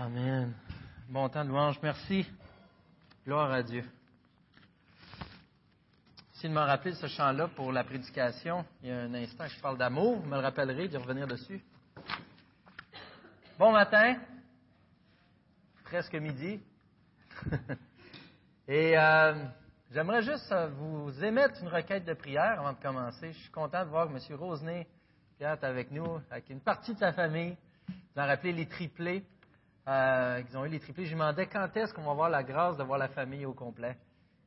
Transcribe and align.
Amen. 0.00 0.54
Bon 1.08 1.28
temps 1.28 1.44
de 1.44 1.48
louange. 1.48 1.80
Merci. 1.82 2.24
Gloire 3.24 3.50
à 3.50 3.64
Dieu. 3.64 3.84
De 6.40 6.48
me 6.48 6.60
rappeler 6.60 6.94
ce 6.94 7.08
chant-là 7.08 7.48
pour 7.48 7.72
la 7.72 7.82
prédication. 7.82 8.64
Il 8.80 8.90
y 8.90 8.92
a 8.92 9.00
un 9.00 9.14
instant 9.14 9.48
je 9.48 9.60
parle 9.60 9.76
d'amour. 9.76 10.20
Vous 10.20 10.28
me 10.28 10.36
le 10.36 10.42
rappellerez 10.42 10.86
de 10.86 10.96
revenir 10.98 11.26
dessus. 11.26 11.60
Bon 13.58 13.72
matin. 13.72 14.18
Presque 15.82 16.14
midi. 16.14 16.60
Et 18.68 18.96
euh, 18.96 19.34
j'aimerais 19.90 20.22
juste 20.22 20.54
vous 20.76 21.24
émettre 21.24 21.60
une 21.60 21.70
requête 21.70 22.04
de 22.04 22.14
prière 22.14 22.60
avant 22.60 22.72
de 22.72 22.80
commencer. 22.80 23.32
Je 23.32 23.38
suis 23.38 23.50
content 23.50 23.84
de 23.84 23.90
voir 23.90 24.06
que 24.06 24.12
M. 24.12 24.38
Rosenet 24.38 24.86
est 25.40 25.64
avec 25.64 25.90
nous, 25.90 26.20
avec 26.30 26.50
une 26.50 26.60
partie 26.60 26.94
de 26.94 27.00
sa 27.00 27.12
famille. 27.12 27.56
Vous 27.88 28.22
en 28.22 28.26
rappelez 28.26 28.52
les 28.52 28.68
triplés. 28.68 29.24
Euh, 29.88 30.42
ils 30.48 30.56
ont 30.56 30.66
eu 30.66 30.68
les 30.68 30.80
triplés. 30.80 31.06
Je 31.06 31.14
me 31.14 31.20
demandais 31.20 31.46
quand 31.46 31.74
est-ce 31.76 31.94
qu'on 31.94 32.02
va 32.02 32.10
avoir 32.10 32.28
la 32.28 32.42
grâce 32.42 32.76
de 32.76 32.84
voir 32.84 32.98
la 32.98 33.08
famille 33.08 33.46
au 33.46 33.54
complet. 33.54 33.96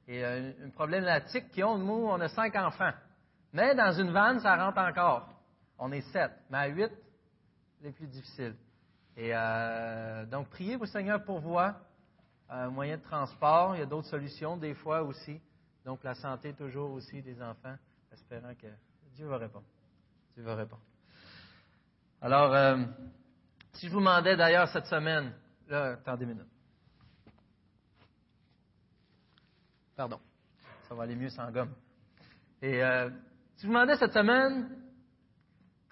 Et 0.07 0.23
euh, 0.23 0.52
une 0.63 0.71
problématique 0.71 1.49
qu'ils 1.49 1.63
ont, 1.63 1.77
nous, 1.77 2.05
on 2.07 2.20
a 2.20 2.27
cinq 2.27 2.55
enfants. 2.55 2.91
Mais 3.51 3.73
dans 3.75 3.91
une 3.91 4.12
vanne, 4.12 4.39
ça 4.39 4.55
rentre 4.55 4.77
encore. 4.77 5.27
On 5.79 5.91
est 5.91 6.01
sept. 6.13 6.31
Mais 6.49 6.57
à 6.59 6.67
huit, 6.67 6.91
c'est 7.81 7.91
plus 7.91 8.07
difficile. 8.07 8.55
Et 9.17 9.31
euh, 9.34 10.25
donc, 10.25 10.49
priez 10.49 10.75
au 10.75 10.85
Seigneur 10.85 11.23
pour 11.23 11.39
voir. 11.39 11.76
Euh, 12.51 12.70
moyen 12.70 12.98
de 12.98 13.01
transport, 13.03 13.76
il 13.76 13.79
y 13.79 13.81
a 13.81 13.85
d'autres 13.85 14.09
solutions 14.09 14.57
des 14.57 14.73
fois 14.73 15.01
aussi. 15.01 15.41
Donc, 15.85 16.03
la 16.03 16.13
santé 16.13 16.53
toujours 16.53 16.91
aussi 16.91 17.21
des 17.21 17.41
enfants, 17.41 17.76
espérant 18.12 18.53
que 18.55 18.67
Dieu 19.15 19.26
va 19.26 19.37
répondre. 19.37 19.65
Dieu 20.35 20.43
va 20.43 20.55
répondre. 20.55 20.81
Alors, 22.21 22.53
euh, 22.53 22.77
si 23.73 23.88
je 23.88 23.91
vous 23.91 23.99
demandais 23.99 24.35
d'ailleurs 24.35 24.67
cette 24.70 24.85
semaine, 24.85 25.34
là, 25.67 25.93
attendez 25.93 26.25
une 26.25 26.31
minute. 26.31 26.48
Pardon, 29.95 30.20
ça 30.87 30.95
va 30.95 31.04
aller 31.04 31.15
mieux 31.15 31.29
sans 31.29 31.49
gomme. 31.51 31.73
Et 32.62 32.84
euh, 32.84 33.10
si 33.55 33.63
je 33.63 33.68
vous 33.68 33.73
demandais 33.73 33.95
cette 33.98 34.13
semaine, 34.13 34.70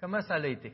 comment 0.00 0.20
ça 0.20 0.34
a 0.34 0.46
été? 0.46 0.72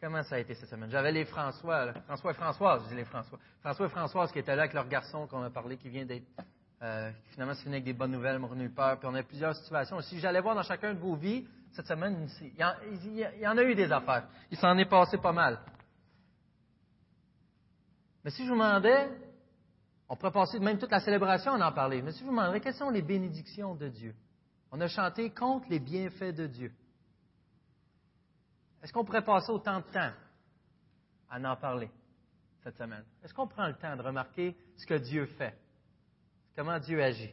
Comment 0.00 0.22
ça 0.22 0.36
a 0.36 0.38
été 0.38 0.54
cette 0.54 0.68
semaine? 0.68 0.90
J'avais 0.90 1.12
les 1.12 1.24
François, 1.24 1.92
François 2.04 2.30
et 2.30 2.34
Françoise, 2.34 2.82
je 2.84 2.88
dis 2.90 2.96
les 2.96 3.04
François. 3.04 3.38
François 3.60 3.86
et 3.86 3.90
Françoise 3.90 4.32
qui 4.32 4.38
étaient 4.38 4.54
là 4.54 4.62
avec 4.62 4.74
leur 4.74 4.88
garçon 4.88 5.26
qu'on 5.26 5.42
a 5.42 5.50
parlé, 5.50 5.78
qui 5.78 5.88
vient 5.88 6.04
d'être, 6.04 6.26
euh, 6.82 7.10
finalement, 7.30 7.54
c'est 7.54 7.62
fini 7.62 7.76
avec 7.76 7.84
des 7.84 7.94
bonnes 7.94 8.12
nouvelles, 8.12 8.38
m'ont 8.38 8.48
revenu 8.48 8.68
peur. 8.68 8.98
Puis 8.98 9.08
on 9.08 9.14
a 9.14 9.22
plusieurs 9.22 9.54
situations. 9.56 10.00
Si 10.02 10.18
j'allais 10.20 10.40
voir 10.40 10.54
dans 10.54 10.62
chacun 10.62 10.92
de 10.92 10.98
vos 10.98 11.16
vies, 11.16 11.46
cette 11.72 11.86
semaine, 11.86 12.28
il 12.40 12.52
il 12.56 13.40
y 13.40 13.46
en 13.46 13.56
a 13.56 13.62
eu 13.62 13.74
des 13.74 13.90
affaires. 13.90 14.24
Il 14.50 14.58
s'en 14.58 14.76
est 14.76 14.88
passé 14.88 15.18
pas 15.18 15.32
mal. 15.32 15.58
Mais 18.26 18.32
si 18.32 18.42
je 18.42 18.48
vous 18.48 18.54
demandais, 18.54 19.08
on 20.08 20.16
pourrait 20.16 20.32
passer 20.32 20.58
même 20.58 20.78
toute 20.78 20.90
la 20.90 20.98
célébration 20.98 21.52
à 21.52 21.68
en 21.68 21.72
parler, 21.72 22.02
mais 22.02 22.10
si 22.10 22.18
je 22.18 22.24
vous 22.24 22.32
demandais 22.32 22.58
quelles 22.58 22.74
sont 22.74 22.90
les 22.90 23.00
bénédictions 23.00 23.76
de 23.76 23.86
Dieu, 23.86 24.16
on 24.72 24.80
a 24.80 24.88
chanté 24.88 25.30
contre 25.30 25.68
les 25.70 25.78
bienfaits 25.78 26.34
de 26.34 26.48
Dieu. 26.48 26.72
Est-ce 28.82 28.92
qu'on 28.92 29.04
pourrait 29.04 29.22
passer 29.22 29.52
autant 29.52 29.78
de 29.78 29.84
temps 29.84 30.10
à 31.30 31.38
en 31.38 31.54
parler 31.54 31.88
cette 32.64 32.76
semaine? 32.76 33.04
Est-ce 33.22 33.32
qu'on 33.32 33.46
prend 33.46 33.68
le 33.68 33.74
temps 33.74 33.94
de 33.94 34.02
remarquer 34.02 34.56
ce 34.76 34.86
que 34.86 34.94
Dieu 34.94 35.26
fait? 35.38 35.56
Comment 36.56 36.80
Dieu 36.80 37.00
agit? 37.00 37.32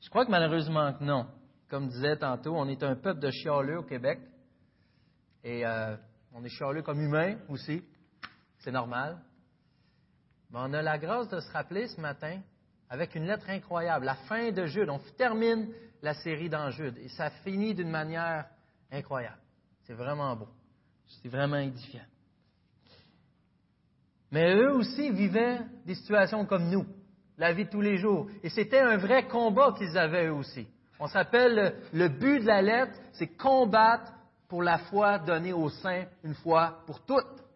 Je 0.00 0.08
crois 0.08 0.24
que 0.24 0.30
malheureusement 0.30 0.94
que 0.94 1.04
non. 1.04 1.26
Comme 1.68 1.88
disait 1.88 2.16
tantôt, 2.16 2.56
on 2.56 2.66
est 2.66 2.82
un 2.82 2.96
peuple 2.96 3.20
de 3.20 3.30
chialeux 3.30 3.80
au 3.80 3.82
Québec. 3.82 4.20
Et 5.44 5.66
euh, 5.66 5.98
on 6.32 6.42
est 6.42 6.48
chialeux 6.48 6.80
comme 6.80 7.02
humain 7.02 7.36
aussi. 7.50 7.84
C'est 8.68 8.72
normal. 8.72 9.16
Mais 10.50 10.58
on 10.60 10.74
a 10.74 10.82
la 10.82 10.98
grâce 10.98 11.26
de 11.30 11.40
se 11.40 11.50
rappeler 11.52 11.86
ce 11.86 11.98
matin 11.98 12.38
avec 12.90 13.14
une 13.14 13.24
lettre 13.24 13.48
incroyable, 13.48 14.04
la 14.04 14.14
fin 14.14 14.52
de 14.52 14.66
Jude. 14.66 14.90
On 14.90 15.00
termine 15.16 15.72
la 16.02 16.12
série 16.12 16.50
dans 16.50 16.68
Jude 16.68 16.98
et 16.98 17.08
ça 17.08 17.30
finit 17.30 17.74
d'une 17.74 17.88
manière 17.88 18.44
incroyable. 18.92 19.38
C'est 19.84 19.94
vraiment 19.94 20.36
beau. 20.36 20.48
C'est 21.06 21.30
vraiment 21.30 21.56
édifiant. 21.56 22.04
Mais 24.32 24.54
eux 24.54 24.74
aussi 24.74 25.12
vivaient 25.12 25.60
des 25.86 25.94
situations 25.94 26.44
comme 26.44 26.68
nous, 26.68 26.84
la 27.38 27.54
vie 27.54 27.64
de 27.64 27.70
tous 27.70 27.80
les 27.80 27.96
jours. 27.96 28.26
Et 28.42 28.50
c'était 28.50 28.80
un 28.80 28.98
vrai 28.98 29.26
combat 29.28 29.72
qu'ils 29.78 29.96
avaient 29.96 30.26
eux 30.26 30.34
aussi. 30.34 30.68
On 31.00 31.06
s'appelle 31.06 31.74
le 31.94 32.08
but 32.08 32.40
de 32.40 32.46
la 32.46 32.60
lettre, 32.60 32.98
c'est 33.12 33.28
combattre 33.28 34.12
pour 34.46 34.62
la 34.62 34.76
foi 34.76 35.18
donnée 35.20 35.54
aux 35.54 35.70
saints 35.70 36.04
une 36.22 36.34
fois 36.34 36.82
pour 36.84 37.00
toutes. 37.06 37.47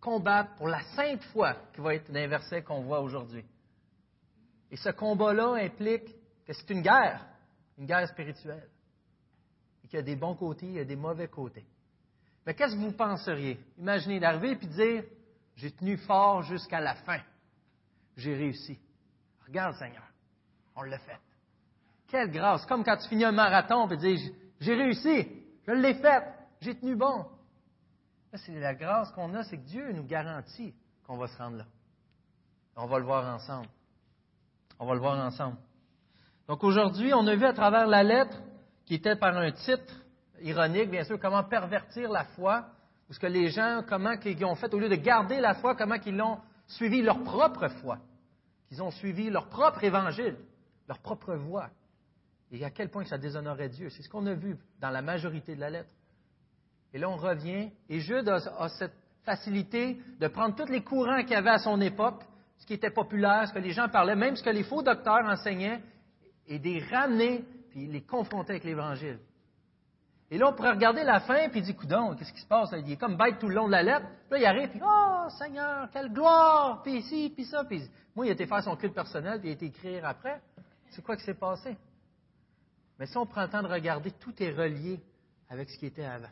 Combattre 0.00 0.54
pour 0.56 0.68
la 0.68 0.82
sainte 0.94 1.22
foi, 1.24 1.54
qui 1.74 1.80
va 1.80 1.94
être 1.94 2.10
d'un 2.10 2.26
verset 2.26 2.62
qu'on 2.62 2.82
voit 2.82 3.00
aujourd'hui. 3.00 3.44
Et 4.70 4.76
ce 4.76 4.90
combat-là 4.90 5.54
implique 5.64 6.14
que 6.46 6.52
c'est 6.52 6.70
une 6.70 6.82
guerre, 6.82 7.26
une 7.76 7.86
guerre 7.86 8.08
spirituelle 8.08 8.68
qu'il 9.90 9.98
y 9.98 10.02
a 10.02 10.04
des 10.04 10.16
bons 10.16 10.36
côtés, 10.36 10.66
il 10.66 10.72
y 10.74 10.78
a 10.78 10.84
des 10.84 10.96
mauvais 10.96 11.26
côtés. 11.26 11.66
Mais 12.46 12.54
qu'est-ce 12.54 12.74
que 12.74 12.80
vous 12.80 12.92
penseriez? 12.92 13.58
Imaginez 13.76 14.20
d'arriver 14.20 14.52
et 14.52 14.54
de 14.54 14.66
dire 14.66 15.04
J'ai 15.56 15.72
tenu 15.72 15.96
fort 15.98 16.42
jusqu'à 16.42 16.80
la 16.80 16.94
fin. 16.94 17.18
J'ai 18.16 18.34
réussi. 18.34 18.78
Regarde, 19.46 19.74
Seigneur, 19.74 20.04
on 20.76 20.82
l'a 20.82 20.98
fait. 20.98 21.18
Quelle 22.06 22.30
grâce! 22.30 22.64
Comme 22.66 22.84
quand 22.84 22.96
tu 22.98 23.08
finis 23.08 23.24
un 23.24 23.32
marathon 23.32 23.88
et 23.88 23.96
dis 23.96 24.32
J'ai 24.60 24.74
réussi, 24.74 25.28
je 25.66 25.72
l'ai 25.72 25.94
fait, 25.94 26.24
j'ai 26.60 26.76
tenu 26.76 26.94
bon. 26.94 27.26
C'est 28.38 28.58
la 28.58 28.74
grâce 28.74 29.10
qu'on 29.12 29.34
a, 29.34 29.42
c'est 29.44 29.56
que 29.56 29.66
Dieu 29.66 29.92
nous 29.92 30.04
garantit 30.04 30.74
qu'on 31.06 31.16
va 31.16 31.26
se 31.26 31.36
rendre 31.38 31.58
là. 31.58 31.66
On 32.76 32.86
va 32.86 32.98
le 32.98 33.04
voir 33.04 33.34
ensemble. 33.34 33.68
On 34.78 34.86
va 34.86 34.94
le 34.94 35.00
voir 35.00 35.18
ensemble. 35.18 35.56
Donc 36.48 36.64
aujourd'hui, 36.64 37.12
on 37.12 37.26
a 37.26 37.34
vu 37.34 37.44
à 37.44 37.52
travers 37.52 37.86
la 37.86 38.02
lettre 38.02 38.40
qui 38.86 38.94
était 38.94 39.16
par 39.16 39.36
un 39.36 39.52
titre 39.52 39.94
ironique, 40.40 40.90
bien 40.90 41.04
sûr, 41.04 41.18
comment 41.20 41.44
pervertir 41.44 42.10
la 42.10 42.24
foi, 42.24 42.66
ou 43.08 43.12
ce 43.12 43.18
que 43.18 43.26
les 43.26 43.50
gens, 43.50 43.82
comment 43.88 44.12
ils 44.24 44.44
ont 44.44 44.54
fait, 44.54 44.72
au 44.72 44.78
lieu 44.78 44.88
de 44.88 44.96
garder 44.96 45.40
la 45.40 45.54
foi, 45.54 45.74
comment 45.74 45.96
ils 46.06 46.16
l'ont 46.16 46.38
suivi 46.66 47.02
leur 47.02 47.22
propre 47.22 47.68
foi, 47.68 47.98
qu'ils 48.68 48.82
ont 48.82 48.90
suivi 48.90 49.30
leur 49.30 49.48
propre 49.48 49.84
évangile, 49.84 50.36
leur 50.88 50.98
propre 50.98 51.34
voie, 51.34 51.68
et 52.50 52.64
à 52.64 52.70
quel 52.70 52.88
point 52.88 53.04
ça 53.04 53.18
déshonorait 53.18 53.68
Dieu. 53.68 53.90
C'est 53.90 54.02
ce 54.02 54.08
qu'on 54.08 54.26
a 54.26 54.34
vu 54.34 54.56
dans 54.80 54.90
la 54.90 55.02
majorité 55.02 55.54
de 55.54 55.60
la 55.60 55.70
lettre. 55.70 55.90
Et 56.92 56.98
là, 56.98 57.08
on 57.08 57.16
revient, 57.16 57.70
et 57.88 58.00
Jude 58.00 58.28
a, 58.28 58.68
cette 58.68 58.94
facilité 59.24 60.00
de 60.18 60.28
prendre 60.28 60.56
tous 60.56 60.70
les 60.70 60.82
courants 60.82 61.22
qu'il 61.22 61.32
y 61.32 61.36
avait 61.36 61.50
à 61.50 61.58
son 61.58 61.80
époque, 61.80 62.22
ce 62.58 62.66
qui 62.66 62.74
était 62.74 62.90
populaire, 62.90 63.46
ce 63.48 63.52
que 63.52 63.58
les 63.58 63.72
gens 63.72 63.88
parlaient, 63.88 64.16
même 64.16 64.36
ce 64.36 64.42
que 64.42 64.50
les 64.50 64.64
faux 64.64 64.82
docteurs 64.82 65.24
enseignaient, 65.24 65.80
et 66.46 66.58
des 66.58 66.80
ramener 66.80 67.44
puis 67.70 67.86
les 67.86 68.02
confronter 68.02 68.52
avec 68.52 68.64
l'Évangile. 68.64 69.20
Et 70.32 70.38
là, 70.38 70.48
on 70.48 70.52
pourrait 70.52 70.72
regarder 70.72 71.02
la 71.02 71.20
fin, 71.20 71.48
puis 71.48 71.60
dit, 71.60 71.74
coudon, 71.74 72.14
qu'est-ce 72.14 72.32
qui 72.32 72.40
se 72.40 72.46
passe? 72.46 72.70
Il 72.72 72.92
est 72.92 72.96
comme 72.96 73.16
bête 73.16 73.38
tout 73.40 73.48
le 73.48 73.54
long 73.54 73.66
de 73.66 73.72
la 73.72 73.82
lettre. 73.82 74.06
Là, 74.30 74.38
il 74.38 74.44
arrive, 74.44 74.68
puis, 74.68 74.80
oh, 74.84 75.28
Seigneur, 75.38 75.88
quelle 75.92 76.12
gloire! 76.12 76.82
Puis 76.82 76.98
ici, 76.98 77.32
puis 77.34 77.44
ça. 77.44 77.64
Puis 77.64 77.82
moi, 78.14 78.26
il 78.26 78.28
a 78.30 78.32
été 78.32 78.46
faire 78.46 78.62
son 78.62 78.76
culte 78.76 78.94
personnel, 78.94 79.40
puis 79.40 79.48
il 79.48 79.52
a 79.52 79.54
été 79.54 79.66
écrire 79.66 80.04
après. 80.06 80.40
C'est 80.90 81.02
quoi 81.02 81.16
qui 81.16 81.24
s'est 81.24 81.34
passé? 81.34 81.76
Mais 82.98 83.06
si 83.06 83.16
on 83.16 83.26
prend 83.26 83.42
le 83.42 83.48
temps 83.48 83.62
de 83.62 83.68
regarder, 83.68 84.12
tout 84.12 84.34
est 84.40 84.50
relié 84.50 85.00
avec 85.48 85.68
ce 85.68 85.78
qui 85.78 85.86
était 85.86 86.04
avant. 86.04 86.28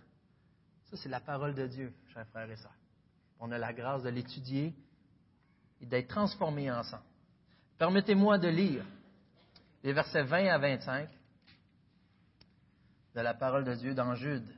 Ça, 0.90 0.96
c'est 0.96 1.08
la 1.08 1.20
parole 1.20 1.54
de 1.54 1.66
Dieu, 1.66 1.92
chers 2.14 2.26
frères 2.28 2.50
et 2.50 2.56
sœurs. 2.56 2.74
On 3.40 3.52
a 3.52 3.58
la 3.58 3.72
grâce 3.72 4.02
de 4.02 4.08
l'étudier 4.08 4.74
et 5.80 5.86
d'être 5.86 6.08
transformés 6.08 6.70
ensemble. 6.70 7.02
Permettez-moi 7.76 8.38
de 8.38 8.48
lire 8.48 8.84
les 9.84 9.92
versets 9.92 10.22
20 10.22 10.46
à 10.46 10.58
25 10.58 11.08
de 13.14 13.20
la 13.20 13.34
parole 13.34 13.64
de 13.64 13.74
Dieu 13.74 13.94
dans 13.94 14.14
Jude. 14.14 14.48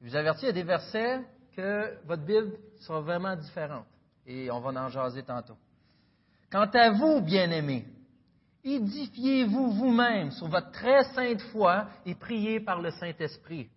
Je 0.00 0.08
vous 0.08 0.16
avertis, 0.16 0.42
il 0.42 0.46
y 0.46 0.50
a 0.50 0.52
des 0.52 0.62
versets 0.64 1.20
que 1.54 1.96
votre 2.04 2.24
Bible 2.24 2.58
sera 2.80 3.00
vraiment 3.00 3.36
différente. 3.36 3.86
Et 4.26 4.50
on 4.50 4.60
va 4.60 4.70
en 4.82 4.88
jaser 4.88 5.22
tantôt. 5.22 5.56
Quant 6.50 6.68
à 6.72 6.90
vous, 6.90 7.20
bien-aimés, 7.20 7.86
édifiez-vous 8.64 9.70
vous-même 9.70 10.32
sur 10.32 10.48
votre 10.48 10.70
très 10.72 11.04
sainte 11.14 11.40
foi 11.52 11.88
et 12.04 12.14
priez 12.14 12.60
par 12.60 12.80
le 12.80 12.90
Saint-Esprit. 12.90 13.70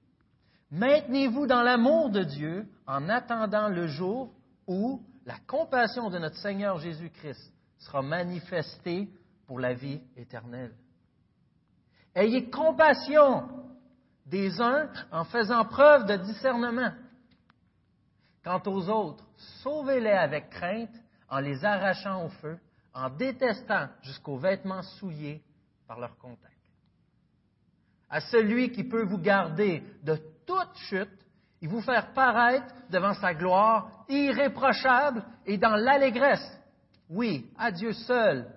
Maintenez-vous 0.71 1.47
dans 1.47 1.61
l'amour 1.61 2.09
de 2.09 2.23
Dieu 2.23 2.67
en 2.87 3.07
attendant 3.09 3.69
le 3.69 3.87
jour 3.87 4.33
où 4.67 5.03
la 5.25 5.37
compassion 5.47 6.09
de 6.09 6.17
notre 6.17 6.37
Seigneur 6.37 6.79
Jésus-Christ 6.79 7.53
sera 7.77 8.01
manifestée 8.01 9.09
pour 9.47 9.59
la 9.59 9.73
vie 9.73 10.01
éternelle. 10.15 10.73
Ayez 12.15 12.49
compassion 12.49 13.47
des 14.25 14.59
uns 14.59 14.89
en 15.11 15.23
faisant 15.25 15.65
preuve 15.65 16.05
de 16.05 16.15
discernement. 16.17 16.93
Quant 18.43 18.61
aux 18.65 18.89
autres, 18.89 19.25
sauvez-les 19.63 20.09
avec 20.09 20.49
crainte 20.49 20.95
en 21.29 21.39
les 21.39 21.63
arrachant 21.65 22.25
au 22.25 22.29
feu, 22.29 22.57
en 22.93 23.09
détestant 23.09 23.87
jusqu'aux 24.01 24.37
vêtements 24.37 24.83
souillés 24.83 25.43
par 25.87 25.99
leur 25.99 26.17
contact. 26.17 26.53
À 28.09 28.21
celui 28.21 28.71
qui 28.71 28.83
peut 28.83 29.03
vous 29.03 29.17
garder 29.17 29.83
de 30.03 30.17
toute 30.45 30.75
chute 30.89 31.25
et 31.61 31.67
vous 31.67 31.81
faire 31.81 32.13
paraître 32.13 32.73
devant 32.89 33.13
sa 33.13 33.33
gloire 33.33 34.05
irréprochable 34.07 35.23
et 35.45 35.57
dans 35.57 35.75
l'allégresse. 35.75 36.45
Oui, 37.09 37.51
à 37.57 37.71
Dieu 37.71 37.93
seul, 37.93 38.47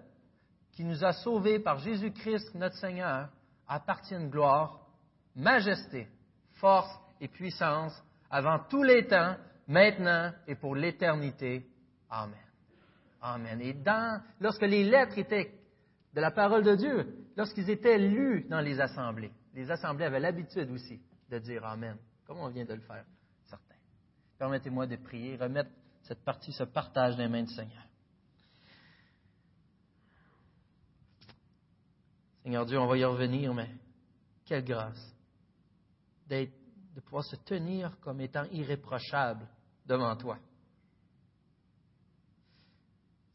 qui 0.73 0.85
nous 0.85 1.05
a 1.05 1.13
sauvés 1.13 1.59
par 1.59 1.79
Jésus-Christ 1.79 2.55
notre 2.55 2.77
Seigneur, 2.77 3.29
appartiennent 3.67 4.31
gloire, 4.31 4.81
majesté, 5.35 6.09
force 6.55 6.91
et 7.21 7.29
puissance 7.29 7.93
avant 8.31 8.59
tous 8.71 8.83
les 8.83 9.07
temps, 9.07 9.37
maintenant 9.67 10.33
et 10.47 10.55
pour 10.55 10.75
l'éternité. 10.75 11.67
Amen. 12.11 12.35
Amen. 13.21 13.61
Et 13.61 13.73
dans, 13.73 14.23
lorsque 14.41 14.63
les 14.63 14.85
lettres 14.85 15.19
étaient 15.19 15.53
de 16.15 16.21
la 16.21 16.31
parole 16.31 16.63
de 16.63 16.77
Dieu, 16.77 17.27
lorsqu'ils 17.37 17.69
étaient 17.71 17.99
lus 17.99 18.47
dans 18.49 18.61
les 18.61 18.81
assemblées, 18.81 19.33
les 19.55 19.71
assemblées 19.71 20.05
avaient 20.05 20.21
l'habitude 20.21 20.71
aussi 20.71 21.01
de 21.29 21.39
dire 21.39 21.65
Amen, 21.65 21.97
comme 22.27 22.39
on 22.39 22.49
vient 22.49 22.65
de 22.65 22.75
le 22.75 22.81
faire, 22.81 23.05
certains. 23.45 23.75
Permettez-moi 24.39 24.87
de 24.87 24.97
prier, 24.97 25.37
remettre 25.37 25.71
cette 26.03 26.25
partie, 26.25 26.53
ce 26.53 26.65
partage 26.65 27.17
dans 27.17 27.23
les 27.23 27.29
mains 27.29 27.43
du 27.43 27.55
Seigneur. 27.55 27.85
Seigneur 32.43 32.65
Dieu, 32.65 32.79
on 32.79 32.87
va 32.87 32.97
y 32.97 33.05
revenir, 33.05 33.53
mais 33.53 33.71
quelle 34.45 34.65
grâce 34.65 35.15
de 36.29 37.01
pouvoir 37.05 37.25
se 37.25 37.37
tenir 37.37 37.99
comme 38.01 38.21
étant 38.21 38.45
irréprochable 38.45 39.47
devant 39.87 40.15
toi. 40.17 40.39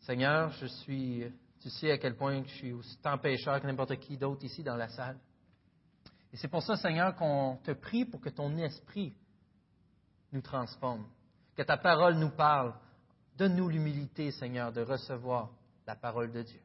Seigneur, 0.02 0.52
je 0.52 0.66
suis, 0.66 1.24
tu 1.60 1.70
sais 1.70 1.92
à 1.92 1.98
quel 1.98 2.16
point 2.16 2.44
je 2.44 2.54
suis 2.56 2.72
aussi 2.74 2.98
tant 2.98 3.18
pécheur 3.18 3.62
que 3.62 3.68
n'importe 3.68 3.96
qui 3.98 4.18
d'autre 4.18 4.44
ici 4.44 4.64
dans 4.64 4.76
la 4.76 4.90
salle. 4.90 5.18
Et 6.34 6.38
c'est 6.38 6.48
pour 6.48 6.64
ça, 6.64 6.76
Seigneur, 6.76 7.16
qu'on 7.16 7.60
te 7.64 7.72
prie 7.72 8.06
pour 8.06 8.20
que 8.20 8.30
ton 8.30 8.58
esprit 8.58 9.14
nous 10.32 10.42
transforme, 10.42 11.06
que 11.56 11.62
ta 11.62 11.78
parole 11.78 12.16
nous 12.16 12.32
parle. 12.32 12.74
Donne-nous 13.38 13.70
l'humilité, 13.70 14.32
Seigneur, 14.32 14.72
de 14.72 14.82
recevoir 14.82 15.52
la 15.86 15.96
parole 15.96 16.32
de 16.32 16.42
Dieu. 16.42 16.62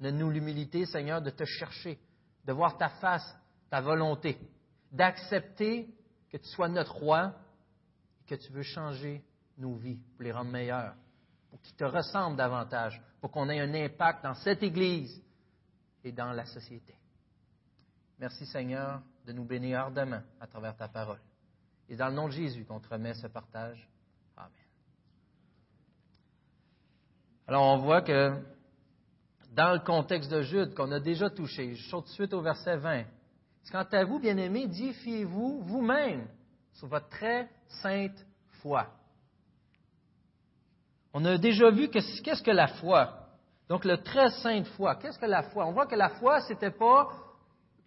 Donne-nous 0.00 0.30
l'humilité, 0.30 0.86
Seigneur, 0.86 1.22
de 1.22 1.30
te 1.30 1.44
chercher, 1.44 2.00
de 2.44 2.52
voir 2.52 2.76
ta 2.76 2.88
face, 2.88 3.36
ta 3.70 3.80
volonté, 3.80 4.36
d'accepter 4.90 5.88
que 6.28 6.36
tu 6.36 6.48
sois 6.48 6.68
notre 6.68 6.96
roi 6.96 7.32
et 8.20 8.24
que 8.28 8.34
tu 8.34 8.50
veux 8.50 8.62
changer 8.62 9.22
nos 9.56 9.76
vies 9.76 10.00
pour 10.16 10.24
les 10.24 10.32
rendre 10.32 10.50
meilleures, 10.50 10.96
pour 11.48 11.60
qu'ils 11.60 11.76
te 11.76 11.84
ressemblent 11.84 12.36
davantage, 12.36 13.00
pour 13.20 13.30
qu'on 13.30 13.48
ait 13.48 13.60
un 13.60 13.72
impact 13.72 14.24
dans 14.24 14.34
cette 14.34 14.64
Église 14.64 15.22
et 16.02 16.10
dans 16.10 16.32
la 16.32 16.46
société. 16.46 16.96
Merci 18.22 18.46
Seigneur 18.46 19.02
de 19.26 19.32
nous 19.32 19.44
bénir 19.44 19.80
ardemment 19.80 20.22
à 20.40 20.46
travers 20.46 20.76
ta 20.76 20.86
parole. 20.86 21.18
Et 21.88 21.96
dans 21.96 22.06
le 22.06 22.14
nom 22.14 22.28
de 22.28 22.32
Jésus 22.32 22.64
qu'on 22.64 22.78
te 22.78 22.88
remet 22.88 23.14
ce 23.14 23.26
partage. 23.26 23.84
Amen. 24.36 24.52
Alors 27.48 27.64
on 27.64 27.78
voit 27.78 28.00
que 28.00 28.40
dans 29.50 29.72
le 29.72 29.80
contexte 29.80 30.30
de 30.30 30.40
Jude 30.42 30.72
qu'on 30.72 30.92
a 30.92 31.00
déjà 31.00 31.30
touché, 31.30 31.74
je 31.74 31.82
saute 31.88 32.04
tout 32.04 32.10
de 32.10 32.14
suite 32.14 32.32
au 32.32 32.40
verset 32.42 32.76
20. 32.76 33.06
Quant 33.72 33.88
à 33.90 34.04
vous, 34.04 34.20
bien-aimés, 34.20 34.62
édifiez-vous 34.66 35.62
vous-même 35.62 36.28
sur 36.74 36.86
votre 36.86 37.08
très 37.08 37.50
sainte 37.82 38.24
foi. 38.60 38.86
On 41.12 41.24
a 41.24 41.38
déjà 41.38 41.72
vu 41.72 41.88
qu'est-ce 41.88 42.42
que 42.44 42.52
la 42.52 42.68
foi? 42.68 43.18
Donc, 43.68 43.84
le 43.84 43.96
très 43.98 44.30
sainte 44.30 44.68
foi. 44.76 44.94
Qu'est-ce 44.94 45.18
que 45.18 45.26
la 45.26 45.42
foi? 45.42 45.66
On 45.66 45.72
voit 45.72 45.86
que 45.86 45.96
la 45.96 46.10
foi, 46.10 46.40
ce 46.42 46.52
n'était 46.52 46.70
pas 46.70 47.08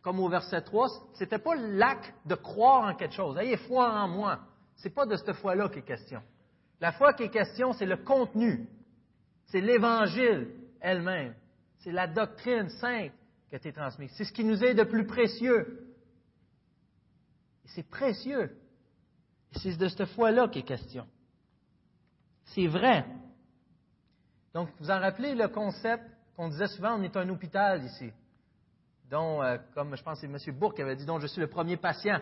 comme 0.06 0.20
au 0.20 0.30
verset 0.30 0.62
3, 0.62 0.88
ce 1.16 1.24
n'était 1.24 1.40
pas 1.40 1.56
l'acte 1.56 2.14
de 2.28 2.36
croire 2.36 2.84
en 2.84 2.94
quelque 2.94 3.16
chose. 3.16 3.36
Ayez 3.40 3.58
foi 3.58 3.90
en 3.90 4.08
moi. 4.08 4.40
Ce 4.76 4.88
n'est 4.88 4.94
pas 4.94 5.08
de 5.08 5.16
cette 5.16 5.34
foi-là 5.34 5.68
qui 5.68 5.80
est 5.80 5.82
question. 5.82 6.22
La 6.80 6.92
foi 6.92 7.14
qui 7.14 7.24
est 7.24 7.30
question, 7.30 7.74
c'est 7.74 7.88
le 7.88 7.98
contenu. 7.98 8.70
C'est 9.48 9.62
l'Évangile 9.62 10.52
elle-même. 10.80 11.34
C'est 11.80 11.92
la 11.92 12.06
doctrine 12.06 12.70
sainte 12.70 13.14
qui 13.50 13.56
a 13.56 13.58
été 13.58 13.74
transmise. 13.74 14.12
C'est 14.16 14.26
ce 14.26 14.32
qui 14.32 14.44
nous 14.44 14.64
est 14.64 14.76
de 14.76 14.84
plus 14.84 15.08
précieux. 15.08 15.96
Et 17.66 17.70
c'est 17.70 17.90
précieux. 17.90 18.56
Et 19.56 19.58
c'est 19.58 19.76
de 19.76 19.88
cette 19.88 20.06
foi-là 20.06 20.50
qui 20.50 20.60
est 20.60 20.68
question. 20.68 21.08
C'est 22.54 22.68
vrai. 22.68 23.08
Donc, 24.54 24.70
vous 24.80 24.92
en 24.92 25.00
rappelez 25.00 25.34
le 25.34 25.48
concept 25.48 26.04
qu'on 26.36 26.50
disait 26.50 26.68
souvent, 26.68 27.00
on 27.00 27.02
est 27.02 27.18
un 27.18 27.28
hôpital 27.30 27.84
ici 27.84 28.12
dont, 29.10 29.42
euh, 29.42 29.58
comme 29.74 29.96
je 29.96 30.04
pense 30.04 30.20
que 30.20 30.28
c'est 30.28 30.50
M. 30.50 30.58
Bourque 30.58 30.76
qui 30.76 30.82
avait 30.82 30.96
dit, 30.96 31.06
dont 31.06 31.20
je 31.20 31.28
suis 31.28 31.42
le 31.42 31.48
premier 31.48 31.78
patient. 31.78 32.20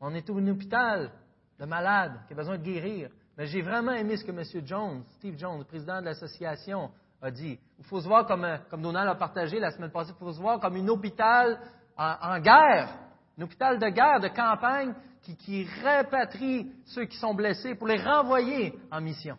On 0.00 0.14
est 0.14 0.28
au 0.30 0.38
hôpital 0.38 1.10
de 1.58 1.64
malade 1.64 2.12
qui 2.26 2.34
a 2.34 2.36
besoin 2.36 2.58
de 2.58 2.62
guérir. 2.62 3.10
Mais 3.36 3.46
j'ai 3.46 3.62
vraiment 3.62 3.92
aimé 3.92 4.16
ce 4.16 4.24
que 4.24 4.30
M. 4.30 4.66
Jones, 4.66 5.02
Steve 5.16 5.36
Jones, 5.36 5.58
le 5.58 5.64
président 5.64 6.00
de 6.00 6.06
l'association, 6.06 6.90
a 7.20 7.30
dit. 7.30 7.58
Il 7.78 7.84
faut 7.84 8.00
se 8.00 8.06
voir 8.06 8.26
comme, 8.26 8.44
euh, 8.44 8.58
comme 8.70 8.82
Donald 8.82 9.08
a 9.08 9.14
partagé 9.14 9.58
la 9.58 9.70
semaine 9.70 9.90
passée, 9.90 10.12
il 10.14 10.18
faut 10.18 10.32
se 10.32 10.40
voir 10.40 10.60
comme 10.60 10.76
un 10.76 10.88
hôpital 10.88 11.60
en, 11.96 12.38
guerre, 12.38 12.96
un 13.36 13.42
hôpital 13.42 13.78
de 13.78 13.88
guerre, 13.88 14.20
de 14.20 14.28
campagne, 14.28 14.94
qui, 15.22 15.36
qui 15.36 15.64
répatrie 15.82 16.70
ceux 16.86 17.06
qui 17.06 17.16
sont 17.16 17.34
blessés 17.34 17.74
pour 17.74 17.88
les 17.88 18.00
renvoyer 18.00 18.78
en 18.90 19.00
mission. 19.00 19.36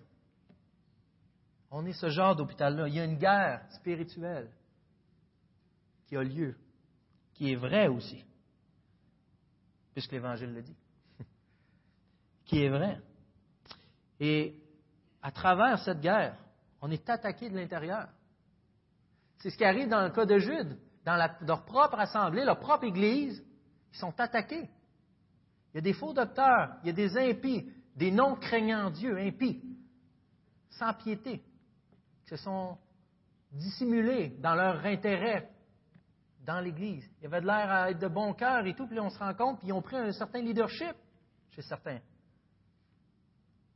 On 1.71 1.85
est 1.85 1.93
ce 1.93 2.09
genre 2.09 2.35
d'hôpital-là. 2.35 2.87
Il 2.89 2.95
y 2.95 2.99
a 2.99 3.05
une 3.05 3.17
guerre 3.17 3.61
spirituelle 3.69 4.49
qui 6.09 6.17
a 6.17 6.23
lieu, 6.23 6.55
qui 7.35 7.51
est 7.51 7.55
vrai 7.55 7.87
aussi, 7.87 8.25
puisque 9.93 10.11
l'Évangile 10.11 10.51
le 10.51 10.63
dit, 10.63 10.75
qui 12.45 12.63
est 12.63 12.69
vrai. 12.69 12.99
Et 14.19 14.59
à 15.21 15.31
travers 15.31 15.77
cette 15.79 16.01
guerre, 16.01 16.35
on 16.81 16.89
est 16.89 17.07
attaqué 17.07 17.47
de 17.49 17.55
l'intérieur. 17.55 18.09
C'est 19.37 19.51
ce 19.51 19.57
qui 19.57 19.63
arrive 19.63 19.87
dans 19.87 20.01
le 20.01 20.09
cas 20.09 20.25
de 20.25 20.39
Jude, 20.39 20.79
dans 21.05 21.29
leur 21.41 21.63
propre 21.65 21.99
assemblée, 21.99 22.43
leur 22.43 22.59
propre 22.59 22.85
Église, 22.85 23.45
ils 23.93 23.97
sont 23.97 24.19
attaqués. 24.19 24.67
Il 25.71 25.75
y 25.75 25.77
a 25.77 25.81
des 25.81 25.93
faux 25.93 26.13
docteurs, 26.13 26.71
il 26.81 26.87
y 26.87 26.89
a 26.89 26.93
des 26.93 27.15
impies, 27.17 27.71
des 27.95 28.09
non-craignants 28.09 28.89
Dieu, 28.89 29.15
impies, 29.15 29.61
sans 30.71 30.93
piété, 30.95 31.43
qui 32.23 32.29
se 32.29 32.37
sont 32.37 32.79
dissimulés 33.51 34.29
dans 34.39 34.55
leur 34.55 34.83
intérêt 34.83 35.51
dans 36.49 36.61
l'Église. 36.61 37.07
Il 37.21 37.27
avait 37.27 37.41
de 37.41 37.45
l'air 37.45 37.69
à 37.69 37.91
être 37.91 37.99
de 37.99 38.07
bon 38.07 38.33
cœur 38.33 38.65
et 38.65 38.73
tout, 38.73 38.87
puis 38.87 38.99
on 38.99 39.11
se 39.11 39.19
rend 39.19 39.35
compte, 39.35 39.59
puis 39.59 39.67
ils 39.67 39.73
ont 39.73 39.83
pris 39.83 39.97
un 39.97 40.11
certain 40.11 40.41
leadership 40.41 40.95
chez 41.51 41.61
certains. 41.61 41.99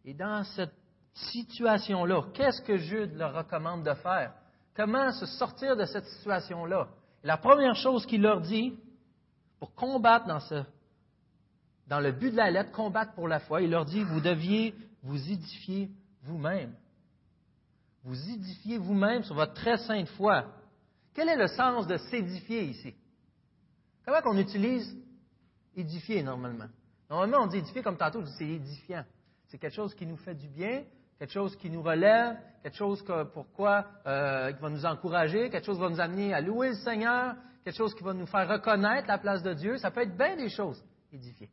Et 0.04 0.16
dans 0.16 0.44
cette 0.44 0.74
situation-là, 1.14 2.24
qu'est-ce 2.34 2.64
que 2.64 2.78
Jude 2.78 3.14
leur 3.14 3.36
recommande 3.36 3.84
de 3.84 3.94
faire? 3.94 4.34
Comment 4.76 5.12
se 5.12 5.28
sortir 5.28 5.78
de 5.78 5.86
cette 5.86 6.06
situation-là? 6.06 6.88
La 7.24 7.38
première 7.38 7.76
chose 7.76 8.08
qu'il 8.08 8.24
leur 8.24 8.42
dit, 8.42 8.76
pour 9.60 9.76
combattre 9.76 10.26
dans, 10.26 10.40
dans 11.86 12.00
le 12.00 12.12
but 12.12 12.32
de 12.32 12.38
la 12.38 12.50
lettre, 12.50 12.72
combattre 12.72 13.14
pour 13.14 13.28
la 13.28 13.40
foi, 13.40 13.62
il 13.62 13.70
leur 13.70 13.86
dit, 13.86 14.04
vous 14.04 14.20
deviez 14.20 14.74
vous 15.04 15.30
édifier 15.30 15.92
vous-même. 16.24 16.74
Vous 18.04 18.30
édifier 18.32 18.80
vous-même 18.80 19.22
sur 19.22 19.36
votre 19.36 19.54
très 19.54 19.78
sainte 19.78 20.10
foi. 20.10 20.46
Quel 21.14 21.30
est 21.30 21.38
le 21.38 21.48
sens 21.48 21.88
de 21.88 21.98
s'édifier 21.98 22.64
ici? 22.64 22.96
Comment 24.06 24.22
qu'on 24.22 24.38
utilise 24.38 24.96
édifier 25.76 26.24
normalement? 26.24 26.68
Normalement, 27.10 27.44
on 27.44 27.48
dit 27.48 27.58
édifier 27.58 27.84
comme 27.84 27.98
tantôt, 27.98 28.26
c'est 28.38 28.48
édifiant. 28.48 29.06
C'est 29.48 29.58
quelque 29.58 29.76
chose 29.76 29.94
qui 29.94 30.06
nous 30.06 30.18
fait 30.18 30.34
du 30.34 30.48
bien, 30.48 30.84
quelque 31.20 31.32
chose 31.32 31.56
qui 31.58 31.70
nous 31.70 31.84
relève, 31.84 32.38
quelque 32.64 32.76
chose 32.76 33.02
que, 33.04 33.24
pourquoi, 33.26 33.86
euh, 34.08 34.52
qui 34.52 34.62
va 34.62 34.70
nous 34.70 34.86
encourager, 34.86 35.50
quelque 35.50 35.66
chose 35.66 35.78
qui 35.78 35.84
va 35.84 35.90
nous 35.90 36.02
amener 36.02 36.34
à 36.34 36.42
louer 36.42 36.70
le 36.70 36.76
Seigneur, 36.76 37.36
quelque 37.64 37.78
chose 37.78 37.94
qui 37.94 38.04
va 38.04 38.14
nous 38.14 38.26
faire 38.26 38.50
reconnaître 38.50 39.08
la 39.08 39.20
place 39.20 39.44
de 39.44 39.54
Dieu. 39.54 39.78
Ça 39.78 39.92
peut 39.92 40.02
être 40.02 40.18
bien 40.18 40.36
des 40.36 40.50
choses, 40.50 40.84
édifier. 41.12 41.50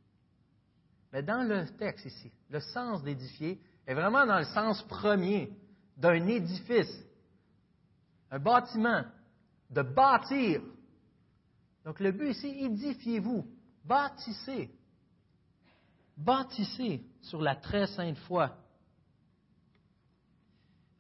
Mais 1.13 1.23
dans 1.23 1.43
le 1.43 1.67
texte 1.77 2.07
ici, 2.07 2.33
le 2.49 2.61
sens 2.61 3.03
d'édifier 3.03 3.61
est 3.87 3.95
vraiment 3.95 4.25
dans 4.27 4.39
le 4.39 4.45
sens 4.45 4.83
premier 4.85 5.53
d'un 5.97 6.27
édifice, 6.27 7.05
un 8.31 8.39
bâtiment, 8.39 9.05
de 9.71 9.83
bâtir. 9.83 10.61
Donc 11.85 12.01
le 12.01 12.13
but 12.13 12.31
ici, 12.31 12.49
édifiez-vous, 12.65 13.47
bâtissez, 13.85 14.71
bâtissez 16.17 17.03
sur 17.23 17.41
la 17.41 17.57
très 17.57 17.87
sainte 17.87 18.19
foi. 18.19 18.57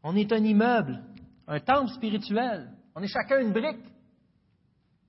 On 0.03 0.17
est 0.17 0.33
un 0.33 0.43
immeuble, 0.43 1.03
un 1.47 1.61
temple 1.61 1.91
spirituel. 1.93 2.73
On 2.95 3.03
est 3.03 3.09
chacun 3.09 3.41
une 3.41 3.53
brique 3.53 3.85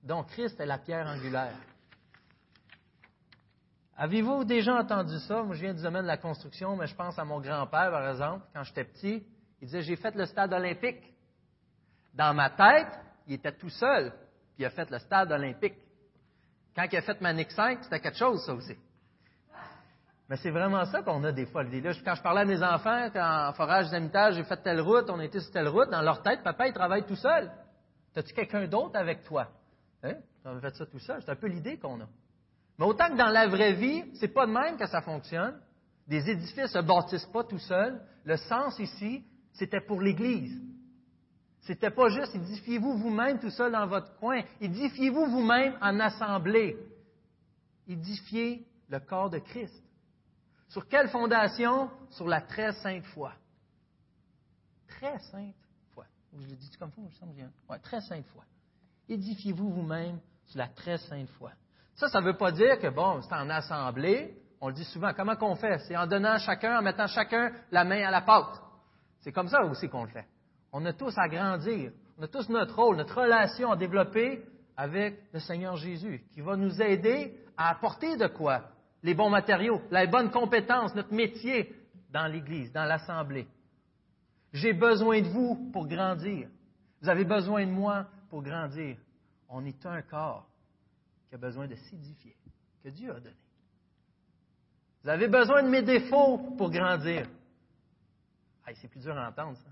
dont 0.02 0.22
Christ 0.24 0.60
est 0.60 0.66
la 0.66 0.78
pierre 0.78 1.06
angulaire. 1.06 1.56
Avez-vous 3.96 4.44
déjà 4.44 4.74
entendu 4.74 5.18
ça? 5.20 5.42
Moi, 5.42 5.54
je 5.54 5.60
viens 5.60 5.74
du 5.74 5.82
domaine 5.82 6.02
de 6.02 6.08
la 6.08 6.16
construction, 6.16 6.76
mais 6.76 6.86
je 6.86 6.94
pense 6.94 7.18
à 7.18 7.24
mon 7.24 7.40
grand-père, 7.40 7.90
par 7.90 8.08
exemple, 8.08 8.44
quand 8.52 8.64
j'étais 8.64 8.84
petit. 8.84 9.22
Il 9.60 9.66
disait, 9.66 9.82
j'ai 9.82 9.96
fait 9.96 10.14
le 10.14 10.26
stade 10.26 10.52
olympique. 10.52 11.02
Dans 12.14 12.34
ma 12.34 12.50
tête, 12.50 12.98
il 13.26 13.34
était 13.34 13.52
tout 13.52 13.70
seul, 13.70 14.10
puis 14.54 14.60
il 14.62 14.64
a 14.64 14.70
fait 14.70 14.90
le 14.90 14.98
stade 14.98 15.32
olympique. 15.32 15.74
Quand 16.74 16.86
il 16.90 16.96
a 16.96 17.02
fait 17.02 17.20
Manic 17.20 17.50
5, 17.50 17.80
c'était 17.82 18.00
quelque 18.00 18.18
chose, 18.18 18.44
ça 18.44 18.54
aussi. 18.54 18.76
Mais 20.28 20.36
c'est 20.36 20.50
vraiment 20.50 20.84
ça 20.86 21.02
qu'on 21.02 21.22
a 21.24 21.32
des 21.32 21.46
fois. 21.46 21.62
Là, 21.62 21.92
quand 22.04 22.14
je 22.14 22.22
parlais 22.22 22.40
à 22.40 22.44
mes 22.44 22.62
enfants, 22.62 23.10
quand 23.12 23.48
en 23.48 23.52
forage 23.52 23.90
d'amitage, 23.90 24.36
j'ai 24.36 24.44
fait 24.44 24.56
telle 24.62 24.80
route, 24.80 25.10
on 25.10 25.20
était 25.20 25.40
sur 25.40 25.52
telle 25.52 25.68
route, 25.68 25.90
dans 25.90 26.00
leur 26.00 26.22
tête, 26.22 26.42
papa, 26.42 26.68
il 26.68 26.72
travaille 26.72 27.04
tout 27.04 27.16
seul. 27.16 27.50
As-tu 28.16 28.32
quelqu'un 28.32 28.66
d'autre 28.66 28.96
avec 28.96 29.24
toi? 29.24 29.48
Hein? 30.02 30.14
On 30.44 30.58
fait 30.60 30.74
ça 30.74 30.86
tout 30.86 30.98
seul. 30.98 31.20
C'est 31.22 31.30
un 31.30 31.36
peu 31.36 31.48
l'idée 31.48 31.78
qu'on 31.78 32.00
a. 32.00 32.06
Mais 32.78 32.86
autant 32.86 33.08
que 33.08 33.16
dans 33.16 33.28
la 33.28 33.46
vraie 33.46 33.74
vie, 33.74 34.04
c'est 34.14 34.32
pas 34.32 34.46
de 34.46 34.52
même 34.52 34.76
que 34.76 34.86
ça 34.86 35.02
fonctionne. 35.02 35.60
Des 36.06 36.28
édifices 36.30 36.58
ne 36.58 36.66
se 36.66 36.78
bâtissent 36.78 37.26
pas 37.26 37.44
tout 37.44 37.58
seuls. 37.58 38.00
Le 38.24 38.36
sens 38.36 38.78
ici, 38.78 39.24
c'était 39.52 39.80
pour 39.80 40.00
l'Église. 40.00 40.60
C'était 41.62 41.90
pas 41.90 42.08
juste 42.08 42.34
édifiez-vous 42.34 42.98
vous-même 42.98 43.38
tout 43.38 43.50
seul 43.50 43.72
dans 43.72 43.86
votre 43.86 44.14
coin. 44.16 44.42
Édifiez-vous 44.60 45.26
vous-même 45.26 45.76
en 45.80 46.00
assemblée. 46.00 46.76
Édifiez 47.86 48.66
le 48.88 48.98
corps 48.98 49.30
de 49.30 49.38
Christ. 49.38 49.82
Sur 50.68 50.88
quelle 50.88 51.08
fondation? 51.08 51.90
Sur 52.10 52.26
la 52.26 52.40
très 52.40 52.72
sainte 52.72 53.04
foi. 53.06 53.32
Très 54.88 55.18
sainte 55.18 55.54
foi. 55.94 56.04
Je 56.36 56.46
l'ai 56.46 56.56
dit 56.56 56.70
comme 56.78 56.90
ça, 56.90 57.00
je 57.08 57.14
sens 57.16 57.28
bien. 57.32 57.50
Ouais, 57.68 57.78
très 57.78 58.00
sainte 58.00 58.26
foi. 58.26 58.44
Édifiez-vous 59.08 59.70
vous-même 59.70 60.18
sur 60.46 60.58
la 60.58 60.68
très 60.68 60.98
sainte 60.98 61.28
foi. 61.38 61.52
Ça, 61.94 62.08
ça 62.08 62.20
ne 62.20 62.26
veut 62.26 62.36
pas 62.36 62.50
dire 62.50 62.78
que, 62.80 62.88
bon, 62.88 63.20
c'est 63.22 63.34
en 63.34 63.48
assemblée. 63.50 64.36
On 64.60 64.68
le 64.68 64.74
dit 64.74 64.84
souvent. 64.84 65.12
Comment 65.14 65.36
qu'on 65.36 65.54
fait? 65.54 65.78
C'est 65.86 65.96
en 65.96 66.06
donnant 66.08 66.38
chacun, 66.38 66.78
en 66.78 66.82
mettant 66.82 67.06
chacun 67.06 67.52
la 67.70 67.84
main 67.84 68.04
à 68.04 68.10
la 68.10 68.22
pâte. 68.22 68.60
C'est 69.20 69.32
comme 69.32 69.48
ça 69.48 69.62
aussi 69.62 69.88
qu'on 69.88 70.04
le 70.04 70.10
fait. 70.10 70.26
On 70.72 70.84
a 70.86 70.92
tous 70.92 71.16
à 71.18 71.28
grandir. 71.28 71.92
On 72.18 72.22
a 72.22 72.28
tous 72.28 72.48
notre 72.48 72.74
rôle, 72.74 72.96
notre 72.96 73.20
relation 73.20 73.70
à 73.70 73.76
développer 73.76 74.42
avec 74.76 75.20
le 75.32 75.40
Seigneur 75.40 75.76
Jésus, 75.76 76.24
qui 76.32 76.40
va 76.40 76.56
nous 76.56 76.80
aider 76.80 77.38
à 77.56 77.70
apporter 77.70 78.16
de 78.16 78.26
quoi? 78.26 78.62
Les 79.02 79.14
bons 79.14 79.30
matériaux, 79.30 79.82
les 79.90 80.06
bonnes 80.06 80.30
compétences, 80.30 80.94
notre 80.94 81.12
métier 81.12 81.74
dans 82.10 82.26
l'Église, 82.26 82.72
dans 82.72 82.84
l'Assemblée. 82.84 83.46
J'ai 84.52 84.72
besoin 84.72 85.20
de 85.20 85.28
vous 85.28 85.70
pour 85.72 85.86
grandir. 85.86 86.48
Vous 87.00 87.08
avez 87.08 87.24
besoin 87.24 87.66
de 87.66 87.70
moi 87.70 88.06
pour 88.30 88.42
grandir. 88.42 88.96
On 89.48 89.64
est 89.64 89.84
un 89.84 90.02
corps 90.02 90.46
qui 91.28 91.34
a 91.34 91.38
besoin 91.38 91.66
de 91.66 91.74
s'édifier, 91.74 92.36
que 92.82 92.90
Dieu 92.90 93.10
a 93.10 93.20
donné. 93.20 93.36
Vous 95.02 95.08
avez 95.10 95.28
besoin 95.28 95.62
de 95.64 95.68
mes 95.68 95.82
défauts 95.82 96.38
pour 96.56 96.70
grandir. 96.70 97.26
c'est 98.74 98.88
plus 98.88 99.00
dur 99.00 99.16
à 99.18 99.28
entendre, 99.28 99.56
ça. 99.58 99.70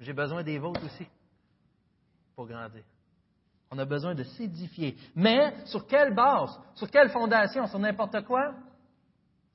J'ai 0.00 0.14
besoin 0.14 0.42
des 0.42 0.58
vôtres 0.58 0.84
aussi 0.84 1.06
pour 2.34 2.46
grandir. 2.46 2.82
On 3.70 3.78
a 3.78 3.84
besoin 3.84 4.14
de 4.14 4.24
s'édifier. 4.24 4.96
Mais 5.14 5.64
sur 5.66 5.86
quelle 5.86 6.14
base? 6.14 6.58
Sur 6.74 6.90
quelle 6.90 7.10
fondation? 7.10 7.66
Sur 7.66 7.78
n'importe 7.78 8.24
quoi? 8.24 8.54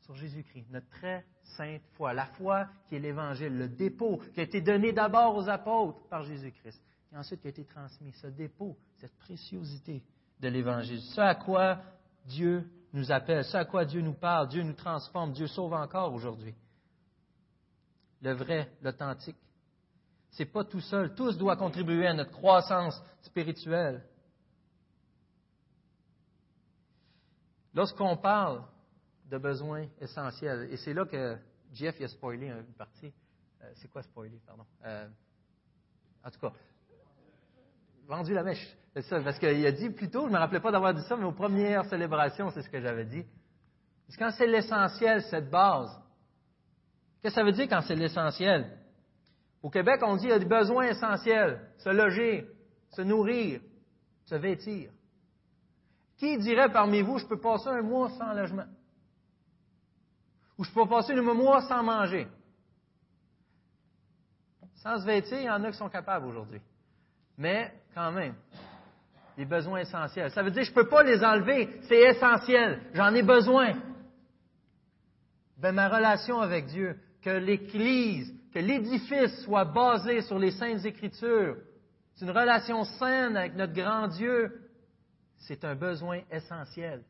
Sur 0.01 0.15
Jésus-Christ, 0.15 0.67
notre 0.69 0.87
très 0.89 1.25
sainte 1.57 1.81
foi. 1.93 2.13
La 2.13 2.27
foi 2.27 2.67
qui 2.87 2.95
est 2.95 2.99
l'Évangile, 2.99 3.57
le 3.57 3.67
dépôt 3.67 4.21
qui 4.33 4.39
a 4.39 4.43
été 4.43 4.61
donné 4.61 4.93
d'abord 4.93 5.35
aux 5.35 5.49
apôtres 5.49 6.07
par 6.09 6.23
Jésus-Christ, 6.23 6.79
et 7.11 7.17
ensuite 7.17 7.41
qui 7.41 7.47
a 7.47 7.49
été 7.49 7.65
transmis. 7.65 8.13
Ce 8.13 8.27
dépôt, 8.27 8.77
cette 8.97 9.17
préciosité 9.17 10.03
de 10.39 10.47
l'Évangile. 10.47 11.01
Ce 11.01 11.21
à 11.21 11.33
quoi 11.33 11.79
Dieu 12.25 12.69
nous 12.93 13.11
appelle, 13.11 13.43
ce 13.43 13.57
à 13.57 13.65
quoi 13.65 13.83
Dieu 13.83 14.01
nous 14.01 14.13
parle, 14.13 14.47
Dieu 14.47 14.61
nous 14.61 14.73
transforme, 14.73 15.33
Dieu 15.33 15.47
sauve 15.47 15.73
encore 15.73 16.13
aujourd'hui. 16.13 16.53
Le 18.21 18.33
vrai, 18.33 18.71
l'authentique, 18.81 19.35
n'est 20.39 20.45
pas 20.45 20.63
tout 20.63 20.81
seul. 20.81 21.13
Tous 21.15 21.37
doivent 21.37 21.57
contribuer 21.57 22.07
à 22.07 22.13
notre 22.13 22.31
croissance 22.31 23.01
spirituelle. 23.21 24.03
Lorsqu'on 27.73 28.17
parle 28.17 28.63
de 29.29 29.37
besoins 29.37 29.87
essentiels, 29.99 30.69
et 30.71 30.77
c'est 30.77 30.93
là 30.93 31.05
que 31.05 31.37
Jeff 31.73 31.99
a 31.99 32.07
spoilé 32.07 32.47
une 32.47 32.73
partie. 32.73 33.13
Euh, 33.61 33.71
c'est 33.75 33.91
quoi 33.91 34.01
spoiler, 34.03 34.39
pardon? 34.45 34.65
Euh, 34.85 35.07
en 36.23 36.29
tout 36.29 36.39
cas, 36.39 36.53
vendu 38.07 38.33
la 38.33 38.43
mèche. 38.43 38.77
Parce 38.93 39.39
qu'il 39.39 39.65
a 39.65 39.71
dit 39.71 39.89
plus 39.89 40.09
tôt, 40.09 40.21
je 40.21 40.27
ne 40.27 40.33
me 40.33 40.37
rappelais 40.37 40.61
pas 40.61 40.71
d'avoir 40.71 40.93
dit 40.93 41.03
ça, 41.03 41.17
mais 41.17 41.25
aux 41.25 41.33
premières 41.33 41.83
célébrations, 41.85 42.49
c'est 42.51 42.61
ce 42.61 42.69
que 42.69 42.79
j'avais 42.79 43.05
dit. 43.05 43.25
Quand 44.17 44.31
c'est 44.31 44.47
l'essentiel, 44.47 45.21
cette 45.23 45.49
base, 45.49 45.91
qu'est-ce 47.21 47.35
que 47.35 47.41
ça 47.41 47.43
veut 47.43 47.51
dire 47.51 47.67
quand 47.67 47.81
c'est 47.81 47.95
l'essentiel? 47.95 48.77
Au 49.65 49.69
Québec, 49.71 49.99
on 50.03 50.15
dit 50.15 50.21
qu'il 50.21 50.29
y 50.29 50.33
a 50.33 50.37
des 50.37 50.45
besoins 50.45 50.89
essentiels 50.89 51.59
se 51.79 51.89
loger, 51.89 52.47
se 52.91 53.01
nourrir, 53.01 53.61
se 54.25 54.35
vêtir. 54.35 54.91
Qui 56.17 56.37
dirait 56.37 56.71
parmi 56.71 57.01
vous, 57.01 57.17
je 57.17 57.25
peux 57.25 57.39
passer 57.39 57.69
un 57.69 57.81
mois 57.81 58.11
sans 58.11 58.31
logement? 58.33 58.67
Ou 60.59 60.65
je 60.65 60.71
peux 60.71 60.87
passer 60.87 61.13
un 61.13 61.21
mois 61.23 61.63
sans 61.63 61.81
manger? 61.81 62.27
Sans 64.75 64.99
se 64.99 65.05
vêtir, 65.07 65.39
il 65.39 65.45
y 65.45 65.49
en 65.49 65.63
a 65.63 65.71
qui 65.71 65.77
sont 65.77 65.89
capables 65.89 66.27
aujourd'hui. 66.27 66.61
Mais 67.35 67.73
quand 67.95 68.11
même, 68.11 68.35
les 69.35 69.45
besoins 69.45 69.79
essentiels. 69.79 70.29
Ça 70.29 70.43
veut 70.43 70.51
dire 70.51 70.61
que 70.61 70.67
je 70.67 70.73
ne 70.73 70.75
peux 70.75 70.89
pas 70.89 71.01
les 71.01 71.23
enlever, 71.23 71.81
c'est 71.87 72.01
essentiel, 72.01 72.83
j'en 72.93 73.15
ai 73.15 73.23
besoin. 73.23 73.73
Ben, 75.57 75.71
ma 75.71 75.89
relation 75.89 76.39
avec 76.39 76.67
Dieu, 76.67 76.99
que 77.23 77.31
l'Église, 77.31 78.31
que 78.55 78.59
l'édifice 78.61 79.41
soit 79.41 79.65
basé 79.65 80.21
sur 80.21 80.39
les 80.39 80.51
saintes 80.51 80.85
écritures, 80.85 81.57
c'est 82.13 82.23
une 82.23 82.31
relation 82.31 82.85
saine 82.85 83.35
avec 83.35 83.53
notre 83.53 83.73
grand 83.73 84.07
Dieu, 84.07 84.69
c'est 85.39 85.65
un 85.65 85.75
besoin 85.75 86.21
essentiel. 86.31 87.03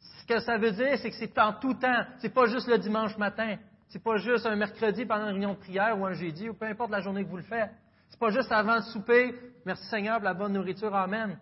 Ce 0.00 0.24
que 0.24 0.40
ça 0.40 0.56
veut 0.56 0.72
dire, 0.72 0.98
c'est 1.02 1.10
que 1.10 1.16
c'est 1.16 1.38
en 1.38 1.52
tout 1.52 1.74
temps. 1.74 2.02
C'est 2.20 2.32
pas 2.32 2.46
juste 2.46 2.66
le 2.66 2.78
dimanche 2.78 3.18
matin. 3.18 3.58
C'est 3.88 4.02
pas 4.02 4.16
juste 4.16 4.46
un 4.46 4.56
mercredi 4.56 5.04
pendant 5.04 5.26
une 5.26 5.32
réunion 5.32 5.52
de 5.52 5.58
prière 5.58 6.00
ou 6.00 6.06
un 6.06 6.14
jeudi 6.14 6.48
ou 6.48 6.54
peu 6.54 6.64
importe 6.64 6.92
la 6.92 7.02
journée 7.02 7.24
que 7.24 7.28
vous 7.28 7.36
le 7.36 7.42
faites. 7.42 7.70
C'est 8.08 8.18
pas 8.18 8.30
juste 8.30 8.50
avant 8.50 8.76
le 8.76 8.82
souper. 8.82 9.34
Merci 9.66 9.84
Seigneur 9.90 10.16
pour 10.16 10.24
la 10.24 10.34
bonne 10.34 10.54
nourriture. 10.54 10.94
Amen. 10.94 11.38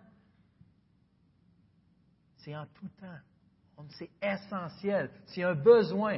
C'est 2.39 2.53
en 2.53 2.65
tout 2.65 2.89
temps. 2.99 3.87
C'est 3.91 4.09
essentiel. 4.21 5.09
C'est 5.27 5.43
un 5.43 5.55
besoin. 5.55 6.17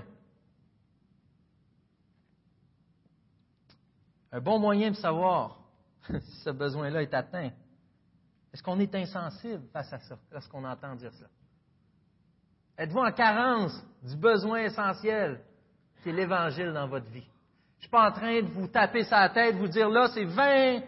Un 4.31 4.39
bon 4.39 4.59
moyen 4.59 4.91
de 4.91 4.95
savoir 4.95 5.59
si 6.07 6.41
ce 6.43 6.49
besoin-là 6.49 7.01
est 7.01 7.13
atteint. 7.13 7.51
Est-ce 8.53 8.63
qu'on 8.63 8.79
est 8.79 8.93
insensible 8.95 9.63
face 9.71 9.91
à 9.93 9.99
ça 9.99 10.17
lorsqu'on 10.31 10.63
entend 10.63 10.95
dire 10.95 11.13
ça? 11.13 11.25
Êtes-vous 12.77 12.99
en 12.99 13.11
carence 13.11 13.73
du 14.01 14.15
besoin 14.15 14.61
essentiel 14.61 15.41
qui 16.01 16.09
est 16.09 16.13
l'Évangile 16.13 16.73
dans 16.73 16.87
votre 16.87 17.09
vie? 17.11 17.27
Je 17.77 17.77
ne 17.77 17.81
suis 17.81 17.89
pas 17.89 18.09
en 18.09 18.11
train 18.11 18.41
de 18.41 18.47
vous 18.47 18.67
taper 18.67 19.03
sa 19.03 19.29
tête, 19.29 19.55
vous 19.55 19.67
dire 19.67 19.89
là, 19.89 20.07
c'est 20.13 20.25
20, 20.25 20.81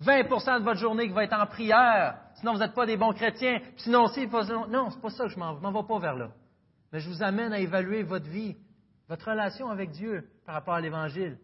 20 0.00 0.22
de 0.22 0.64
votre 0.64 0.80
journée 0.80 1.06
qui 1.06 1.12
va 1.12 1.24
être 1.24 1.38
en 1.38 1.46
prière. 1.46 2.18
Sinon, 2.34 2.52
vous 2.52 2.58
n'êtes 2.58 2.74
pas 2.74 2.86
des 2.86 2.96
bons 2.96 3.12
chrétiens. 3.12 3.60
sinon 3.76 4.04
aussi, 4.04 4.26
non, 4.68 4.90
c'est 4.90 5.00
pas 5.00 5.10
ça 5.10 5.24
que 5.24 5.30
je 5.30 5.38
m'en, 5.38 5.54
m'en 5.54 5.72
vais 5.72 5.86
pas 5.86 5.98
vers 5.98 6.16
là. 6.16 6.30
Mais 6.92 7.00
je 7.00 7.08
vous 7.08 7.22
amène 7.22 7.52
à 7.52 7.58
évaluer 7.58 8.02
votre 8.02 8.28
vie, 8.28 8.56
votre 9.08 9.30
relation 9.30 9.68
avec 9.70 9.90
Dieu 9.90 10.28
par 10.44 10.54
rapport 10.54 10.74
à 10.74 10.80
l'Évangile 10.80 11.38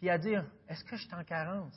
puis 0.00 0.08
à 0.08 0.16
dire, 0.16 0.46
est-ce 0.66 0.82
que 0.82 0.96
je 0.96 1.04
suis 1.04 1.14
en 1.14 1.22
carence? 1.22 1.76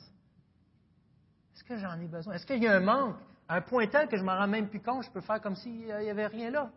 Est-ce 1.54 1.62
que 1.62 1.76
j'en 1.76 2.00
ai 2.00 2.06
besoin? 2.06 2.32
Est-ce 2.34 2.46
qu'il 2.46 2.62
y 2.62 2.66
a 2.66 2.76
un 2.76 2.80
manque? 2.80 3.16
À 3.46 3.56
un 3.56 3.60
point 3.60 3.86
tel 3.86 4.08
que 4.08 4.16
je 4.16 4.22
ne 4.22 4.26
m'en 4.26 4.38
rends 4.38 4.48
même 4.48 4.70
plus 4.70 4.80
compte, 4.80 5.04
je 5.04 5.10
peux 5.10 5.20
faire 5.20 5.42
comme 5.42 5.54
s'il 5.54 5.84
n'y 5.84 5.92
avait 5.92 6.26
rien 6.26 6.50
là. 6.50 6.72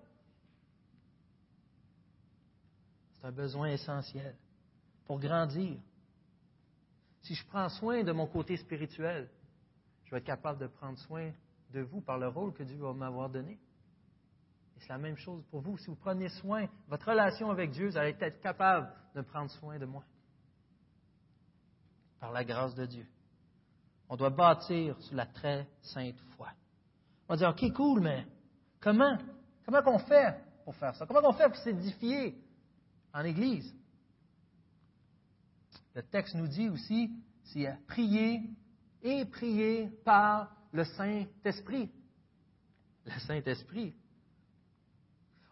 C'est 3.13 3.27
un 3.27 3.31
besoin 3.31 3.69
essentiel 3.69 4.35
pour 5.05 5.21
grandir. 5.21 5.77
Si 7.21 7.33
je 7.33 7.47
prends 7.47 7.69
soin 7.69 8.03
de 8.03 8.11
mon 8.11 8.27
côté 8.27 8.57
spirituel, 8.57 9.29
je 10.03 10.11
vais 10.11 10.17
être 10.17 10.25
capable 10.25 10.59
de 10.59 10.67
prendre 10.67 10.97
soin 10.97 11.31
de 11.71 11.79
vous 11.79 12.01
par 12.01 12.17
le 12.17 12.27
rôle 12.27 12.53
que 12.53 12.63
Dieu 12.63 12.77
va 12.77 12.91
m'avoir 12.91 13.29
donné. 13.29 13.53
Et 13.53 14.81
c'est 14.81 14.89
la 14.89 14.97
même 14.97 15.17
chose 15.17 15.45
pour 15.49 15.61
vous. 15.61 15.77
Si 15.77 15.87
vous 15.87 15.95
prenez 15.95 16.27
soin 16.27 16.63
de 16.63 16.69
votre 16.89 17.09
relation 17.09 17.49
avec 17.49 17.71
Dieu, 17.71 17.87
vous 17.87 17.97
allez 17.97 18.17
être 18.19 18.41
capable 18.41 18.91
de 19.15 19.21
prendre 19.21 19.49
soin 19.49 19.79
de 19.79 19.85
moi 19.85 20.03
par 22.19 22.31
la 22.31 22.43
grâce 22.43 22.75
de 22.75 22.85
Dieu. 22.85 23.05
On 24.09 24.15
doit 24.15 24.29
bâtir 24.29 24.95
sur 25.01 25.15
la 25.15 25.25
très 25.25 25.67
sainte 25.81 26.19
foi. 26.35 26.49
On 27.27 27.33
va 27.33 27.37
dire, 27.37 27.49
OK, 27.49 27.73
cool, 27.73 27.99
mais 27.99 28.25
comment? 28.79 29.17
Comment 29.65 29.81
qu'on 29.81 29.99
fait 29.99 30.35
pour 30.63 30.75
faire 30.75 30.95
ça? 30.95 31.05
Comment 31.05 31.21
qu'on 31.21 31.33
fait 31.33 31.47
pour 31.47 31.57
s'édifier 31.57 32.35
en 33.13 33.23
Église? 33.23 33.73
Le 35.93 36.03
texte 36.03 36.35
nous 36.35 36.47
dit 36.47 36.69
aussi, 36.69 37.11
c'est 37.43 37.67
prier 37.87 38.41
et 39.01 39.25
prier 39.25 39.89
par 40.05 40.55
le 40.71 40.83
Saint-Esprit. 40.85 41.91
Le 43.05 43.19
Saint-Esprit. 43.21 43.93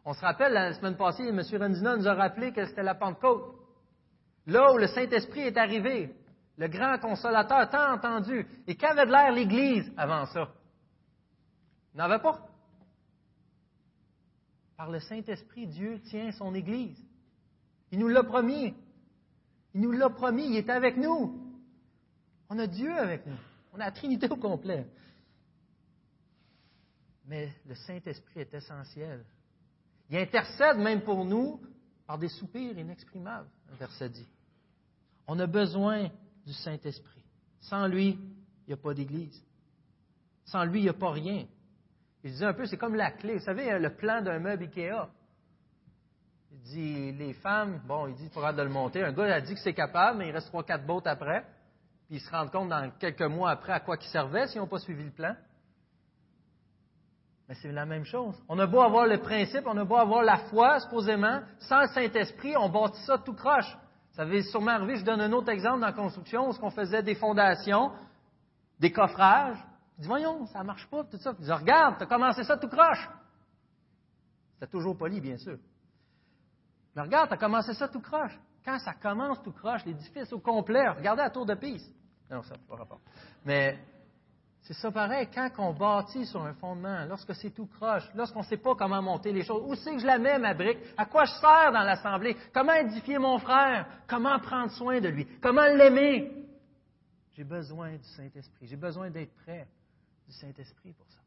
On 0.06 0.14
se 0.14 0.22
rappelle, 0.22 0.54
la 0.54 0.74
semaine 0.74 0.96
passée, 0.96 1.28
M. 1.28 1.42
Rendina 1.60 1.98
nous 1.98 2.08
a 2.08 2.14
rappelé 2.14 2.54
que 2.54 2.66
c'était 2.66 2.84
la 2.84 2.96
Pentecôte. 2.96 3.56
Là 4.46 4.72
où 4.72 4.78
le 4.78 4.88
Saint-Esprit 4.88 5.42
est 5.42 5.58
arrivé, 5.58 6.16
le 6.58 6.68
grand 6.68 6.98
consolateur 7.00 7.70
tant 7.70 7.94
entendu. 7.94 8.48
Et 8.68 8.76
qu'avait 8.76 9.06
de 9.06 9.12
l'air 9.12 9.32
l'Église 9.32 9.92
avant 9.98 10.26
ça? 10.28 10.50
Il 11.94 11.98
n'en 11.98 12.06
avait 12.06 12.22
pas. 12.22 12.48
par 14.78 14.92
le 14.92 15.00
Saint-Esprit, 15.00 15.68
Dieu 15.68 16.02
tient 16.10 16.32
son 16.34 16.54
Église. 16.54 16.98
Il 17.92 18.00
nous 18.00 18.10
l'a 18.10 18.24
promis. 18.24 18.74
Il 19.74 19.82
nous 19.82 19.92
l'a 19.92 20.10
promis, 20.10 20.48
il 20.48 20.56
est 20.58 20.70
avec 20.70 20.98
nous. 20.98 21.42
On 22.50 22.60
a 22.60 22.68
Dieu 22.68 22.94
avec 22.98 23.26
nous. 23.26 23.38
On 23.74 23.80
a 23.80 23.86
la 23.86 23.92
Trinité 23.92 24.30
au 24.30 24.36
complet. 24.36 24.86
Mais 27.26 27.52
le 27.68 27.76
Saint-Esprit 27.76 28.42
est 28.42 28.54
essentiel. 28.54 29.26
Il 30.10 30.18
intercède 30.18 30.78
même 30.78 31.02
pour 31.02 31.26
nous 31.26 31.60
par 32.06 32.18
des 32.18 32.30
soupirs 32.30 32.78
inexprimables, 32.78 33.50
un 33.72 33.76
verset 33.76 34.10
dit. 34.10 34.28
On 35.28 35.40
a 35.40 35.48
besoin 35.48 36.12
du 36.46 36.54
Saint-Esprit. 36.54 37.24
Sans 37.62 37.88
lui, 37.88 38.20
il 38.20 38.68
n'y 38.68 38.74
a 38.74 38.78
pas 38.78 38.94
d'Église. 38.94 39.44
Sans 40.46 40.64
lui, 40.64 40.82
il 40.82 40.84
n'y 40.84 40.90
a 40.90 40.94
pas 40.94 41.12
rien. 41.12 41.46
Je 42.24 42.30
disais 42.30 42.46
un 42.46 42.54
peu, 42.54 42.66
c'est 42.66 42.78
comme 42.78 42.96
la 42.96 43.12
clé. 43.12 43.36
Vous 43.36 43.46
savez, 43.46 43.78
le 43.78 43.96
plan 43.96 44.22
d'un 44.22 44.40
meuble 44.40 44.64
Ikea. 44.64 45.08
Il 46.52 46.60
dit, 46.62 47.12
les 47.14 47.34
femmes, 47.34 47.82
bon, 47.86 48.08
il 48.08 48.16
dit, 48.16 48.26
il 48.26 48.30
faudra 48.30 48.54
de 48.54 48.62
le 48.62 48.70
monter. 48.70 49.04
Un 49.04 49.12
gars 49.12 49.36
a 49.36 49.42
dit 49.42 49.54
que 49.54 49.60
c'est 49.60 49.74
capable, 49.74 50.20
mais 50.20 50.30
il 50.30 50.32
reste 50.32 50.48
trois, 50.48 50.64
quatre 50.64 50.86
bottes 50.86 51.08
après. 51.08 51.46
Puis 52.08 52.18
ils 52.18 52.22
se 52.22 52.30
rendent 52.30 52.52
compte 52.52 52.70
dans 52.70 52.92
quelques 53.00 53.22
mois 53.22 53.52
après 53.52 53.74
à 53.74 53.80
quoi 53.80 53.98
ils 54.00 54.08
servaient 54.10 54.48
s'ils 54.48 54.62
n'ont 54.62 54.68
pas 54.68 54.80
suivi 54.80 55.04
le 55.04 55.12
plan. 55.12 55.36
Mais 57.48 57.56
c'est 57.56 57.72
la 57.72 57.86
même 57.86 58.06
chose. 58.06 58.36
On 58.50 58.58
a 58.58 58.66
beau 58.66 58.82
avoir 58.82 59.06
le 59.06 59.20
principe, 59.20 59.66
on 59.68 59.78
a 59.78 59.84
beau 59.84 59.96
avoir 59.96 60.24
la 60.24 60.38
foi, 60.50 60.80
supposément, 60.80 61.42
sans 61.60 61.82
le 61.82 61.88
Saint-Esprit, 61.88 62.56
on 62.58 62.70
bâtit 62.70 63.02
ça 63.06 63.20
tout 63.20 63.34
croche. 63.34 63.78
Ça 64.16 64.22
avait 64.22 64.44
sûrement 64.44 64.72
arrivé, 64.72 64.96
je 64.96 65.04
donne 65.04 65.20
un 65.20 65.32
autre 65.34 65.50
exemple 65.50 65.82
dans 65.82 65.88
la 65.88 65.94
construction, 65.94 66.50
où 66.50 66.54
on 66.62 66.70
faisait 66.70 67.04
des 67.04 67.16
fondations, 67.16 67.92
des 68.80 68.90
coffrages. 68.90 69.58
Il 69.98 70.04
dit, 70.04 70.08
voyons, 70.08 70.46
ça 70.48 70.60
ne 70.60 70.64
marche 70.64 70.88
pas, 70.88 71.04
tout 71.04 71.18
ça. 71.18 71.34
Il 71.38 71.44
dit, 71.44 71.52
regarde, 71.52 71.98
tu 71.98 72.04
as 72.04 72.08
commencé 72.08 72.44
ça 72.46 72.56
tout 72.56 72.70
croche. 72.70 73.10
C'était 74.54 74.72
toujours 74.72 74.98
poli, 74.98 75.20
bien 75.20 75.38
sûr. 75.38 75.58
Mais 76.96 77.02
regarde, 77.02 77.28
tu 77.28 77.34
as 77.34 77.38
commencé 77.38 77.74
ça 77.74 77.90
tout 77.90 78.00
croche. 78.00 78.40
Quand 78.64 78.80
ça 78.80 78.94
commence 78.94 79.44
tout 79.44 79.52
croche, 79.52 79.84
l'édifice 79.86 80.32
au 80.32 80.40
complet, 80.40 80.88
regardez 80.88 81.22
la 81.22 81.30
tour 81.30 81.46
de 81.46 81.56
Pise. 81.56 81.94
Non, 82.32 82.42
ça 82.42 82.56
n'a 82.56 82.62
pas 82.70 82.76
rapport. 82.78 83.02
Mais 83.44 83.78
c'est 84.66 84.74
ça 84.74 84.92
pareil, 84.92 85.28
quand 85.32 85.52
on 85.60 85.74
bâtit 85.74 86.26
sur 86.26 86.42
un 86.42 86.56
fondement, 86.56 87.06
lorsque 87.06 87.36
c'est 87.36 87.52
tout 87.52 87.68
croche, 87.68 88.10
lorsqu'on 88.16 88.40
ne 88.40 88.46
sait 88.46 88.58
pas 88.58 88.74
comment 88.74 89.00
monter 89.00 89.32
les 89.32 89.44
choses, 89.44 89.62
où 89.64 89.76
c'est 89.76 89.94
que 89.94 90.00
je 90.00 90.08
la 90.08 90.18
mets, 90.18 90.40
ma 90.40 90.56
brique, 90.56 90.80
à 90.98 91.06
quoi 91.06 91.26
je 91.26 91.34
sers 91.34 91.72
dans 91.72 91.84
l'assemblée, 91.84 92.36
comment 92.52 92.74
édifier 92.74 93.20
mon 93.20 93.38
frère, 93.38 93.86
comment 94.08 94.40
prendre 94.40 94.72
soin 94.72 95.00
de 95.00 95.08
lui, 95.08 95.28
comment 95.40 95.68
l'aimer. 95.68 96.32
J'ai 97.34 97.44
besoin 97.44 97.96
du 97.96 98.04
Saint-Esprit, 98.16 98.66
j'ai 98.66 98.76
besoin 98.76 99.12
d'être 99.12 99.36
prêt 99.36 99.68
du 100.26 100.34
Saint-Esprit 100.34 100.94
pour 100.94 101.08
ça. 101.12 101.22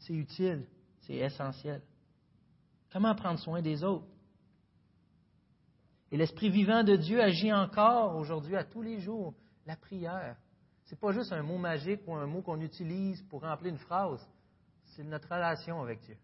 C'est 0.00 0.12
utile, 0.12 0.66
c'est 1.06 1.14
essentiel. 1.14 1.80
Comment 2.92 3.14
prendre 3.14 3.38
soin 3.38 3.62
des 3.62 3.82
autres? 3.82 4.04
Et 6.12 6.18
l'Esprit 6.18 6.50
vivant 6.50 6.84
de 6.84 6.96
Dieu 6.96 7.22
agit 7.22 7.50
encore 7.50 8.14
aujourd'hui, 8.16 8.56
à 8.56 8.64
tous 8.64 8.82
les 8.82 9.00
jours, 9.00 9.32
la 9.64 9.76
prière 9.76 10.36
n'est 10.90 10.98
pas 10.98 11.12
juste 11.12 11.32
un 11.32 11.42
mot 11.42 11.58
magique 11.58 12.00
ou 12.06 12.14
un 12.14 12.26
mot 12.26 12.42
qu'on 12.42 12.60
utilise 12.60 13.22
pour 13.22 13.42
remplir 13.42 13.72
une 13.72 13.78
phrase. 13.78 14.26
C'est 14.84 15.02
notre 15.02 15.32
relation 15.32 15.80
avec 15.82 16.00
Dieu. 16.00 16.16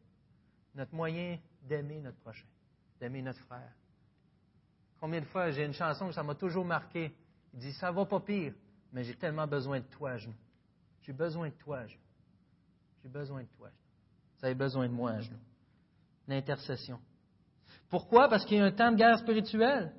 Notre 0.74 0.94
moyen 0.94 1.38
d'aimer 1.62 2.00
notre 2.00 2.18
prochain, 2.18 2.46
d'aimer 3.00 3.22
notre 3.22 3.40
frère. 3.40 3.72
Combien 5.00 5.20
de 5.20 5.26
fois 5.26 5.50
j'ai 5.50 5.64
une 5.64 5.72
chanson 5.72 6.08
que 6.08 6.12
ça 6.12 6.22
m'a 6.22 6.34
toujours 6.34 6.64
marqué. 6.64 7.12
Il 7.54 7.58
dit 7.58 7.72
Ça 7.72 7.90
va 7.90 8.04
pas 8.04 8.20
pire, 8.20 8.52
mais 8.92 9.02
j'ai 9.02 9.14
tellement 9.14 9.46
besoin 9.46 9.80
de 9.80 9.86
toi 9.86 10.16
genoux. 10.16 10.34
J'ai 11.02 11.12
besoin 11.12 11.48
de 11.48 11.54
toi 11.54 11.86
genoux. 11.86 12.00
J'ai 13.02 13.08
besoin 13.08 13.42
de 13.42 13.48
toi 13.48 13.68
genoux. 13.68 14.38
Vous 14.38 14.44
avez 14.44 14.54
besoin 14.54 14.88
de 14.88 14.92
moi 14.92 15.18
genoux. 15.20 15.40
L'intercession. 16.28 17.00
Pourquoi? 17.88 18.28
Parce 18.28 18.44
qu'il 18.44 18.58
y 18.58 18.60
a 18.60 18.64
un 18.64 18.72
temps 18.72 18.92
de 18.92 18.96
guerre 18.96 19.18
spirituelle. 19.18 19.92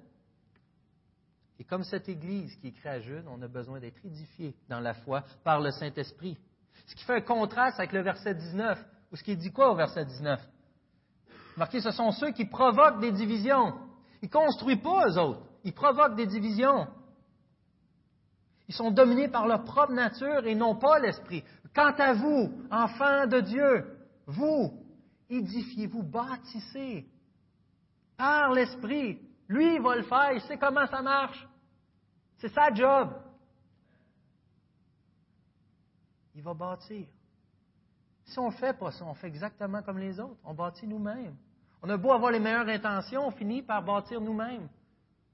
Et 1.61 1.63
comme 1.63 1.83
cette 1.83 2.09
Église 2.09 2.55
qui 2.55 2.69
est 2.69 2.71
créée 2.71 2.93
à 2.93 2.99
jeune, 3.01 3.27
on 3.27 3.39
a 3.43 3.47
besoin 3.47 3.79
d'être 3.79 4.03
édifié 4.03 4.55
dans 4.67 4.79
la 4.79 4.95
foi 4.95 5.23
par 5.43 5.61
le 5.61 5.69
Saint-Esprit. 5.69 6.35
Ce 6.87 6.95
qui 6.95 7.03
fait 7.03 7.17
un 7.17 7.21
contraste 7.21 7.77
avec 7.77 7.91
le 7.91 8.01
verset 8.01 8.33
19, 8.33 8.83
ou 9.11 9.15
ce 9.15 9.21
qui 9.21 9.37
dit 9.37 9.51
quoi 9.51 9.71
au 9.71 9.75
verset 9.75 10.03
19? 10.03 10.41
Marquez, 11.57 11.79
ce 11.79 11.91
sont 11.91 12.09
ceux 12.13 12.31
qui 12.31 12.45
provoquent 12.45 12.99
des 12.99 13.11
divisions. 13.11 13.75
Ils 14.23 14.25
ne 14.25 14.31
construisent 14.31 14.81
pas 14.81 15.07
eux 15.07 15.19
autres. 15.19 15.43
Ils 15.63 15.71
provoquent 15.71 16.15
des 16.15 16.25
divisions. 16.25 16.87
Ils 18.67 18.73
sont 18.73 18.89
dominés 18.89 19.27
par 19.27 19.45
leur 19.45 19.63
propre 19.63 19.93
nature 19.93 20.47
et 20.47 20.55
non 20.55 20.77
pas 20.77 20.97
l'esprit. 20.97 21.43
Quant 21.75 21.93
à 21.95 22.13
vous, 22.13 22.51
enfants 22.71 23.27
de 23.27 23.39
Dieu, 23.39 23.85
vous, 24.25 24.83
édifiez-vous, 25.29 26.01
bâtissez 26.01 27.05
par 28.17 28.51
l'esprit. 28.51 29.19
Lui, 29.47 29.75
il 29.75 29.81
va 29.83 29.95
le 29.95 30.03
faire, 30.03 30.31
il 30.33 30.41
sait 30.41 30.57
comment 30.57 30.87
ça 30.87 31.03
marche. 31.03 31.47
C'est 32.41 32.49
sa 32.49 32.73
job. 32.73 33.13
Il 36.33 36.41
va 36.41 36.55
bâtir. 36.55 37.05
Si 38.25 38.39
on 38.39 38.47
ne 38.47 38.55
fait 38.55 38.73
pas 38.73 38.91
ça, 38.91 39.05
on 39.05 39.13
fait 39.13 39.27
exactement 39.27 39.83
comme 39.83 39.99
les 39.99 40.19
autres. 40.19 40.39
On 40.43 40.55
bâtit 40.55 40.87
nous-mêmes. 40.87 41.35
On 41.83 41.89
a 41.89 41.97
beau 41.97 42.11
avoir 42.11 42.31
les 42.31 42.39
meilleures 42.39 42.67
intentions, 42.67 43.27
on 43.27 43.31
finit 43.31 43.61
par 43.61 43.83
bâtir 43.83 44.19
nous-mêmes. 44.19 44.67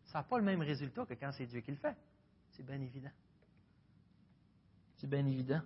Ça 0.06 0.20
n'a 0.20 0.24
pas 0.24 0.38
le 0.38 0.43
même 0.43 0.62
résultat 0.62 1.06
que 1.06 1.13
quand 1.13 1.32
c'est 1.32 1.46
Dieu 1.46 1.62
qui 1.62 1.72
le 1.72 1.78
fait. 1.78 1.96
C'est 2.52 2.65
bien 2.65 2.82
évident. 2.82 3.12
C'est 4.98 5.10
bien 5.10 5.26
évident. 5.26 5.62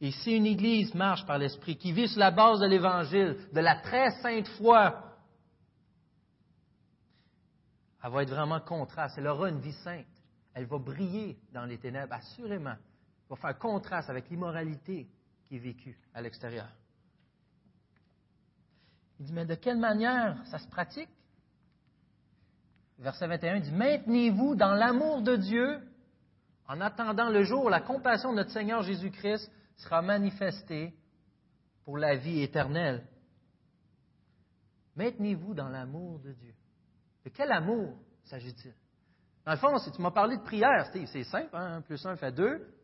Et 0.00 0.12
si 0.12 0.36
une 0.36 0.46
Église 0.46 0.94
marche 0.94 1.26
par 1.26 1.38
l'Esprit, 1.38 1.76
qui 1.76 1.92
vit 1.92 2.08
sur 2.08 2.20
la 2.20 2.30
base 2.30 2.60
de 2.60 2.66
l'Évangile, 2.66 3.48
de 3.52 3.60
la 3.60 3.80
très 3.80 4.10
sainte 4.20 4.48
foi, 4.58 5.11
elle 8.02 8.10
va 8.10 8.22
être 8.22 8.30
vraiment 8.30 8.60
contraste. 8.60 9.16
Elle 9.18 9.26
aura 9.26 9.48
une 9.48 9.60
vie 9.60 9.72
sainte. 9.84 10.06
Elle 10.54 10.66
va 10.66 10.78
briller 10.78 11.38
dans 11.52 11.64
les 11.64 11.78
ténèbres, 11.78 12.12
assurément. 12.12 12.74
Elle 12.74 13.28
va 13.30 13.36
faire 13.36 13.58
contraste 13.58 14.10
avec 14.10 14.28
l'immoralité 14.28 15.08
qui 15.44 15.56
est 15.56 15.60
vécue 15.60 15.96
à 16.12 16.20
l'extérieur. 16.20 16.68
Il 19.18 19.26
dit, 19.26 19.32
mais 19.32 19.46
de 19.46 19.54
quelle 19.54 19.78
manière 19.78 20.44
ça 20.46 20.58
se 20.58 20.66
pratique? 20.68 21.08
Verset 22.98 23.26
21 23.26 23.60
dit, 23.60 23.72
maintenez-vous 23.72 24.54
dans 24.56 24.74
l'amour 24.74 25.22
de 25.22 25.36
Dieu 25.36 25.80
en 26.68 26.80
attendant 26.80 27.28
le 27.28 27.42
jour 27.44 27.64
où 27.64 27.68
la 27.68 27.80
compassion 27.80 28.30
de 28.30 28.36
notre 28.36 28.50
Seigneur 28.50 28.82
Jésus-Christ 28.82 29.50
sera 29.76 30.02
manifestée 30.02 30.94
pour 31.84 31.98
la 31.98 32.16
vie 32.16 32.42
éternelle. 32.42 33.06
Maintenez-vous 34.96 35.54
dans 35.54 35.68
l'amour 35.68 36.18
de 36.20 36.32
Dieu. 36.32 36.51
De 37.24 37.30
quel 37.30 37.50
amour 37.52 37.94
s'agit-il? 38.24 38.74
Dans 39.44 39.52
le 39.52 39.58
fond, 39.58 39.76
si 39.78 39.90
tu 39.90 40.00
m'as 40.00 40.10
parlé 40.10 40.36
de 40.36 40.42
prière, 40.42 40.90
c'est 40.92 41.24
simple, 41.24 41.54
hein? 41.54 41.80
plus 41.82 42.04
un 42.06 42.16
fait 42.16 42.32
deux. 42.32 42.74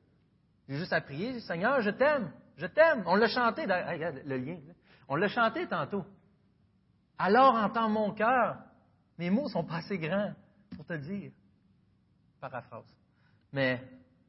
J'ai 0.69 0.77
juste 0.77 0.93
à 0.93 1.01
prier, 1.01 1.41
Seigneur, 1.41 1.81
je 1.81 1.91
t'aime, 1.91 2.33
je 2.57 2.67
t'aime. 2.67 3.03
On 3.07 3.15
l'a 3.15 3.29
chanté, 3.29 3.63
regarde 3.63 4.23
le 4.25 4.37
lien, 4.37 4.59
on 5.09 5.17
l'a 5.17 5.29
chanté 5.29 5.67
tantôt. 5.67 6.05
Alors 7.17 7.55
entends 7.55 7.89
mon 7.89 8.13
cœur. 8.13 8.59
Mes 9.19 9.31
mots 9.31 9.49
sont 9.49 9.65
pas 9.65 9.77
assez 9.77 9.99
grands 9.99 10.33
pour 10.77 10.85
te 10.85 10.93
dire. 10.93 11.33
Paraphrase. 12.41 12.87
Mais 13.53 13.83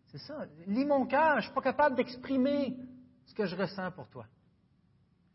c'est 0.08 0.18
ça. 0.18 0.46
Lis 0.66 0.86
mon 0.86 1.06
cœur, 1.06 1.34
je 1.34 1.38
ne 1.38 1.42
suis 1.42 1.54
pas 1.54 1.62
capable 1.62 1.96
d'exprimer 1.96 2.76
ce 3.26 3.34
que 3.34 3.46
je 3.46 3.56
ressens 3.56 3.92
pour 3.92 4.08
toi. 4.10 4.26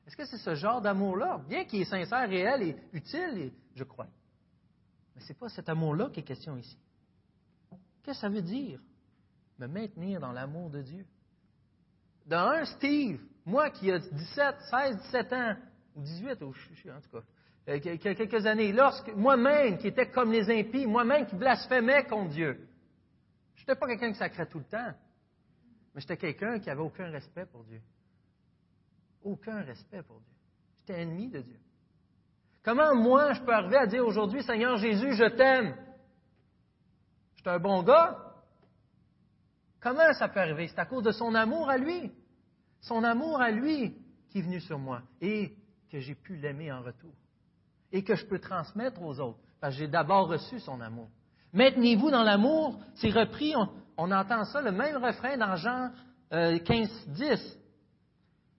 Est-ce 0.06 0.16
que 0.16 0.24
c'est 0.24 0.38
ce 0.38 0.54
genre 0.54 0.80
d'amour-là, 0.80 1.40
bien 1.48 1.64
qu'il 1.64 1.80
est 1.80 1.84
sincère, 1.84 2.28
réel 2.28 2.62
et 2.62 2.76
utile, 2.92 3.52
je 3.74 3.84
crois. 3.84 4.08
Mais 5.14 5.22
ce 5.22 5.28
n'est 5.28 5.38
pas 5.38 5.48
cet 5.48 5.68
amour-là 5.68 6.10
qui 6.10 6.20
est 6.20 6.24
question 6.24 6.56
ici. 6.56 6.78
Qu'est-ce 8.02 8.18
que 8.18 8.20
ça 8.20 8.28
veut 8.28 8.42
dire? 8.42 8.80
Me 9.58 9.66
maintenir 9.66 10.20
dans 10.20 10.32
l'amour 10.32 10.70
de 10.70 10.82
Dieu? 10.82 11.06
Dans 12.26 12.48
un 12.48 12.64
Steve, 12.64 13.20
moi 13.44 13.70
qui 13.70 13.90
ai 13.90 13.98
17, 13.98 14.56
16, 14.70 14.96
17 15.02 15.32
ans, 15.32 15.56
ou 15.94 16.02
18, 16.02 16.42
ou, 16.42 16.48
en 16.48 17.00
tout 17.00 17.10
cas, 17.10 17.24
euh, 17.68 17.78
quelques 17.78 18.46
années, 18.46 18.72
lorsque 18.72 19.08
moi-même 19.14 19.78
qui 19.78 19.88
étais 19.88 20.10
comme 20.10 20.32
les 20.32 20.50
impies, 20.50 20.86
moi-même 20.86 21.26
qui 21.26 21.36
blasphémais 21.36 22.04
contre 22.04 22.30
Dieu, 22.30 22.68
je 23.54 23.62
n'étais 23.62 23.74
pas 23.76 23.86
quelqu'un 23.86 24.12
qui 24.12 24.18
sacrait 24.18 24.46
tout 24.46 24.58
le 24.58 24.64
temps, 24.64 24.92
mais 25.94 26.00
j'étais 26.00 26.16
quelqu'un 26.16 26.58
qui 26.58 26.66
n'avait 26.66 26.82
aucun 26.82 27.10
respect 27.10 27.46
pour 27.46 27.64
Dieu. 27.64 27.80
Aucun 29.22 29.62
respect 29.62 30.02
pour 30.02 30.20
Dieu. 30.20 30.34
J'étais 30.80 31.00
ennemi 31.00 31.28
de 31.28 31.40
Dieu. 31.40 31.58
Comment 32.64 32.94
moi 32.94 33.34
je 33.34 33.42
peux 33.42 33.52
arriver 33.52 33.76
à 33.76 33.86
dire 33.86 34.06
aujourd'hui, 34.06 34.42
Seigneur 34.42 34.78
Jésus, 34.78 35.14
je 35.14 35.28
t'aime? 35.28 35.76
Je 37.34 37.40
suis 37.42 37.50
un 37.50 37.58
bon 37.58 37.82
gars? 37.82 38.18
Comment 39.80 40.14
ça 40.14 40.28
peut 40.28 40.40
arriver? 40.40 40.68
C'est 40.68 40.78
à 40.78 40.86
cause 40.86 41.04
de 41.04 41.12
son 41.12 41.34
amour 41.34 41.68
à 41.68 41.76
lui. 41.76 42.10
Son 42.80 43.04
amour 43.04 43.40
à 43.40 43.50
lui 43.50 43.94
qui 44.30 44.38
est 44.38 44.42
venu 44.42 44.60
sur 44.60 44.78
moi 44.78 45.02
et 45.20 45.54
que 45.92 46.00
j'ai 46.00 46.14
pu 46.14 46.36
l'aimer 46.36 46.72
en 46.72 46.80
retour. 46.80 47.12
Et 47.92 48.02
que 48.02 48.14
je 48.14 48.24
peux 48.24 48.38
transmettre 48.38 49.02
aux 49.02 49.20
autres. 49.20 49.38
Parce 49.60 49.74
que 49.74 49.80
j'ai 49.80 49.88
d'abord 49.88 50.28
reçu 50.28 50.58
son 50.58 50.80
amour. 50.80 51.08
Maintenez-vous 51.52 52.10
dans 52.10 52.22
l'amour, 52.22 52.80
c'est 52.94 53.10
repris, 53.10 53.54
on, 53.96 54.10
entend 54.10 54.44
ça, 54.44 54.60
le 54.62 54.72
même 54.72 54.96
refrain 54.96 55.36
dans 55.36 55.54
Jean 55.56 55.90
15, 56.30 56.32
euh, 56.32 56.88
10. 57.08 57.58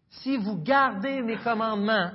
Si 0.10 0.38
vous 0.38 0.62
gardez 0.62 1.22
mes 1.22 1.38
commandements, 1.38 2.12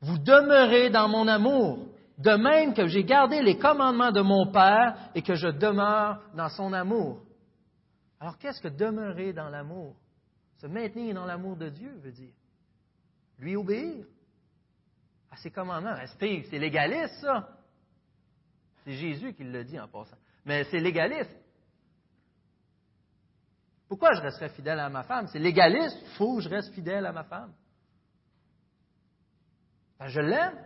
vous 0.00 0.18
demeurez 0.18 0.90
dans 0.90 1.08
mon 1.08 1.26
amour, 1.26 1.88
de 2.18 2.32
même 2.32 2.74
que 2.74 2.86
j'ai 2.86 3.04
gardé 3.04 3.42
les 3.42 3.58
commandements 3.58 4.12
de 4.12 4.20
mon 4.20 4.50
Père 4.50 5.10
et 5.14 5.22
que 5.22 5.34
je 5.34 5.48
demeure 5.48 6.20
dans 6.34 6.48
son 6.48 6.72
amour. 6.72 7.22
Alors 8.20 8.38
qu'est-ce 8.38 8.60
que 8.60 8.68
demeurer 8.68 9.32
dans 9.32 9.48
l'amour? 9.48 9.96
Se 10.58 10.66
maintenir 10.66 11.14
dans 11.14 11.24
l'amour 11.24 11.56
de 11.56 11.68
Dieu 11.68 11.92
veut 12.02 12.10
dire. 12.10 12.32
Lui 13.38 13.54
obéir 13.54 14.04
à 15.30 15.36
ses 15.36 15.50
commandements. 15.50 15.94
Rester, 15.94 16.44
c'est 16.50 16.58
légaliste, 16.58 17.20
ça. 17.20 17.48
C'est 18.84 18.94
Jésus 18.94 19.34
qui 19.34 19.44
le 19.44 19.62
dit 19.64 19.78
en 19.78 19.86
passant. 19.86 20.16
Mais 20.44 20.64
c'est 20.64 20.80
légaliste. 20.80 21.36
Pourquoi 23.88 24.14
je 24.14 24.20
resterais 24.20 24.48
fidèle 24.50 24.80
à 24.80 24.88
ma 24.88 25.04
femme? 25.04 25.28
C'est 25.28 25.38
légaliste. 25.38 25.96
Faut 26.16 26.36
que 26.36 26.42
je 26.42 26.48
reste 26.48 26.74
fidèle 26.74 27.06
à 27.06 27.12
ma 27.12 27.24
femme. 27.24 27.52
Ben, 29.98 30.08
je 30.08 30.20
l'aime. 30.20 30.64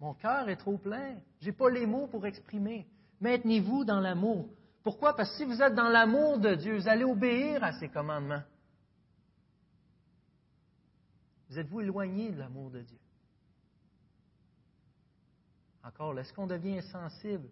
Mon 0.00 0.14
cœur 0.14 0.48
est 0.48 0.56
trop 0.56 0.78
plein. 0.78 1.18
Je 1.40 1.46
n'ai 1.46 1.52
pas 1.52 1.70
les 1.70 1.86
mots 1.86 2.06
pour 2.06 2.24
exprimer. 2.26 2.86
Maintenez-vous 3.20 3.84
dans 3.84 4.00
l'amour. 4.00 4.48
Pourquoi? 4.82 5.14
Parce 5.14 5.30
que 5.30 5.36
si 5.38 5.44
vous 5.44 5.60
êtes 5.60 5.74
dans 5.74 5.88
l'amour 5.88 6.38
de 6.38 6.54
Dieu, 6.54 6.76
vous 6.78 6.88
allez 6.88 7.04
obéir 7.04 7.62
à 7.64 7.72
ses 7.72 7.88
commandements. 7.88 8.42
Vous 11.48 11.58
êtes-vous 11.58 11.80
éloigné 11.80 12.30
de 12.30 12.38
l'amour 12.38 12.70
de 12.70 12.82
Dieu? 12.82 12.98
Encore, 15.82 16.18
est-ce 16.18 16.32
qu'on 16.32 16.46
devient 16.46 16.82
sensible 16.82 17.48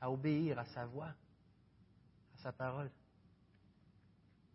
à 0.00 0.10
obéir 0.10 0.58
à 0.58 0.64
sa 0.66 0.84
voix, 0.84 1.06
à 2.34 2.42
sa 2.42 2.52
parole? 2.52 2.90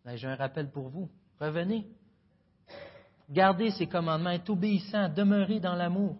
J'ai 0.06 0.28
un 0.28 0.36
rappel 0.36 0.70
pour 0.70 0.88
vous. 0.88 1.10
Revenez. 1.40 1.86
Gardez 3.30 3.70
ses 3.70 3.86
commandements, 3.86 4.30
être 4.30 4.50
obéissant, 4.50 5.08
demeurez 5.08 5.60
dans 5.60 5.74
l'amour. 5.74 6.16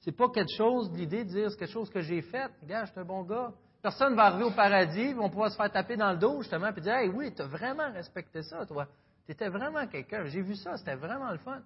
C'est 0.00 0.16
pas 0.16 0.30
quelque 0.30 0.56
chose, 0.56 0.90
l'idée 0.92 1.24
de 1.24 1.30
dire 1.30 1.50
c'est 1.50 1.58
quelque 1.58 1.72
chose 1.72 1.90
que 1.90 2.00
j'ai 2.00 2.22
fait. 2.22 2.50
Regarde, 2.62 2.86
je 2.86 2.92
suis 2.92 3.00
un 3.00 3.04
bon 3.04 3.22
gars. 3.22 3.52
Personne 3.82 4.12
ne 4.12 4.16
va 4.16 4.26
arriver 4.26 4.44
au 4.44 4.50
paradis, 4.50 5.14
on 5.18 5.28
pouvoir 5.28 5.50
se 5.50 5.56
faire 5.56 5.70
taper 5.70 5.96
dans 5.96 6.12
le 6.12 6.18
dos, 6.18 6.42
justement, 6.42 6.68
et 6.68 6.80
dire 6.80 6.94
Hey, 6.94 7.08
oui, 7.08 7.34
tu 7.34 7.42
as 7.42 7.46
vraiment 7.46 7.90
respecté 7.92 8.42
ça, 8.42 8.64
toi. 8.66 8.86
Tu 9.26 9.32
étais 9.32 9.48
vraiment 9.48 9.86
quelqu'un. 9.86 10.24
J'ai 10.26 10.42
vu 10.42 10.54
ça, 10.56 10.76
c'était 10.76 10.96
vraiment 10.96 11.30
le 11.30 11.38
fun. 11.38 11.60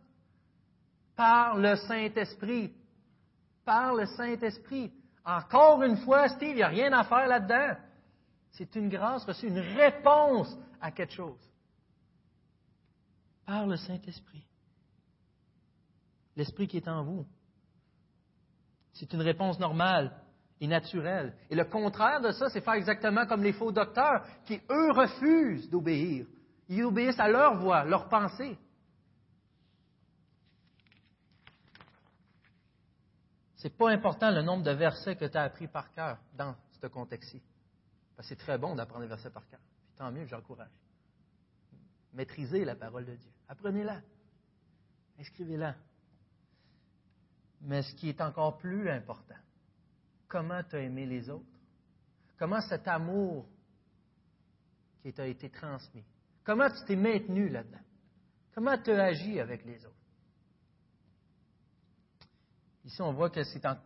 Par 1.16 1.57
le 1.57 1.77
Saint-Esprit. 1.77 2.72
Par 3.64 3.94
le 3.94 4.07
Saint-Esprit. 4.07 4.92
Encore 5.24 5.83
une 5.83 5.96
fois, 5.98 6.29
Steve, 6.29 6.50
il 6.50 6.57
n'y 6.57 6.62
a 6.62 6.68
rien 6.68 6.92
à 6.92 7.05
faire 7.05 7.27
là-dedans. 7.27 7.77
C'est 8.53 8.74
une 8.77 8.88
grâce 8.88 9.24
reçue, 9.24 9.48
une 9.48 9.59
réponse 9.59 10.57
à 10.81 10.90
quelque 10.90 11.14
chose. 11.14 11.40
Par 13.55 13.69
le 13.69 13.77
Saint-Esprit. 13.77 14.45
L'Esprit 16.35 16.67
qui 16.67 16.79
est 16.79 16.88
en 16.88 17.05
vous. 17.05 17.25
C'est 18.95 19.12
une 19.12 19.23
réponse 19.23 19.61
normale 19.61 20.11
et 20.61 20.67
naturelle. 20.67 21.37
Et 21.49 21.55
le 21.55 21.64
contraire 21.64 22.21
de 22.21 22.33
ça, 22.33 22.49
c'est 22.49 22.62
faire 22.62 22.75
exactement 22.75 23.27
comme 23.27 23.45
les 23.45 23.53
faux 23.53 23.71
docteurs 23.71 24.27
qui, 24.45 24.61
eux, 24.69 24.90
refusent 24.90 25.71
d'obéir. 25.71 26.27
Ils 26.69 26.83
obéissent 26.83 27.21
à 27.21 27.29
leur 27.29 27.61
voix, 27.61 27.85
leur 27.85 28.09
pensée. 28.09 28.59
Ce 33.55 33.69
n'est 33.69 33.75
pas 33.75 33.90
important 33.90 34.33
le 34.33 34.43
nombre 34.43 34.64
de 34.64 34.73
versets 34.73 35.14
que 35.14 35.27
tu 35.27 35.38
as 35.38 35.45
appris 35.45 35.69
par 35.69 35.93
cœur 35.93 36.19
dans 36.37 36.57
ce 36.83 36.88
contexte-ci. 36.88 37.40
C'est 38.19 38.35
très 38.35 38.59
bon 38.59 38.75
d'apprendre 38.75 39.03
les 39.03 39.09
versets 39.09 39.31
par 39.31 39.47
cœur. 39.47 39.61
tant 39.97 40.11
mieux, 40.11 40.27
j'encourage. 40.27 40.75
Maîtrisez 42.14 42.64
la 42.64 42.75
parole 42.75 43.07
de 43.07 43.14
Dieu. 43.14 43.31
Apprenez-la. 43.49 44.01
Inscrivez-la. 45.19 45.75
Mais 47.63 47.83
ce 47.83 47.95
qui 47.95 48.09
est 48.09 48.21
encore 48.21 48.59
plus 48.59 48.91
important, 48.91 49.37
comment 50.29 50.63
tu 50.63 50.77
as 50.77 50.81
aimé 50.81 51.07
les 51.07 51.31
autres? 51.31 51.45
Comment 52.39 52.61
cet 52.61 52.87
amour 52.89 53.47
qui 55.03 55.13
t'a 55.13 55.27
été 55.27 55.49
transmis, 55.51 56.05
comment 56.43 56.69
tu 56.69 56.85
t'es 56.87 56.97
maintenu 56.97 57.49
là-dedans? 57.49 57.79
Comment 58.55 58.77
tu 58.79 58.91
as 58.91 59.05
agi 59.05 59.41
avec 59.41 59.65
les 59.65 59.85
autres? 59.85 59.95
Ici, 62.85 63.01
on 63.01 63.13
voit 63.13 63.31
que 63.31 63.43
c'est 63.45 63.65
en 63.65 63.77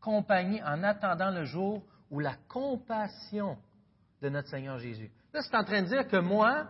compagnie, 0.00 0.62
en 0.62 0.82
attendant 0.84 1.30
le 1.30 1.44
jour 1.44 1.84
où 2.10 2.20
la 2.20 2.36
compassion 2.48 3.58
de 4.22 4.28
notre 4.28 4.48
Seigneur 4.48 4.78
Jésus. 4.78 5.10
Là, 5.32 5.42
c'est 5.42 5.56
en 5.56 5.64
train 5.64 5.82
de 5.82 5.88
dire 5.88 6.06
que 6.06 6.16
moi, 6.16 6.68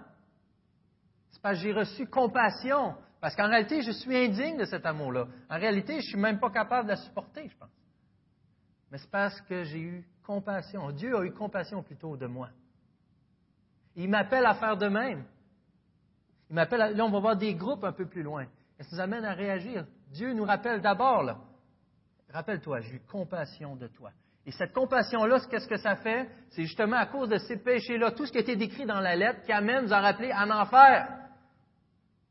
c'est 1.30 1.42
parce 1.42 1.56
que 1.56 1.62
j'ai 1.62 1.72
reçu 1.72 2.06
compassion 2.06 2.94
parce 3.20 3.34
qu'en 3.34 3.48
réalité, 3.48 3.82
je 3.82 3.90
suis 3.90 4.16
indigne 4.16 4.58
de 4.58 4.64
cet 4.64 4.86
amour-là. 4.86 5.26
En 5.50 5.58
réalité, 5.58 5.94
je 5.94 6.06
ne 6.06 6.10
suis 6.10 6.18
même 6.18 6.38
pas 6.38 6.50
capable 6.50 6.84
de 6.84 6.92
la 6.92 6.96
supporter, 6.96 7.48
je 7.48 7.56
pense. 7.56 7.70
Mais 8.90 8.98
c'est 8.98 9.10
parce 9.10 9.40
que 9.42 9.64
j'ai 9.64 9.80
eu 9.80 10.08
compassion. 10.22 10.90
Dieu 10.92 11.16
a 11.16 11.24
eu 11.24 11.32
compassion 11.32 11.82
plutôt 11.82 12.16
de 12.16 12.26
moi. 12.26 12.48
il 13.96 14.08
m'appelle 14.08 14.46
à 14.46 14.54
faire 14.54 14.76
de 14.76 14.86
même. 14.86 15.24
Il 16.48 16.54
m'appelle, 16.54 16.96
là, 16.96 17.04
on 17.04 17.10
va 17.10 17.18
voir 17.18 17.36
des 17.36 17.54
groupes 17.54 17.84
un 17.84 17.92
peu 17.92 18.06
plus 18.06 18.22
loin. 18.22 18.46
Et 18.78 18.84
ça 18.84 18.90
nous 18.92 19.00
amène 19.00 19.24
à 19.24 19.34
réagir. 19.34 19.84
Dieu 20.10 20.32
nous 20.32 20.44
rappelle 20.44 20.80
d'abord, 20.80 21.22
là. 21.22 21.38
Rappelle-toi, 22.30 22.80
j'ai 22.80 22.96
eu 22.96 23.00
compassion 23.00 23.74
de 23.74 23.88
toi. 23.88 24.12
Et 24.48 24.50
cette 24.52 24.72
compassion-là, 24.72 25.40
qu'est-ce 25.50 25.68
que 25.68 25.76
ça 25.76 25.94
fait? 25.96 26.26
C'est 26.48 26.62
justement 26.62 26.96
à 26.96 27.04
cause 27.04 27.28
de 27.28 27.36
ces 27.36 27.58
péchés-là, 27.58 28.12
tout 28.12 28.24
ce 28.24 28.32
qui 28.32 28.38
a 28.38 28.40
été 28.40 28.56
décrit 28.56 28.86
dans 28.86 28.98
la 28.98 29.14
lettre, 29.14 29.42
qui 29.42 29.52
amène 29.52 29.84
nous 29.84 29.92
à 29.92 30.00
rappeler 30.00 30.32
en 30.32 30.48
enfer. 30.48 31.06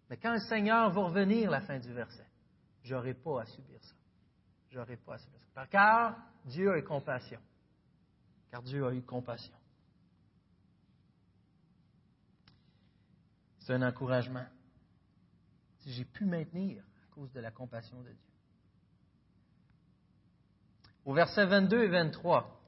Mais 0.10 0.18
quand 0.18 0.34
le 0.34 0.40
Seigneur 0.40 0.90
va 0.90 1.02
revenir, 1.04 1.52
la 1.52 1.62
fin 1.62 1.78
du 1.78 1.94
verset, 1.94 2.26
j'aurai 2.82 3.14
pas 3.14 3.42
à 3.42 3.46
subir 3.46 3.78
ça. 3.84 3.94
J'aurai 4.72 4.98
pas 4.98 5.14
à 5.14 5.18
subir 5.20 5.40
ça. 5.54 5.68
Car 5.68 6.18
Dieu 6.44 6.72
a 6.72 6.80
eu 6.80 6.84
compassion. 6.84 7.40
Car 8.50 8.64
Dieu 8.64 8.84
a 8.84 8.92
eu 8.96 9.04
compassion. 9.04 9.54
C'est 13.60 13.74
un 13.74 13.88
encouragement. 13.88 14.48
J'ai 15.86 16.06
pu 16.06 16.26
maintenir 16.26 16.84
à 16.84 17.14
cause 17.14 17.32
de 17.32 17.42
la 17.42 17.52
compassion 17.52 18.02
de 18.02 18.10
Dieu. 18.10 18.34
Au 21.08 21.14
verset 21.14 21.46
22 21.46 21.84
et 21.84 21.88
23, 21.88 22.60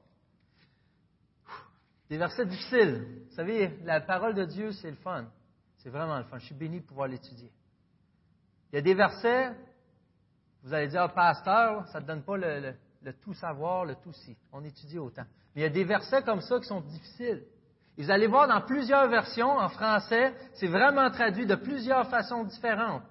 des 2.08 2.16
versets 2.16 2.46
difficiles. 2.46 3.06
Vous 3.28 3.34
savez, 3.34 3.78
la 3.84 4.00
parole 4.00 4.32
de 4.32 4.46
Dieu, 4.46 4.72
c'est 4.72 4.88
le 4.88 4.96
fun. 4.96 5.26
C'est 5.76 5.90
vraiment 5.90 6.16
le 6.16 6.24
fun. 6.24 6.38
Je 6.38 6.46
suis 6.46 6.54
béni 6.54 6.80
de 6.80 6.86
pouvoir 6.86 7.06
l'étudier. 7.06 7.52
Il 8.72 8.76
y 8.76 8.78
a 8.78 8.82
des 8.82 8.94
versets, 8.94 9.52
vous 10.62 10.72
allez 10.72 10.88
dire, 10.88 11.02
ah, 11.02 11.08
pasteur, 11.10 11.86
ça 11.88 12.00
ne 12.00 12.04
te 12.04 12.08
donne 12.08 12.22
pas 12.22 12.38
le, 12.38 12.74
tout 13.22 13.34
savoir, 13.34 13.84
le 13.84 13.94
tout 13.96 14.14
si. 14.14 14.34
On 14.52 14.64
étudie 14.64 14.98
autant. 14.98 15.26
Mais 15.54 15.60
il 15.60 15.64
y 15.64 15.66
a 15.66 15.70
des 15.70 15.84
versets 15.84 16.22
comme 16.22 16.40
ça 16.40 16.58
qui 16.60 16.66
sont 16.66 16.80
difficiles. 16.80 17.44
Vous 17.98 18.10
allez 18.10 18.26
voir 18.26 18.48
dans 18.48 18.62
plusieurs 18.62 19.06
versions 19.08 19.58
en 19.58 19.68
français, 19.68 20.34
c'est 20.54 20.68
vraiment 20.68 21.10
traduit 21.10 21.44
de 21.44 21.56
plusieurs 21.56 22.08
façons 22.08 22.44
différentes. 22.44 23.02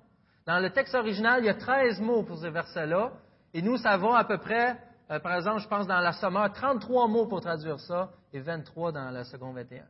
Dans 0.48 0.58
le 0.58 0.72
texte 0.72 0.96
original, 0.96 1.44
il 1.44 1.46
y 1.46 1.50
a 1.50 1.54
13 1.54 2.02
mots 2.02 2.24
pour 2.24 2.40
ces 2.40 2.50
versets-là. 2.50 3.12
Et 3.54 3.62
nous, 3.62 3.78
va 3.78 4.18
à 4.18 4.24
peu 4.24 4.40
près, 4.40 4.76
euh, 5.12 5.20
par 5.20 5.36
exemple, 5.36 5.60
je 5.60 5.68
pense 5.68 5.88
dans 5.88 6.00
la 6.00 6.14
Sommeur, 6.14 6.52
33 6.54 7.08
mots 7.08 7.28
pour 7.28 7.42
traduire 7.42 7.80
ça 7.80 8.12
et 8.34 8.40
23 8.40 8.92
dans 8.92 9.10
la 9.12 9.24
seconde 9.24 9.56
21. 9.56 9.84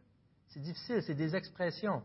C'est 0.48 0.62
difficile, 0.62 1.02
c'est 1.04 1.16
des 1.16 1.36
expressions 1.36 2.02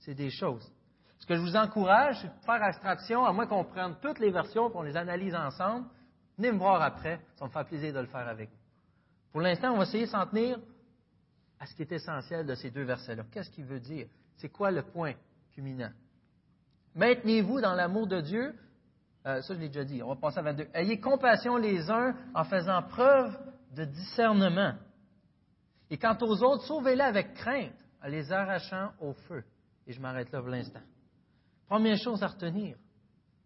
c'est 0.00 0.14
des 0.14 0.30
choses. 0.30 0.70
Ce 1.18 1.26
que 1.26 1.34
je 1.34 1.40
vous 1.40 1.56
encourage, 1.56 2.20
c'est 2.20 2.28
de 2.28 2.44
faire 2.44 2.62
abstraction, 2.62 3.24
à 3.24 3.32
moins 3.32 3.46
qu'on 3.46 3.64
prenne 3.64 3.96
toutes 4.00 4.20
les 4.20 4.30
versions, 4.30 4.70
qu'on 4.70 4.82
les 4.82 4.96
analyse 4.96 5.34
ensemble. 5.34 5.86
Venez 6.36 6.52
me 6.52 6.58
voir 6.58 6.80
après, 6.80 7.20
ça 7.36 7.46
me 7.46 7.50
fait 7.50 7.64
plaisir 7.64 7.92
de 7.92 8.00
le 8.00 8.06
faire 8.06 8.28
avec 8.28 8.48
vous. 8.48 8.56
Pour 9.32 9.40
l'instant, 9.40 9.72
on 9.72 9.78
va 9.78 9.82
essayer 9.82 10.06
de 10.06 10.10
s'en 10.10 10.26
tenir 10.26 10.58
à 11.58 11.66
ce 11.66 11.74
qui 11.74 11.82
est 11.82 11.92
essentiel 11.92 12.46
de 12.46 12.54
ces 12.54 12.70
deux 12.70 12.84
versets-là. 12.84 13.24
Qu'est-ce 13.32 13.50
qu'il 13.50 13.64
veut 13.64 13.80
dire? 13.80 14.06
C'est 14.36 14.48
quoi 14.48 14.70
le 14.70 14.82
point 14.82 15.14
culminant? 15.52 15.90
Maintenez-vous 16.94 17.60
dans 17.60 17.74
l'amour 17.74 18.06
de 18.06 18.20
Dieu. 18.20 18.54
Euh, 19.28 19.42
ça, 19.42 19.54
je 19.54 19.60
l'ai 19.60 19.68
déjà 19.68 19.84
dit. 19.84 20.02
On 20.02 20.08
va 20.08 20.16
passer 20.16 20.38
à 20.38 20.42
22. 20.42 20.68
Ayez 20.72 20.98
compassion 20.98 21.56
les 21.56 21.90
uns 21.90 22.16
en 22.34 22.44
faisant 22.44 22.82
preuve 22.82 23.38
de 23.74 23.84
discernement. 23.84 24.74
Et 25.90 25.98
quant 25.98 26.16
aux 26.22 26.42
autres, 26.42 26.64
sauvez-les 26.64 27.02
avec 27.02 27.34
crainte, 27.34 27.74
en 28.02 28.08
les 28.08 28.32
arrachant 28.32 28.92
au 29.00 29.12
feu. 29.12 29.44
Et 29.86 29.92
je 29.92 30.00
m'arrête 30.00 30.32
là 30.32 30.40
pour 30.40 30.48
l'instant. 30.48 30.80
Première 31.66 31.98
chose 31.98 32.22
à 32.22 32.28
retenir, 32.28 32.76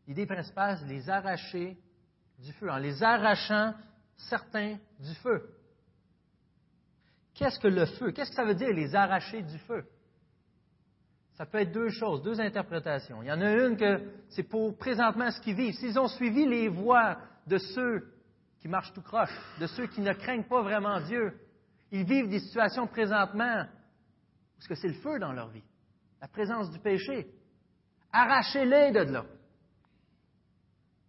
l'idée 0.07 0.27
principale, 0.27 0.79
c'est 0.79 0.87
les 0.87 1.11
arracher 1.11 1.77
du 2.39 2.53
feu, 2.53 2.71
en 2.71 2.79
les 2.79 3.03
arrachant 3.03 3.75
certains 4.17 4.79
du 5.01 5.15
feu. 5.17 5.49
Qu'est-ce 7.35 7.59
que 7.59 7.69
le 7.69 7.87
feu? 7.87 8.13
Qu'est-ce 8.13 8.31
que 8.31 8.37
ça 8.37 8.45
veut 8.45 8.55
dire, 8.55 8.73
les 8.73 8.95
arracher 8.95 9.43
du 9.43 9.59
feu? 9.59 9.85
Ça 11.35 11.47
peut 11.47 11.59
être 11.59 11.73
deux 11.73 11.89
choses, 11.89 12.23
deux 12.23 12.41
interprétations. 12.41 13.23
Il 13.23 13.29
y 13.29 13.33
en 13.33 13.41
a 13.41 13.51
une 13.51 13.77
que 13.77 14.01
c'est 14.29 14.43
pour 14.43 14.77
présentement 14.77 15.31
ce 15.31 15.41
qu'ils 15.41 15.57
vivent. 15.57 15.75
S'ils 15.75 15.99
ont 15.99 16.09
suivi 16.09 16.47
les 16.47 16.69
voies 16.69 17.17
de 17.47 17.59
ceux 17.59 18.13
qui 18.61 18.69
marchent 18.69 18.93
tout 18.93 19.03
croche, 19.03 19.35
de 19.59 19.67
ceux 19.67 19.87
qui 19.87 20.01
ne 20.01 20.13
craignent 20.13 20.45
pas 20.45 20.63
vraiment 20.63 21.01
Dieu, 21.01 21.33
ils 21.91 22.05
vivent 22.05 22.29
des 22.29 22.41
situations 22.41 22.87
présentement 22.87 23.67
parce 24.57 24.69
que 24.69 24.75
c'est 24.75 24.89
le 24.89 25.01
feu 25.01 25.19
dans 25.19 25.33
leur 25.33 25.49
vie. 25.49 25.65
la 26.21 26.29
présence 26.29 26.71
du 26.71 26.79
péché. 26.79 27.27
Arrachez-les 28.13 28.93
de 28.93 29.13
là. 29.13 29.25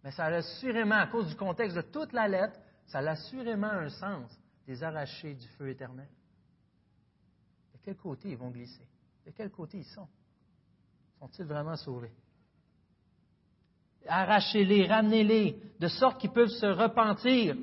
Mais 0.02 0.10
ça 0.10 0.24
a 0.24 0.34
assurément, 0.34 0.96
à 0.96 1.06
cause 1.06 1.28
du 1.28 1.36
contexte 1.36 1.76
de 1.76 1.82
toute 1.82 2.12
la 2.12 2.26
lettre, 2.26 2.58
ça 2.86 2.98
a 2.98 3.10
assurément 3.10 3.70
un 3.70 3.90
sens 3.90 4.36
des 4.66 4.82
arrachés 4.82 5.34
du 5.34 5.46
feu 5.56 5.68
éternel. 5.68 6.08
De 7.74 7.78
quel 7.82 7.96
côté 7.96 8.30
ils 8.30 8.36
vont 8.36 8.50
glisser? 8.50 8.84
De 9.24 9.30
quel 9.30 9.50
côté 9.50 9.78
ils 9.78 9.84
sont? 9.84 10.08
Sont-ils 11.18 11.46
vraiment 11.46 11.76
sauvés? 11.76 12.12
Arrachez-les, 14.06 14.86
ramenez-les, 14.86 15.62
de 15.80 15.88
sorte 15.88 16.20
qu'ils 16.20 16.32
peuvent 16.32 16.48
se 16.48 16.66
repentir. 16.66 17.56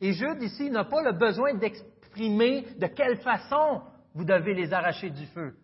Et 0.00 0.12
Jude 0.12 0.42
ici 0.42 0.70
n'a 0.70 0.84
pas 0.84 1.02
le 1.02 1.12
besoin 1.12 1.54
d'exprimer 1.54 2.62
de 2.78 2.86
quelle 2.86 3.18
façon 3.18 3.82
vous 4.14 4.24
devez 4.24 4.54
les 4.54 4.72
arracher 4.72 5.10
du 5.10 5.26
feu. 5.26 5.56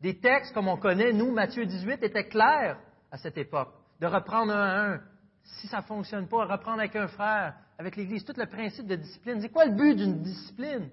Des 0.00 0.18
textes, 0.18 0.52
comme 0.54 0.68
on 0.68 0.76
connaît, 0.76 1.12
nous, 1.12 1.30
Matthieu 1.30 1.66
18, 1.66 2.02
étaient 2.02 2.26
clairs 2.26 2.80
à 3.12 3.18
cette 3.18 3.38
époque, 3.38 3.72
de 4.00 4.06
reprendre 4.06 4.52
un 4.52 4.60
à 4.60 4.94
un. 4.94 5.00
Si 5.42 5.66
ça 5.68 5.78
ne 5.78 5.82
fonctionne 5.82 6.26
pas, 6.26 6.46
reprendre 6.46 6.80
avec 6.80 6.96
un 6.96 7.08
frère, 7.08 7.54
avec 7.78 7.96
l'Église, 7.96 8.24
tout 8.24 8.34
le 8.36 8.46
principe 8.46 8.86
de 8.86 8.96
discipline. 8.96 9.40
C'est 9.40 9.50
quoi 9.50 9.66
le 9.66 9.74
but 9.74 9.94
d'une 9.94 10.22
discipline? 10.22 10.90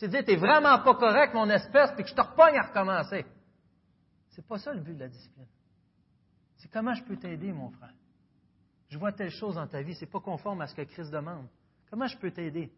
De 0.00 0.06
dire, 0.08 0.24
t'es 0.24 0.36
vraiment 0.36 0.78
pas 0.80 0.94
correct, 0.96 1.32
mon 1.32 1.48
espèce, 1.48 1.92
puis 1.92 2.04
que 2.04 2.10
je 2.10 2.14
te 2.14 2.20
repogne 2.20 2.58
à 2.58 2.64
recommencer. 2.64 3.24
C'est 4.30 4.46
pas 4.46 4.58
ça 4.58 4.74
le 4.74 4.80
but 4.80 4.94
de 4.94 5.00
la 5.00 5.08
discipline. 5.08 5.46
C'est 6.56 6.70
comment 6.70 6.92
je 6.92 7.02
peux 7.04 7.16
t'aider, 7.16 7.52
mon 7.52 7.70
frère. 7.70 7.94
Je 8.88 8.98
vois 8.98 9.12
telle 9.12 9.30
chose 9.30 9.54
dans 9.54 9.66
ta 9.66 9.80
vie, 9.80 9.94
c'est 9.94 10.10
pas 10.10 10.20
conforme 10.20 10.60
à 10.60 10.66
ce 10.66 10.74
que 10.74 10.82
Christ 10.82 11.10
demande. 11.10 11.46
Comment 11.90 12.06
je 12.06 12.18
peux 12.18 12.30
t'aider? 12.30 12.70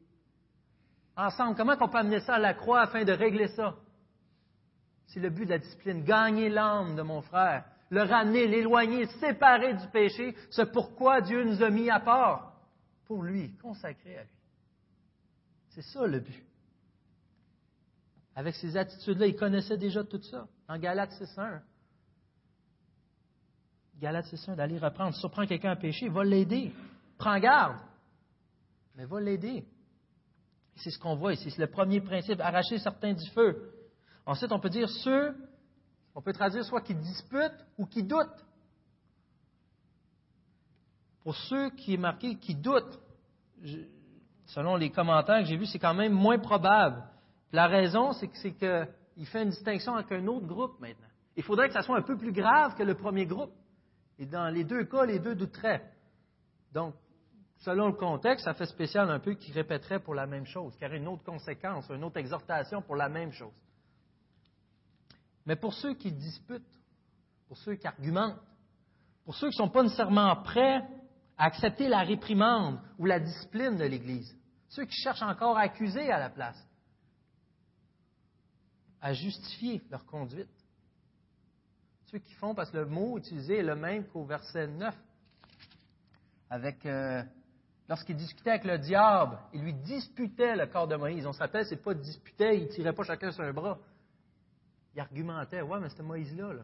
Ensemble, 1.17 1.57
comment 1.57 1.75
on 1.81 1.89
peut 1.89 1.99
amener 1.99 2.21
ça 2.21 2.35
à 2.35 2.39
la 2.39 2.55
croix 2.55 2.83
afin 2.83 3.05
de 3.05 3.13
régler 3.13 3.49
ça? 3.49 3.75
C'est 5.07 5.21
le 5.21 5.31
but 5.31 5.47
de 5.47 5.51
la 5.51 5.59
discipline. 5.59 6.05
Gagner 6.05 6.49
l'âme 6.49 6.95
de 6.95 7.03
mon 7.03 7.23
frère, 7.23 7.65
le 7.91 8.03
ramener, 8.03 8.47
l'éloigner, 8.47 9.07
séparer 9.19 9.75
du 9.75 9.89
péché. 9.89 10.37
C'est 10.51 10.71
pourquoi 10.71 11.23
Dieu 11.23 11.43
nous 11.45 11.63
a 11.63 11.71
mis 11.71 11.91
à 11.91 12.01
part 12.01 12.53
pour 13.07 13.23
lui, 13.23 13.57
consacré 13.57 14.19
à 14.19 14.23
lui. 14.23 14.31
C'est 15.71 15.83
ça 15.83 16.07
le 16.07 16.21
but. 16.21 16.45
Avec 18.37 18.55
ces 18.55 18.77
attitudes-là, 18.77 19.27
il 19.27 19.35
connaissait 19.35 19.79
déjà 19.79 20.05
tout 20.05 20.21
ça. 20.21 20.47
En 20.69 20.79
Galates 20.79 21.13
6.1. 21.13 21.63
Galates 23.99 24.27
6.1, 24.27 24.57
d'aller 24.57 24.79
reprendre. 24.79 25.17
Surprend 25.17 25.47
quelqu'un 25.47 25.71
à 25.71 25.77
péché, 25.77 26.11
va 26.11 26.23
l'aider. 26.23 26.71
Prends 27.17 27.39
garde. 27.39 27.79
Mais 28.95 29.07
va 29.07 29.21
l'aider. 29.23 29.65
C'est 30.77 30.91
ce 30.91 30.99
qu'on 30.99 31.17
voit 31.17 31.33
ici. 31.33 31.51
C'est 31.51 31.63
le 31.63 31.71
premier 31.71 32.03
principe, 32.03 32.39
arracher 32.41 32.79
certains 32.79 33.15
du 33.15 33.27
feu. 33.31 33.73
Ensuite, 34.27 34.53
on 34.53 34.61
peut 34.61 34.69
dire 34.69 34.91
ceux, 34.91 35.35
on 36.15 36.21
peut 36.21 36.35
traduire 36.35 36.65
soit 36.65 36.83
qui 36.83 36.95
disputent 36.95 37.65
ou 37.79 37.87
qui 37.87 38.03
doutent. 38.03 38.45
Pour 41.23 41.35
ceux 41.35 41.71
qui 41.71 41.95
est 41.95 41.99
marqué 41.99 42.37
qui 42.37 42.55
doutent, 42.55 43.01
selon 44.45 44.77
les 44.77 44.91
commentaires 44.91 45.41
que 45.41 45.47
j'ai 45.47 45.57
vus, 45.57 45.67
c'est 45.67 45.79
quand 45.79 45.95
même 45.95 46.13
moins 46.13 46.39
probable. 46.39 47.03
La 47.53 47.67
raison, 47.67 48.13
c'est 48.13 48.29
qu'il 48.29 49.27
fait 49.27 49.43
une 49.43 49.51
distinction 49.51 49.95
avec 49.95 50.11
un 50.13 50.27
autre 50.27 50.47
groupe 50.47 50.79
maintenant. 50.81 51.07
Il 51.37 51.43
faudrait 51.43 51.69
que 51.69 51.75
ça 51.75 51.83
soit 51.83 51.99
un 51.99 52.03
peu 52.03 52.17
plus 52.17 52.33
grave 52.33 52.75
que 52.75 52.83
le 52.83 52.95
premier 52.95 53.27
groupe. 53.27 53.53
Et 54.19 54.27
dans 54.27 54.49
les 54.49 54.65
deux 54.65 54.85
cas, 54.85 55.05
les 55.05 55.19
deux 55.19 55.35
douteraient. 55.35 55.85
Donc, 56.73 56.95
selon 57.59 57.89
le 57.89 57.93
contexte, 57.93 58.45
ça 58.45 58.55
fait 58.55 58.67
spécial 58.67 59.11
un 59.11 59.19
peu 59.19 59.35
qu'il 59.35 59.53
répéterait 59.55 60.01
pour 60.01 60.15
la 60.15 60.27
même 60.27 60.47
chose, 60.47 60.75
aurait 60.83 60.97
une 60.97 61.09
autre 61.09 61.25
conséquence, 61.25 61.89
une 61.91 62.05
autre 62.05 62.17
exhortation 62.19 62.83
pour 62.83 62.97
la 62.97 63.09
même 63.09 63.33
chose. 63.33 63.55
Mais 65.45 65.57
pour 65.57 65.75
ceux 65.75 65.95
qui 65.95 66.11
disputent, 66.11 66.63
pour 67.47 67.57
ceux 67.59 67.75
qui 67.77 67.87
argumentent, 67.87 68.41
pour 69.25 69.35
ceux 69.35 69.51
qui 69.51 69.61
ne 69.61 69.67
sont 69.67 69.71
pas 69.71 69.83
nécessairement 69.83 70.37
prêts 70.37 70.83
à 71.37 71.45
accepter 71.45 71.89
la 71.89 72.03
réprimande 72.03 72.81
ou 72.99 73.05
la 73.05 73.21
discipline 73.21 73.77
de 73.77 73.85
l'Église. 73.85 74.37
Ceux 74.69 74.85
qui 74.85 74.97
cherchent 75.03 75.23
encore 75.23 75.59
à 75.59 75.63
accuser 75.63 76.11
à 76.11 76.19
la 76.19 76.31
place, 76.31 76.57
à 79.07 79.13
justifier 79.13 79.81
leur 79.89 80.05
conduite. 80.05 80.51
Ceux 82.07 82.19
qui 82.19 82.35
font, 82.35 82.57
parce 82.57 82.73
que 82.73 82.79
le 82.79 82.87
mot 82.87 83.17
utilisé 83.17 83.59
est 83.59 83.63
le 83.63 83.77
même 83.77 84.05
qu'au 84.09 84.25
verset 84.25 84.67
9, 84.67 84.93
avec, 86.51 86.85
euh, 86.87 87.23
lorsqu'il 87.89 88.17
avec 88.45 88.65
le 88.65 88.79
diable, 88.79 89.39
il 89.53 89.63
lui 89.63 89.75
disputait 89.75 90.57
le 90.57 90.67
corps 90.67 90.89
de 90.89 90.97
Moïse. 90.97 91.25
On 91.25 91.33
s'appelle, 91.33 91.65
c'est 91.67 91.77
pas 91.77 91.95
disputait, 91.95 92.59
il 92.59 92.69
tirait 92.69 92.93
pas 92.93 93.05
chacun 93.05 93.31
sur 93.31 93.45
un 93.45 93.53
bras. 93.53 93.79
Il 94.93 94.99
argumentait, 94.99 95.63
ouais, 95.63 95.79
mais 95.79 95.89
c'était 95.89 96.03
Moïse-là, 96.03 96.55
là. 96.55 96.63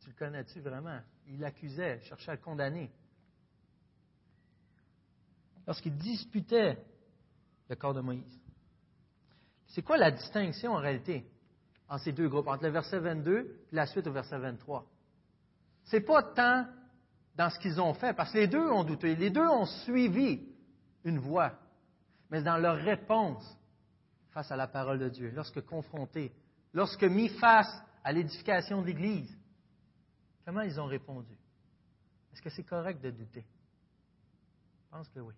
Tu 0.00 0.10
le 0.10 0.16
connais-tu 0.16 0.58
vraiment? 0.58 0.98
Il 1.28 1.38
l'accusait, 1.38 2.00
cherchait 2.00 2.32
à 2.32 2.34
le 2.34 2.40
condamner 2.40 2.90
lorsqu'il 5.68 5.94
disputait 5.94 6.84
le 7.68 7.76
corps 7.76 7.94
de 7.94 8.00
Moïse. 8.00 8.41
C'est 9.72 9.82
quoi 9.82 9.96
la 9.96 10.10
distinction 10.10 10.72
en 10.72 10.80
réalité 10.80 11.26
entre 11.88 12.04
ces 12.04 12.12
deux 12.12 12.28
groupes, 12.28 12.46
entre 12.46 12.64
le 12.64 12.70
verset 12.70 12.98
22 12.98 13.38
et 13.72 13.74
la 13.74 13.86
suite 13.86 14.06
au 14.06 14.12
verset 14.12 14.38
23? 14.38 14.86
C'est 15.84 16.02
pas 16.02 16.22
tant 16.22 16.66
dans 17.34 17.48
ce 17.48 17.58
qu'ils 17.58 17.80
ont 17.80 17.94
fait, 17.94 18.12
parce 18.12 18.32
que 18.32 18.38
les 18.38 18.48
deux 18.48 18.70
ont 18.70 18.84
douté, 18.84 19.16
les 19.16 19.30
deux 19.30 19.48
ont 19.48 19.64
suivi 19.64 20.46
une 21.04 21.18
voie, 21.18 21.52
mais 22.30 22.42
dans 22.42 22.58
leur 22.58 22.76
réponse 22.76 23.42
face 24.30 24.52
à 24.52 24.56
la 24.56 24.66
parole 24.66 24.98
de 24.98 25.08
Dieu, 25.08 25.32
lorsque 25.34 25.64
confrontés, 25.64 26.32
lorsque 26.74 27.04
mis 27.04 27.30
face 27.30 27.82
à 28.04 28.12
l'édification 28.12 28.82
de 28.82 28.86
l'Église, 28.86 29.34
comment 30.44 30.60
ils 30.60 30.78
ont 30.78 30.86
répondu? 30.86 31.34
Est-ce 32.32 32.42
que 32.42 32.50
c'est 32.50 32.64
correct 32.64 33.02
de 33.02 33.10
douter? 33.10 33.44
Je 34.84 34.96
pense 34.96 35.08
que 35.08 35.20
oui. 35.20 35.34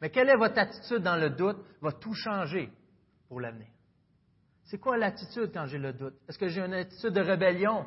Mais 0.00 0.10
quelle 0.10 0.28
est 0.28 0.36
votre 0.36 0.58
attitude 0.58 1.04
dans 1.04 1.16
le 1.16 1.30
doute? 1.30 1.58
Va 1.80 1.92
tout 1.92 2.14
changer 2.14 2.72
l'avenir. 3.40 3.68
C'est 4.64 4.78
quoi 4.78 4.96
l'attitude 4.96 5.50
quand 5.52 5.66
j'ai 5.66 5.78
le 5.78 5.92
doute? 5.92 6.14
Est-ce 6.28 6.38
que 6.38 6.48
j'ai 6.48 6.60
une 6.60 6.74
attitude 6.74 7.10
de 7.10 7.20
rébellion? 7.20 7.86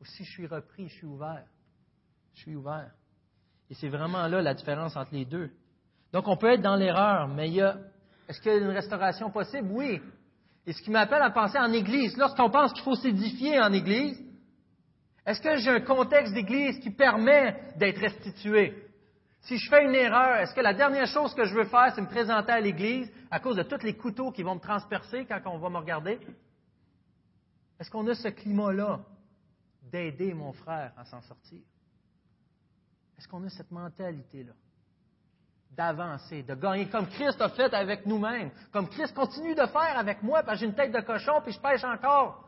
Ou 0.00 0.04
si 0.04 0.24
je 0.24 0.30
suis 0.30 0.46
repris, 0.46 0.88
je 0.88 0.94
suis 0.94 1.06
ouvert? 1.06 1.44
Je 2.34 2.40
suis 2.40 2.54
ouvert. 2.54 2.90
Et 3.70 3.74
c'est 3.74 3.88
vraiment 3.88 4.26
là 4.26 4.42
la 4.42 4.54
différence 4.54 4.96
entre 4.96 5.14
les 5.14 5.24
deux. 5.24 5.50
Donc 6.12 6.28
on 6.28 6.36
peut 6.36 6.52
être 6.52 6.62
dans 6.62 6.76
l'erreur, 6.76 7.28
mais 7.28 7.48
il 7.48 7.54
y 7.54 7.62
a, 7.62 7.76
est-ce 8.28 8.40
qu'il 8.40 8.52
y 8.52 8.54
a 8.54 8.58
une 8.58 8.70
restauration 8.70 9.30
possible? 9.30 9.68
Oui. 9.70 10.00
Et 10.66 10.72
ce 10.72 10.82
qui 10.82 10.90
m'appelle 10.90 11.22
à 11.22 11.30
penser 11.30 11.58
en 11.58 11.72
Église, 11.72 12.16
lorsqu'on 12.16 12.50
pense 12.50 12.72
qu'il 12.72 12.82
faut 12.82 12.94
s'édifier 12.94 13.60
en 13.60 13.72
Église, 13.72 14.20
est-ce 15.24 15.40
que 15.40 15.56
j'ai 15.56 15.70
un 15.70 15.80
contexte 15.80 16.34
d'Église 16.34 16.78
qui 16.80 16.90
permet 16.90 17.72
d'être 17.76 17.98
restitué? 18.00 18.85
Si 19.46 19.58
je 19.58 19.70
fais 19.70 19.84
une 19.84 19.94
erreur, 19.94 20.38
est-ce 20.38 20.52
que 20.52 20.60
la 20.60 20.74
dernière 20.74 21.06
chose 21.06 21.32
que 21.32 21.44
je 21.44 21.54
veux 21.54 21.66
faire, 21.66 21.92
c'est 21.94 22.00
me 22.00 22.08
présenter 22.08 22.50
à 22.50 22.60
l'Église 22.60 23.08
à 23.30 23.38
cause 23.38 23.54
de 23.54 23.62
tous 23.62 23.80
les 23.84 23.96
couteaux 23.96 24.32
qui 24.32 24.42
vont 24.42 24.56
me 24.56 24.60
transpercer 24.60 25.24
quand 25.24 25.40
on 25.46 25.58
va 25.58 25.70
me 25.70 25.78
regarder? 25.78 26.18
Est-ce 27.78 27.88
qu'on 27.88 28.06
a 28.08 28.14
ce 28.16 28.26
climat-là 28.26 29.00
d'aider 29.82 30.34
mon 30.34 30.52
frère 30.52 30.92
à 30.96 31.04
s'en 31.04 31.22
sortir? 31.22 31.60
Est-ce 33.16 33.28
qu'on 33.28 33.44
a 33.44 33.48
cette 33.48 33.70
mentalité-là 33.70 34.52
d'avancer, 35.70 36.42
de 36.42 36.54
gagner 36.54 36.88
comme 36.88 37.06
Christ 37.06 37.40
a 37.40 37.50
fait 37.50 37.72
avec 37.72 38.04
nous-mêmes, 38.04 38.50
comme 38.72 38.88
Christ 38.88 39.14
continue 39.14 39.54
de 39.54 39.66
faire 39.66 39.96
avec 39.96 40.24
moi, 40.24 40.42
parce 40.42 40.56
que 40.56 40.60
j'ai 40.60 40.66
une 40.66 40.74
tête 40.74 40.92
de 40.92 41.00
cochon 41.02 41.40
puis 41.44 41.52
je 41.52 41.60
pêche 41.60 41.84
encore? 41.84 42.42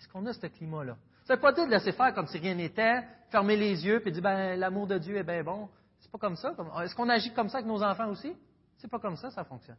Est-ce 0.00 0.08
qu'on 0.08 0.26
a 0.26 0.32
ce 0.32 0.46
climat-là? 0.48 0.96
Veut 1.28 1.40
pas 1.40 1.52
dire 1.52 1.66
de 1.66 1.70
laisser 1.70 1.92
faire 1.92 2.14
comme 2.14 2.26
si 2.28 2.38
rien 2.38 2.54
n'était, 2.54 3.02
fermer 3.30 3.56
les 3.56 3.84
yeux 3.84 4.06
et 4.06 4.10
dire 4.10 4.22
ben, 4.22 4.58
l'amour 4.58 4.86
de 4.86 4.98
Dieu 4.98 5.16
est 5.16 5.24
bien 5.24 5.42
bon. 5.42 5.68
C'est 5.98 6.10
pas 6.10 6.18
comme 6.18 6.36
ça. 6.36 6.54
Est-ce 6.82 6.94
qu'on 6.94 7.08
agit 7.08 7.32
comme 7.32 7.48
ça 7.48 7.58
avec 7.58 7.68
nos 7.68 7.82
enfants 7.82 8.08
aussi? 8.10 8.32
C'est 8.76 8.88
pas 8.88 9.00
comme 9.00 9.16
ça, 9.16 9.30
ça 9.30 9.44
fonctionne. 9.44 9.78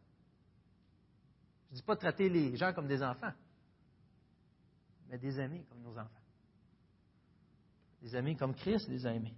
Je 1.70 1.76
dis 1.76 1.82
pas 1.82 1.96
de 1.96 2.00
traiter 2.00 2.30
les 2.30 2.56
gens 2.56 2.74
comme 2.74 2.88
des 2.88 3.02
enfants, 3.04 3.32
mais 5.10 5.18
des 5.18 5.40
amis 5.40 5.64
comme 5.66 5.82
nos 5.82 5.98
enfants. 5.98 6.10
Des 8.02 8.16
amis 8.16 8.36
comme 8.36 8.54
Christ 8.54 8.88
les 8.90 9.06
a 9.06 9.14
aimés. 9.14 9.36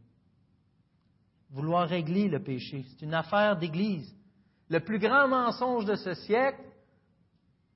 Vouloir 1.52 1.88
régler 1.88 2.28
le 2.28 2.41
péché, 2.41 2.86
c'est 2.89 3.04
une 3.04 3.13
affaire 3.13 3.58
d'Église. 3.58 4.15
Le 4.69 4.80
plus 4.80 5.00
grand 5.00 5.28
mensonge 5.28 5.86
de 5.86 5.95
ce 5.95 6.13
siècle, 6.13 6.62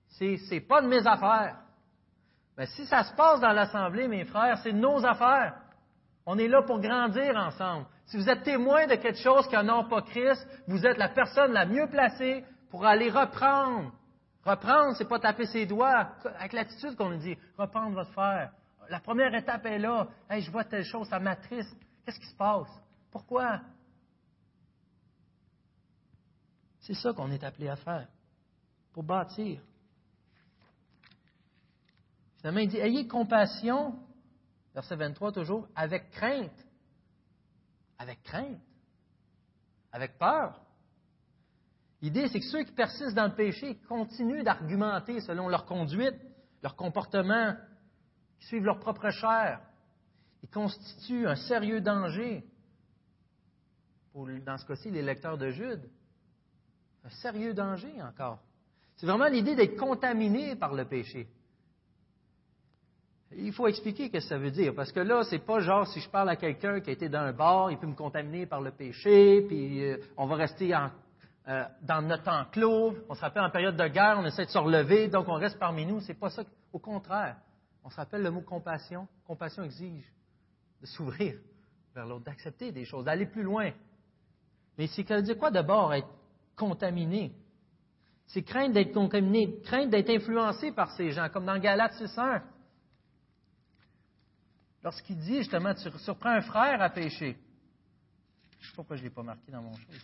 c'est 0.10 0.38
c'est 0.50 0.62
pas 0.62 0.82
de 0.82 0.88
mes 0.88 1.06
affaires. 1.08 1.62
Mais 2.58 2.68
si 2.68 2.86
ça 2.86 3.04
se 3.04 3.13
passe 3.16 3.39
dans 3.39 3.52
l'Assemblée, 3.52 4.08
mes 4.08 4.26
frères, 4.26 4.58
c'est 4.60 4.74
nos 4.74 5.04
affaires. 5.06 5.56
On 6.26 6.38
est 6.38 6.48
là 6.48 6.62
pour 6.62 6.80
grandir 6.80 7.36
ensemble. 7.36 7.88
Si 8.06 8.18
vous 8.18 8.30
êtes 8.30 8.44
témoin 8.44 8.86
de 8.88 8.96
quelque 8.96 9.20
chose 9.20 9.48
qui 9.48 9.56
n'a 9.56 9.84
pas 9.84 10.02
Christ, 10.04 10.48
vous 10.68 10.86
êtes 10.86 10.98
la 10.98 11.10
personne 11.10 11.52
la 11.52 11.66
mieux 11.66 11.88
placée 11.88 12.46
pour 12.70 12.86
aller 12.86 13.10
reprendre. 13.10 13.92
Reprendre, 14.46 14.96
c'est 14.98 15.08
pas 15.08 15.20
taper 15.20 15.46
ses 15.46 15.66
doigts, 15.66 16.12
avec 16.38 16.54
l'attitude 16.54 16.96
qu'on 16.96 17.10
nous 17.10 17.18
dit, 17.18 17.38
reprendre 17.58 17.96
votre 17.96 18.12
frère. 18.12 18.52
La 18.89 19.00
première 19.00 19.34
étape 19.34 19.66
est 19.66 19.80
là. 19.80 20.08
Hey, 20.30 20.42
je 20.42 20.52
vois 20.52 20.66
telle 20.66 20.84
chose, 20.84 21.08
ça 21.08 21.20
m'attriste. 21.20 21.76
Qu'est-ce 22.06 22.20
qui 22.20 22.28
se 22.28 22.36
passe? 22.36 22.68
Pourquoi? 23.10 23.62
C'est 26.82 26.94
ça 26.94 27.13
qu'on 27.13 27.32
est 27.32 27.44
appelé 27.44 27.70
à 27.70 27.78
faire, 27.78 28.08
pour 28.92 29.04
bâtir. 29.04 29.62
Finalement, 32.43 32.60
il 32.60 32.67
dit, 32.67 32.77
ayez 32.77 33.08
compassion, 33.08 33.97
verset 34.73 34.97
23 34.97 35.32
toujours, 35.32 35.65
avec 35.77 36.10
crainte. 36.10 36.67
Avec 37.97 38.21
crainte. 38.21 38.60
Avec 39.93 40.17
peur. 40.17 40.62
L'idée, 42.01 42.27
c'est 42.27 42.41
que 42.41 42.45
ceux 42.45 42.63
qui 42.63 42.73
persistent 42.73 43.15
dans 43.15 43.27
le 43.27 43.36
péché 43.36 43.77
continuent 43.88 44.43
d'argumenter 44.43 45.21
selon 45.21 45.47
leur 45.47 45.65
conduite, 45.65 46.19
leur 46.62 46.75
comportement, 46.75 47.56
qui 48.41 48.47
suivent 48.47 48.65
leur 48.65 48.82
propre 48.82 49.10
chair. 49.10 49.62
Ils 50.41 50.49
constituent 50.49 51.25
un 51.25 51.38
sérieux 51.38 51.79
danger 51.79 52.43
pour, 54.12 54.27
dans 54.45 54.58
ce 54.58 54.65
cas-ci, 54.65 54.91
les 54.91 55.01
lecteurs 55.01 55.38
de 55.38 55.49
Jude. 55.49 55.89
Un 57.06 57.10
sérieux 57.10 57.53
danger 57.53 58.01
encore. 58.01 58.39
C'est 58.97 59.06
vraiment 59.06 59.27
l'idée 59.27 59.56
d'être 59.56 59.77
contaminé 59.77 60.58
par 60.58 60.73
le 60.73 60.84
péché. 60.84 61.29
Il 63.38 63.54
faut 63.54 63.67
expliquer 63.67 64.08
ce 64.08 64.12
que 64.12 64.19
ça 64.19 64.38
veut 64.38 64.52
dire, 64.52 64.74
parce 64.76 64.91
que 64.91 65.00
là, 65.00 65.24
c'est 65.24 65.39
pas 65.39 65.60
genre 65.60 65.88
si 65.88 66.00
je 66.00 66.10
parle 66.10 66.30
à 66.30 66.36
quelqu'un 66.36 66.80
qui 66.82 66.89
a 66.89 66.93
été 66.93 67.10
dans 67.10 67.19
un 67.19 67.34
bar, 67.34 67.72
il 67.72 67.78
peut 67.78 67.88
me 67.88 67.96
contaminer 67.96 68.46
par 68.46 68.62
le 68.62 68.72
péché, 68.72 69.41
puis 69.48 69.84
euh, 69.84 69.98
on 70.17 70.26
va 70.26 70.36
rester 70.36 70.74
euh, 70.74 71.63
dans 71.82 72.02
notre 72.02 72.30
enclos. 72.30 72.96
On 73.10 73.15
se 73.15 73.22
rappelle 73.22 73.43
en 73.43 73.50
période 73.50 73.76
de 73.76 73.88
guerre, 73.88 74.17
on 74.19 74.26
essaie 74.26 74.46
de 74.46 74.52
se 74.52 74.58
relever, 74.58 75.08
donc 75.08 75.28
on 75.28 75.36
reste 75.36 75.58
parmi 75.60 75.86
nous. 75.86 76.00
C'est 76.02 76.13
pas 76.13 76.30
ça. 76.30 76.43
Au 76.72 76.80
contraire, 76.80 77.38
on 77.84 77.89
se 77.89 77.96
rappelle 77.96 78.22
le 78.22 78.32
mot 78.32 78.41
compassion. 78.41 79.08
Compassion 79.26 79.63
exige 79.63 80.12
de 80.82 80.86
s'ouvrir 80.86 81.36
vers 81.96 82.06
l'autre, 82.06 82.26
d'accepter 82.26 82.72
des 82.72 82.86
choses, 82.86 83.06
d'aller 83.06 83.26
plus 83.26 83.43
loin. 83.43 83.72
Mais 84.78 84.88
c'est 84.88 85.04
qu'elle 85.04 85.24
dit 85.24 85.36
quoi 85.36 85.52
d'abord 85.52 85.93
être 85.93 86.08
contaminé? 86.56 87.32
C'est 88.28 88.41
craindre 88.41 88.74
d'être 88.74 88.93
contaminé, 88.93 89.60
craindre 89.63 89.91
d'être 89.91 90.10
influencé 90.10 90.72
par 90.72 90.91
ces 90.91 91.12
gens, 91.12 91.30
comme 91.30 91.46
dans 91.46 91.60
Galates 91.60 91.93
6.1 91.93 92.41
lorsqu'il 94.84 95.17
dit 95.17 95.38
justement, 95.38 95.74
tu 95.74 95.89
surprends 96.00 96.32
un 96.32 96.41
frère 96.41 96.82
à 96.82 96.89
pécher. 96.89 97.38
Je 98.60 98.67
ne 98.67 98.69
sais 98.69 98.72
pas 98.72 98.76
pourquoi 98.78 98.96
je 98.98 99.02
ne 99.02 99.08
l'ai 99.08 99.13
pas 99.13 99.24
marqué 99.24 99.52
dans 99.52 99.62
mon 99.62 99.74
chose. 99.74 100.02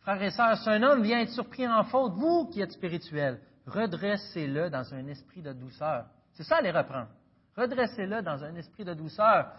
Frères 0.00 0.22
et 0.22 0.30
sœurs, 0.30 0.58
si 0.58 0.68
un 0.68 0.82
homme 0.82 1.02
vient 1.02 1.20
être 1.20 1.32
surpris 1.32 1.66
en 1.66 1.84
faute, 1.84 2.12
vous 2.14 2.48
qui 2.48 2.60
êtes 2.60 2.72
spirituels, 2.72 3.40
redressez-le 3.66 4.70
dans 4.70 4.94
un 4.94 5.06
esprit 5.08 5.42
de 5.42 5.52
douceur. 5.52 6.06
C'est 6.32 6.44
ça 6.44 6.60
les 6.60 6.70
reprendre. 6.70 7.08
Redressez-le 7.56 8.22
dans 8.22 8.44
un 8.44 8.54
esprit 8.54 8.84
de 8.84 8.94
douceur. 8.94 9.50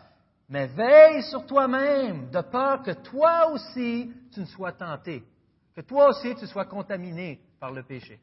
Mais 0.49 0.67
veille 0.67 1.23
sur 1.23 1.45
toi-même, 1.45 2.29
de 2.29 2.41
peur 2.41 2.81
que 2.83 2.91
toi 2.91 3.51
aussi 3.51 4.13
tu 4.31 4.39
ne 4.39 4.45
sois 4.45 4.71
tenté, 4.71 5.23
que 5.75 5.81
toi 5.81 6.09
aussi 6.09 6.33
tu 6.35 6.47
sois 6.47 6.65
contaminé 6.65 7.41
par 7.59 7.73
le 7.73 7.83
péché. 7.83 8.21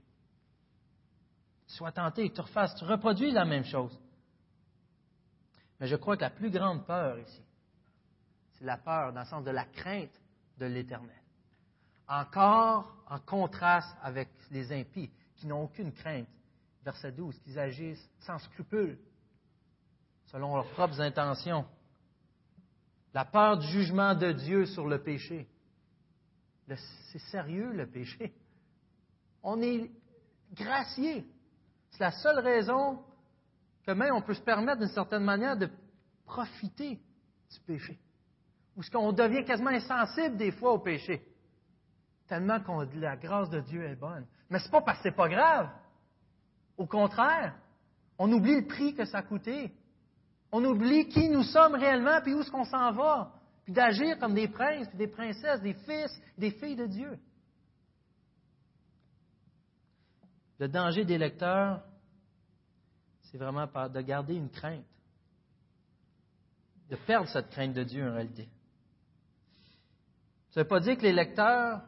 Sois 1.67 1.93
tenté, 1.93 2.31
que 2.31 2.35
tu 2.35 2.41
refasses, 2.41 2.75
tu 2.77 2.85
reproduis 2.85 3.33
la 3.33 3.45
même 3.45 3.65
chose. 3.65 3.99
Mais 5.81 5.87
je 5.87 5.97
crois 5.97 6.17
que 6.17 6.23
la 6.23 6.31
plus 6.31 6.51
grande 6.51 6.87
peur 6.87 7.19
ici, 7.19 7.43
c'est 8.53 8.65
la 8.65 8.77
peur 8.77 9.13
dans 9.13 9.21
le 9.21 9.27
sens 9.27 9.45
de 9.45 9.51
la 9.51 9.65
crainte 9.65 10.21
de 10.59 10.67
l'éternel. 10.67 11.23
Encore 12.07 12.95
en 13.09 13.19
contraste 13.19 13.97
avec 14.03 14.29
les 14.51 14.73
impies 14.73 15.11
qui 15.37 15.47
n'ont 15.47 15.65
aucune 15.65 15.93
crainte. 15.93 16.29
Verset 16.85 17.13
12, 17.13 17.39
qu'ils 17.41 17.59
agissent 17.59 18.11
sans 18.21 18.39
scrupule, 18.39 18.99
selon 20.27 20.55
leurs 20.55 20.69
propres 20.71 21.01
intentions. 21.01 21.67
La 23.15 23.25
peur 23.25 23.57
du 23.59 23.67
jugement 23.69 24.15
de 24.15 24.33
Dieu 24.33 24.67
sur 24.67 24.87
le 24.87 25.03
péché. 25.03 25.49
C'est 26.67 27.19
sérieux 27.31 27.73
le 27.73 27.87
péché. 27.87 28.35
On 29.43 29.63
est 29.63 29.91
gracié. 30.53 31.27
C'est 31.91 32.01
la 32.01 32.13
seule 32.13 32.41
raison 32.41 33.03
que 33.87 33.93
même 33.93 34.15
on 34.15 34.23
peut 34.23 34.35
se 34.35 34.43
permettre 34.43 34.81
d'une 34.81 34.89
certaine 34.89 35.25
manière 35.25 35.57
de 35.57 35.69
profiter 36.25 36.99
du 37.51 37.61
péché. 37.67 37.99
Ou 38.77 38.83
ce 38.83 38.91
qu'on 38.91 39.13
devient 39.13 39.45
quasiment 39.45 39.71
insensible 39.71 40.37
des 40.37 40.53
fois 40.53 40.73
au 40.73 40.79
péché. 40.79 41.23
Tellement 42.27 42.59
que 42.61 42.99
la 42.99 43.17
grâce 43.17 43.51
de 43.51 43.61
Dieu 43.61 43.85
est 43.85 43.97
bonne. 43.97 44.27
Mais 44.51 44.59
ce 44.59 44.65
n'est 44.65 44.71
pas 44.71 44.81
parce 44.81 44.99
que 44.99 45.05
ce 45.05 45.09
n'est 45.09 45.15
pas 45.15 45.29
grave. 45.29 45.71
Au 46.77 46.87
contraire, 46.87 47.55
on 48.19 48.31
oublie 48.33 48.61
le 48.61 48.67
prix 48.67 48.95
que 48.95 49.05
ça 49.05 49.19
a 49.19 49.23
coûté. 49.23 49.73
On 50.51 50.65
oublie 50.65 51.09
qui 51.09 51.29
nous 51.29 51.43
sommes 51.43 51.75
réellement, 51.75 52.21
puis 52.23 52.35
où 52.35 52.41
est-ce 52.41 52.51
qu'on 52.51 52.65
s'en 52.65 52.93
va. 52.93 53.33
Puis 53.65 53.73
d'agir 53.73 54.19
comme 54.19 54.35
des 54.35 54.49
princes, 54.49 54.89
puis 54.89 54.99
des 54.99 55.09
princesses, 55.09 55.61
des 55.61 55.75
fils, 55.75 56.21
des 56.39 56.51
filles 56.51 56.77
de 56.77 56.87
Dieu. 56.87 57.19
Le 60.59 60.69
danger 60.69 61.05
des 61.05 61.19
lecteurs, 61.19 61.83
c'est 63.35 63.39
vraiment 63.39 63.67
de 63.67 64.01
garder 64.01 64.37
une 64.37 64.49
crainte, 64.49 64.85
de 66.89 66.95
perdre 66.95 67.29
cette 67.29 67.51
crainte 67.51 67.73
de 67.73 67.83
Dieu 67.83 68.09
en 68.09 68.15
réalité. 68.15 68.49
Ça 70.53 70.61
ne 70.61 70.63
veut 70.63 70.69
pas 70.69 70.79
dire 70.79 70.97
que 70.97 71.03
les 71.03 71.13
lecteurs 71.13 71.83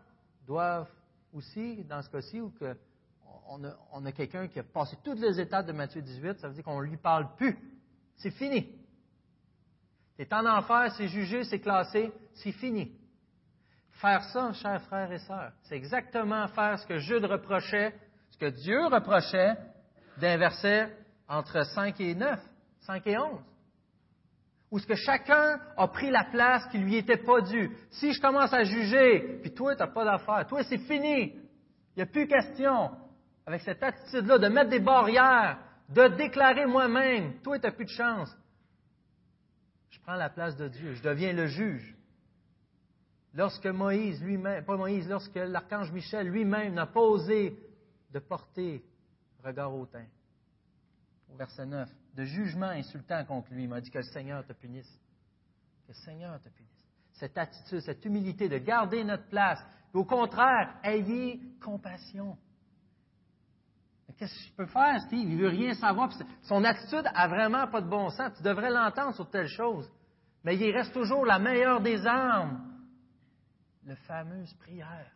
doivent 0.44 0.90
aussi, 1.32 1.84
dans 1.84 2.02
ce 2.02 2.10
cas-ci, 2.10 2.40
ou 2.40 2.50
qu'on 2.50 3.64
a, 3.64 3.76
on 3.92 4.04
a 4.04 4.10
quelqu'un 4.10 4.48
qui 4.48 4.58
a 4.58 4.64
passé 4.64 4.98
toutes 5.04 5.20
les 5.20 5.38
étapes 5.38 5.66
de 5.66 5.72
Matthieu 5.72 6.02
18, 6.02 6.40
ça 6.40 6.48
veut 6.48 6.54
dire 6.54 6.64
qu'on 6.64 6.80
ne 6.80 6.86
lui 6.88 6.96
parle 6.96 7.32
plus. 7.36 7.56
C'est 8.16 8.32
fini. 8.32 8.68
C'est 10.16 10.32
en 10.32 10.46
enfer, 10.46 10.92
c'est 10.96 11.06
jugé, 11.06 11.44
c'est 11.44 11.60
classé, 11.60 12.12
c'est 12.34 12.50
fini. 12.50 12.90
Faire 14.00 14.24
ça, 14.32 14.52
chers 14.54 14.82
frères 14.82 15.12
et 15.12 15.20
sœurs, 15.20 15.52
c'est 15.62 15.76
exactement 15.76 16.48
faire 16.48 16.76
ce 16.80 16.88
que 16.88 16.98
Jude 16.98 17.24
reprochait, 17.24 17.94
ce 18.30 18.36
que 18.36 18.46
Dieu 18.46 18.84
reprochait 18.86 19.56
d'un 20.18 20.38
verset 20.38 21.05
entre 21.28 21.64
5 21.64 22.00
et 22.00 22.14
9, 22.14 22.40
5 22.80 23.06
et 23.06 23.18
11. 23.18 23.40
Où 24.70 24.78
ce 24.78 24.86
que 24.86 24.94
chacun 24.94 25.60
a 25.76 25.88
pris 25.88 26.10
la 26.10 26.24
place 26.24 26.66
qui 26.70 26.78
lui 26.78 26.96
était 26.96 27.16
pas 27.16 27.40
due. 27.40 27.70
Si 27.90 28.12
je 28.12 28.20
commence 28.20 28.52
à 28.52 28.64
juger, 28.64 29.38
puis 29.42 29.54
toi, 29.54 29.74
tu 29.76 29.82
n'as 29.82 29.88
pas 29.88 30.04
d'affaire, 30.04 30.46
toi, 30.46 30.62
c'est 30.64 30.78
fini. 30.78 31.32
Il 31.32 31.98
n'y 31.98 32.02
a 32.02 32.06
plus 32.06 32.26
question, 32.26 32.90
avec 33.46 33.62
cette 33.62 33.82
attitude-là, 33.82 34.38
de 34.38 34.48
mettre 34.48 34.70
des 34.70 34.80
barrières, 34.80 35.58
de 35.88 36.08
déclarer 36.08 36.66
moi-même, 36.66 37.40
toi, 37.42 37.58
tu 37.58 37.66
n'as 37.66 37.72
plus 37.72 37.84
de 37.84 37.90
chance. 37.90 38.36
Je 39.90 40.00
prends 40.00 40.16
la 40.16 40.28
place 40.28 40.56
de 40.56 40.68
Dieu, 40.68 40.94
je 40.94 41.02
deviens 41.02 41.32
le 41.32 41.46
juge. 41.46 41.94
Lorsque 43.34 43.66
Moïse 43.66 44.22
lui-même, 44.22 44.64
pas 44.64 44.76
Moïse, 44.76 45.08
lorsque 45.08 45.36
l'archange 45.36 45.92
Michel 45.92 46.28
lui-même 46.28 46.74
n'a 46.74 46.86
pas 46.86 47.00
osé 47.00 47.56
de 48.10 48.18
porter 48.18 48.82
regard 49.44 49.74
au 49.74 49.86
teint 49.86 50.06
verset 51.36 51.66
9, 51.66 51.88
de 52.14 52.24
jugement 52.24 52.70
insultant 52.70 53.24
contre 53.24 53.52
lui. 53.52 53.64
Il 53.64 53.68
m'a 53.68 53.80
dit 53.80 53.90
que 53.90 53.98
le 53.98 54.04
Seigneur 54.04 54.44
te 54.44 54.52
punisse. 54.52 54.90
Que 55.86 55.92
le 55.92 55.94
Seigneur 55.94 56.40
te 56.40 56.48
punisse. 56.48 56.84
Cette 57.12 57.38
attitude, 57.38 57.80
cette 57.80 58.04
humilité 58.04 58.48
de 58.48 58.58
garder 58.58 59.04
notre 59.04 59.28
place. 59.28 59.60
au 59.94 60.04
contraire, 60.04 60.74
ayez 60.82 61.40
compassion. 61.62 62.36
Qu'est-ce 64.18 64.34
que 64.34 64.44
je 64.44 64.52
peux 64.52 64.66
faire, 64.66 65.00
Steve? 65.02 65.28
Il 65.28 65.38
veut 65.38 65.48
rien 65.48 65.74
savoir. 65.74 66.10
Son 66.42 66.64
attitude 66.64 67.04
a 67.14 67.28
vraiment 67.28 67.66
pas 67.68 67.80
de 67.80 67.88
bon 67.88 68.08
sens. 68.10 68.32
Tu 68.36 68.42
devrais 68.42 68.70
l'entendre 68.70 69.14
sur 69.14 69.28
telle 69.28 69.48
chose. 69.48 69.90
Mais 70.42 70.56
il 70.56 70.70
reste 70.74 70.92
toujours 70.92 71.26
la 71.26 71.38
meilleure 71.38 71.80
des 71.80 72.06
armes. 72.06 72.72
La 73.84 73.96
fameuse 73.96 74.54
prière. 74.54 75.12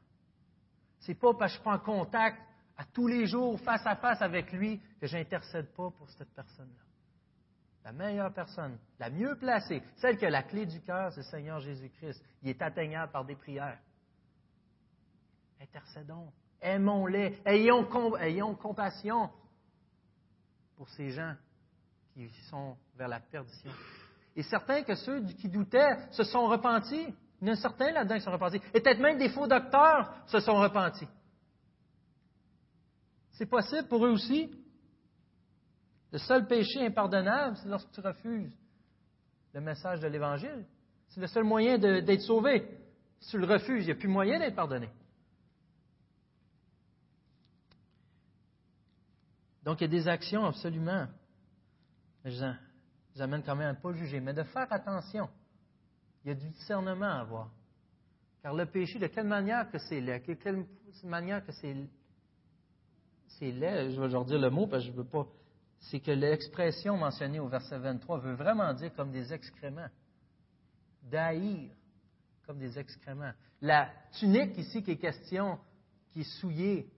C'est 0.98 1.14
pas 1.14 1.33
parce 1.35 1.52
que 1.52 1.59
je 1.59 1.62
suis 1.62 1.70
en 1.70 1.78
contact 1.78 2.38
à 2.80 2.84
tous 2.94 3.06
les 3.06 3.26
jours, 3.26 3.60
face 3.60 3.86
à 3.86 3.94
face 3.94 4.22
avec 4.22 4.50
lui, 4.52 4.80
que 4.98 5.06
je 5.06 5.14
n'intercède 5.14 5.66
pas 5.74 5.90
pour 5.90 6.08
cette 6.16 6.34
personne-là. 6.34 6.82
La 7.84 7.92
meilleure 7.92 8.32
personne, 8.32 8.78
la 8.98 9.10
mieux 9.10 9.36
placée, 9.36 9.82
celle 9.96 10.16
qui 10.16 10.24
a 10.24 10.30
la 10.30 10.42
clé 10.42 10.64
du 10.64 10.80
cœur, 10.80 11.12
c'est 11.12 11.20
le 11.20 11.24
Seigneur 11.24 11.60
Jésus-Christ. 11.60 12.24
Il 12.42 12.48
est 12.48 12.62
atteignable 12.62 13.12
par 13.12 13.26
des 13.26 13.36
prières. 13.36 13.78
Intercédons, 15.60 16.32
aimons-les, 16.62 17.38
ayons, 17.44 18.16
ayons 18.16 18.55
compassion 18.55 19.28
pour 20.74 20.88
ces 20.88 21.11
gens 21.11 21.34
qui 22.14 22.30
sont 22.48 22.78
vers 22.96 23.09
la 23.09 23.20
perdition. 23.20 23.70
Et 24.34 24.42
certains 24.42 24.84
que 24.84 24.94
ceux 24.94 25.20
qui 25.34 25.50
doutaient 25.50 25.98
se 26.12 26.24
sont 26.24 26.46
repentis. 26.46 27.14
Il 27.42 27.48
y 27.48 27.50
en 27.50 27.55
a 27.55 27.57
certains 27.57 27.92
là-dedans 27.92 28.14
qui 28.14 28.22
sont 28.22 28.32
repentis. 28.32 28.61
Et 28.72 28.80
peut-être 28.80 29.00
même 29.00 29.18
des 29.18 29.28
faux 29.28 29.46
docteurs 29.46 30.14
se 30.28 30.40
sont 30.40 30.55
repentis. 30.55 31.09
C'est 33.41 33.47
possible 33.47 33.88
pour 33.88 34.05
eux 34.05 34.11
aussi. 34.11 34.51
Le 36.12 36.18
seul 36.18 36.47
péché 36.47 36.84
impardonnable, 36.84 37.57
c'est 37.57 37.70
lorsque 37.70 37.91
tu 37.91 38.01
refuses 38.03 38.55
le 39.55 39.62
message 39.62 39.99
de 40.01 40.09
l'Évangile. 40.09 40.66
C'est 41.09 41.22
le 41.22 41.26
seul 41.26 41.45
moyen 41.45 41.78
d'être 41.78 42.20
sauvé. 42.20 42.68
Si 43.18 43.30
tu 43.30 43.38
le 43.38 43.47
refuses, 43.47 43.84
il 43.84 43.86
n'y 43.86 43.93
a 43.93 43.95
plus 43.95 44.09
moyen 44.09 44.38
d'être 44.38 44.55
pardonné. 44.55 44.91
Donc, 49.64 49.80
il 49.80 49.84
y 49.84 49.86
a 49.86 49.88
des 49.88 50.07
actions 50.07 50.45
absolument. 50.45 51.07
Je 52.26 52.45
vous 53.14 53.22
amène 53.22 53.43
quand 53.43 53.57
même 53.57 53.68
à 53.68 53.72
ne 53.72 53.78
pas 53.80 53.95
juger, 53.95 54.20
mais 54.20 54.34
de 54.34 54.43
faire 54.43 54.70
attention. 54.70 55.30
Il 56.26 56.28
y 56.28 56.30
a 56.32 56.34
du 56.34 56.51
discernement 56.51 57.07
à 57.07 57.20
avoir. 57.20 57.51
Car 58.43 58.53
le 58.53 58.66
péché, 58.66 58.99
de 58.99 59.07
quelle 59.07 59.26
manière 59.26 59.70
que 59.70 59.78
c'est 59.78 60.03
de 60.03 60.34
quelle 60.34 60.66
manière 61.05 61.43
que 61.43 61.53
c'est 61.53 61.74
c'est 63.39 63.51
laid, 63.51 63.91
je 63.91 64.01
vais 64.01 64.09
leur 64.09 64.24
dire 64.24 64.39
le 64.39 64.51
mot 64.51 64.66
parce 64.66 64.85
que 64.85 64.91
je 64.91 64.97
veux 64.97 65.05
pas. 65.05 65.26
c'est 65.78 66.01
que 66.01 66.11
l'expression 66.11 66.97
mentionnée 66.97 67.41
au 67.41 67.49
verset 67.49 67.78
23 67.78 68.18
veut 68.18 68.35
vraiment 68.35 68.72
dire 68.74 68.95
comme 68.95 69.11
des 69.11 69.33
excréments. 69.33 69.89
D'haïr, 71.03 71.70
comme 72.47 72.59
des 72.59 72.78
excréments. 72.78 73.33
La 73.62 73.91
tunique 74.18 74.59
ici 74.59 74.83
qui 74.83 74.93
est 74.93 74.97
question, 74.97 75.59
qui 76.12 76.20
est 76.20 76.41
souillée, 76.41 76.91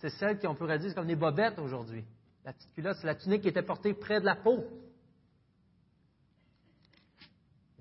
c'est 0.00 0.10
celle 0.10 0.38
qu'on 0.38 0.54
pourrait 0.54 0.78
dire 0.78 0.94
comme 0.94 1.06
des 1.06 1.16
bobettes 1.16 1.58
aujourd'hui. 1.58 2.04
La 2.44 2.52
petite 2.52 2.72
culotte, 2.72 2.96
c'est 3.00 3.06
la 3.06 3.14
tunique 3.14 3.42
qui 3.42 3.48
était 3.48 3.62
portée 3.62 3.94
près 3.94 4.20
de 4.20 4.26
la 4.26 4.36
peau. 4.36 4.64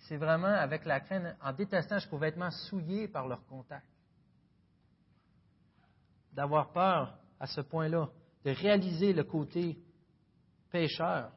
C'est 0.07 0.17
vraiment 0.17 0.47
avec 0.47 0.85
la 0.85 0.99
crainte, 0.99 1.35
en 1.41 1.53
détestant 1.53 1.97
jusqu'aux 1.97 2.17
vêtements 2.17 2.51
souillés 2.51 3.07
par 3.07 3.27
leur 3.27 3.45
contact. 3.45 3.87
D'avoir 6.33 6.71
peur 6.71 7.17
à 7.43 7.45
ce 7.45 7.59
point-là, 7.59 8.09
de 8.45 8.51
réaliser 8.51 9.11
le 9.11 9.25
côté 9.25 9.77
pécheur, 10.71 11.29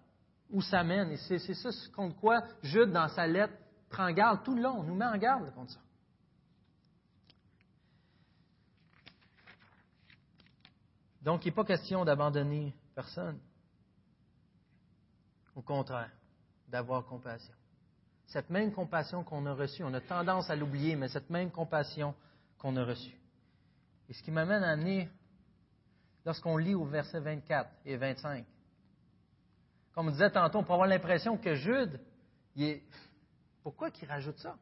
où 0.51 0.63
ça 0.63 0.85
mène. 0.85 1.11
Et 1.11 1.17
c'est 1.17 1.39
ça 1.41 1.71
contre 1.97 2.15
quoi 2.21 2.45
Jude, 2.63 2.93
dans 2.93 3.09
sa 3.09 3.27
lettre, 3.27 3.55
prend 3.91 4.13
garde 4.13 4.45
tout 4.45 4.55
le 4.55 4.63
long, 4.63 4.85
nous 4.85 4.95
met 4.95 5.05
en 5.05 5.19
garde 5.19 5.53
contre 5.53 5.73
ça. 5.73 5.81
Donc, 11.23 11.45
il 11.45 11.49
n'est 11.49 11.55
pas 11.57 11.65
question 11.65 12.05
d'abandonner 12.05 12.73
personne. 12.95 13.41
Au 15.57 15.63
contraire, 15.63 16.13
d'avoir 16.69 17.05
compassion. 17.05 17.55
Cette 18.29 18.49
même 18.49 18.73
compassion 18.73 19.25
qu'on 19.25 19.45
a 19.47 19.55
reçue, 19.55 19.83
on 19.83 19.93
a 19.93 20.01
tendance 20.01 20.49
à 20.51 20.55
l'oublier, 20.55 20.95
mais 20.95 21.09
cette 21.09 21.31
même 21.31 21.51
compassion 21.51 22.15
qu'on 22.59 22.77
a 22.77 22.85
reçue. 22.85 23.19
Et 24.09 24.13
ce 24.13 24.23
qui 24.23 24.31
m'amène 24.31 24.63
à 24.63 24.71
amener, 24.71 25.11
lorsqu'on 26.27 26.57
lit 26.57 26.75
au 26.75 26.85
verset 26.85 27.21
24 27.21 27.71
et 27.87 27.97
25, 27.97 28.45
comme 29.95 30.09
on 30.09 30.11
disait 30.11 30.31
tantôt, 30.31 30.59
on 30.59 30.65
peut 30.65 30.73
avoir 30.73 30.89
l'impression 30.89 31.39
que 31.39 31.55
Jude, 31.55 31.99
il 32.57 32.65
est... 32.65 32.83
pourquoi 33.63 33.91
qu'il 33.91 34.09
rajoute 34.09 34.39
ça? 34.39 34.57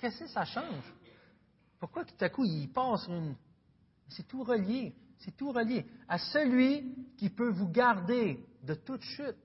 Qu'est-ce 0.00 0.24
que 0.24 0.26
ça 0.26 0.44
change? 0.44 0.92
Pourquoi 1.78 2.04
tout 2.04 2.14
à 2.18 2.28
coup 2.30 2.44
il 2.44 2.68
passe 2.72 3.06
une. 3.08 3.36
C'est 4.08 4.26
tout 4.26 4.42
relié. 4.42 4.94
C'est 5.18 5.36
tout 5.36 5.52
relié 5.52 5.86
à 6.08 6.18
celui 6.18 6.94
qui 7.16 7.30
peut 7.30 7.50
vous 7.50 7.68
garder 7.68 8.44
de 8.62 8.74
toute 8.74 9.02
chute. 9.02 9.36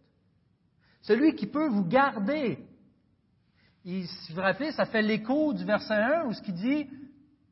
Celui 1.02 1.36
qui 1.36 1.48
peut 1.48 1.68
vous 1.68 1.86
garder. 1.86 2.66
si 3.84 4.06
vous 4.30 4.36
vous 4.36 4.42
rappelez, 4.42 4.72
ça 4.72 4.86
fait 4.86 5.02
l'écho 5.02 5.54
du 5.54 5.66
verset 5.66 5.94
1 5.94 6.26
où 6.26 6.34
ce 6.34 6.42
qui 6.42 6.54
dit 6.54 6.90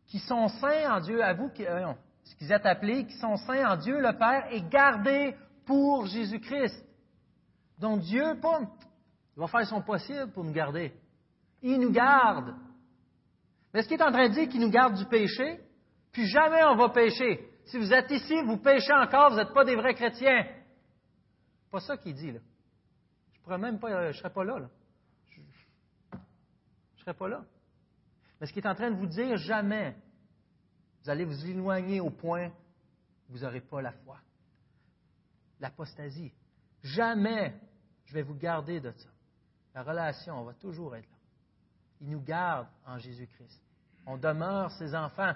qui 0.08 0.20
sont 0.20 0.48
saints 0.48 0.96
en 0.96 1.02
Dieu, 1.02 1.24
à 1.24 1.34
vous, 1.34 1.52
euh, 1.60 1.94
ce 2.28 2.36
qu'ils 2.36 2.52
est 2.52 2.66
appelés, 2.66 3.06
qui 3.06 3.18
sont 3.18 3.38
saints 3.38 3.70
en 3.70 3.78
Dieu 3.78 4.00
le 4.00 4.18
Père 4.18 4.48
et 4.52 4.62
gardés 4.62 5.36
pour 5.66 6.06
Jésus-Christ. 6.06 6.84
Donc 7.80 8.02
Dieu, 8.02 8.24
il 8.34 9.40
va 9.40 9.48
faire 9.48 9.68
son 9.68 9.82
possible 9.82 10.32
pour 10.32 10.44
nous 10.44 10.52
garder. 10.52 10.94
Il 11.62 11.80
nous 11.80 11.92
garde. 11.92 12.56
Mais 13.74 13.84
ce 13.84 13.88
qu'il 13.88 14.00
est 14.00 14.04
en 14.04 14.12
train 14.12 14.30
de 14.30 14.34
dire 14.34 14.50
qu'il 14.50 14.62
nous 14.62 14.72
garde 14.72 14.96
du 14.96 15.06
péché, 15.06 15.60
puis 16.12 16.26
jamais 16.28 16.64
on 16.64 16.76
va 16.76 16.90
pécher. 16.90 17.50
Si 17.66 17.78
vous 17.78 17.94
êtes 17.94 18.10
ici, 18.12 18.42
vous 18.44 18.58
péchez 18.58 18.94
encore, 18.94 19.32
vous 19.32 19.38
n'êtes 19.38 19.54
pas 19.54 19.66
des 19.66 19.76
vrais 19.76 19.94
chrétiens. 19.94 20.48
Pas 21.70 21.80
ça 21.82 21.98
qu'il 21.98 22.14
dit, 22.14 22.32
là. 22.32 22.40
Je 23.34 23.40
pourrais 23.42 23.58
même 23.58 23.80
pas, 23.80 23.90
euh, 23.90 24.12
je 24.12 24.18
serais 24.18 24.30
pas 24.30 24.44
là, 24.44 24.60
là. 24.60 24.70
Je, 25.32 25.40
ne 25.40 27.00
serais 27.02 27.14
pas 27.14 27.28
là. 27.28 27.44
Mais 28.40 28.48
ce 28.48 28.54
qu'il 28.54 28.64
est 28.64 28.70
en 28.70 28.76
train 28.76 28.92
de 28.92 28.96
vous 28.96 29.08
dire, 29.08 29.38
jamais 29.38 29.96
vous 31.08 31.12
allez 31.12 31.24
vous 31.24 31.46
éloigner 31.46 32.02
au 32.02 32.10
point 32.10 32.50
où 33.30 33.34
vous 33.34 33.40
n'aurez 33.40 33.62
pas 33.62 33.82
la 33.82 33.94
foi. 33.94 34.18
L'apostasie. 35.62 36.34
Jamais 36.84 37.58
je 38.04 38.14
vais 38.14 38.24
vous 38.24 38.36
garder 38.36 38.82
de 38.82 38.92
ça. 38.92 39.08
La 39.74 39.84
relation, 39.84 40.38
on 40.38 40.44
va 40.44 40.54
toujours 40.56 40.98
être 40.98 41.10
là. 41.10 41.18
Il 42.02 42.10
nous 42.10 42.20
garde 42.20 42.68
en 42.86 42.98
Jésus-Christ. 42.98 43.64
On 44.06 44.18
demeure 44.18 44.70
ses 44.72 44.94
enfants. 44.94 45.32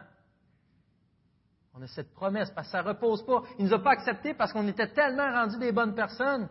On 1.74 1.82
a 1.82 1.88
cette 1.88 2.12
promesse 2.12 2.52
parce 2.52 2.68
que 2.68 2.72
ça 2.74 2.84
ne 2.84 2.90
repose 2.90 3.26
pas. 3.26 3.44
Il 3.58 3.64
ne 3.64 3.70
nous 3.70 3.74
a 3.74 3.80
pas 3.82 3.92
acceptés 3.92 4.34
parce 4.34 4.52
qu'on 4.52 4.68
était 4.68 4.92
tellement 4.92 5.32
rendus 5.32 5.58
des 5.58 5.72
bonnes 5.72 5.96
personnes. 5.96 6.50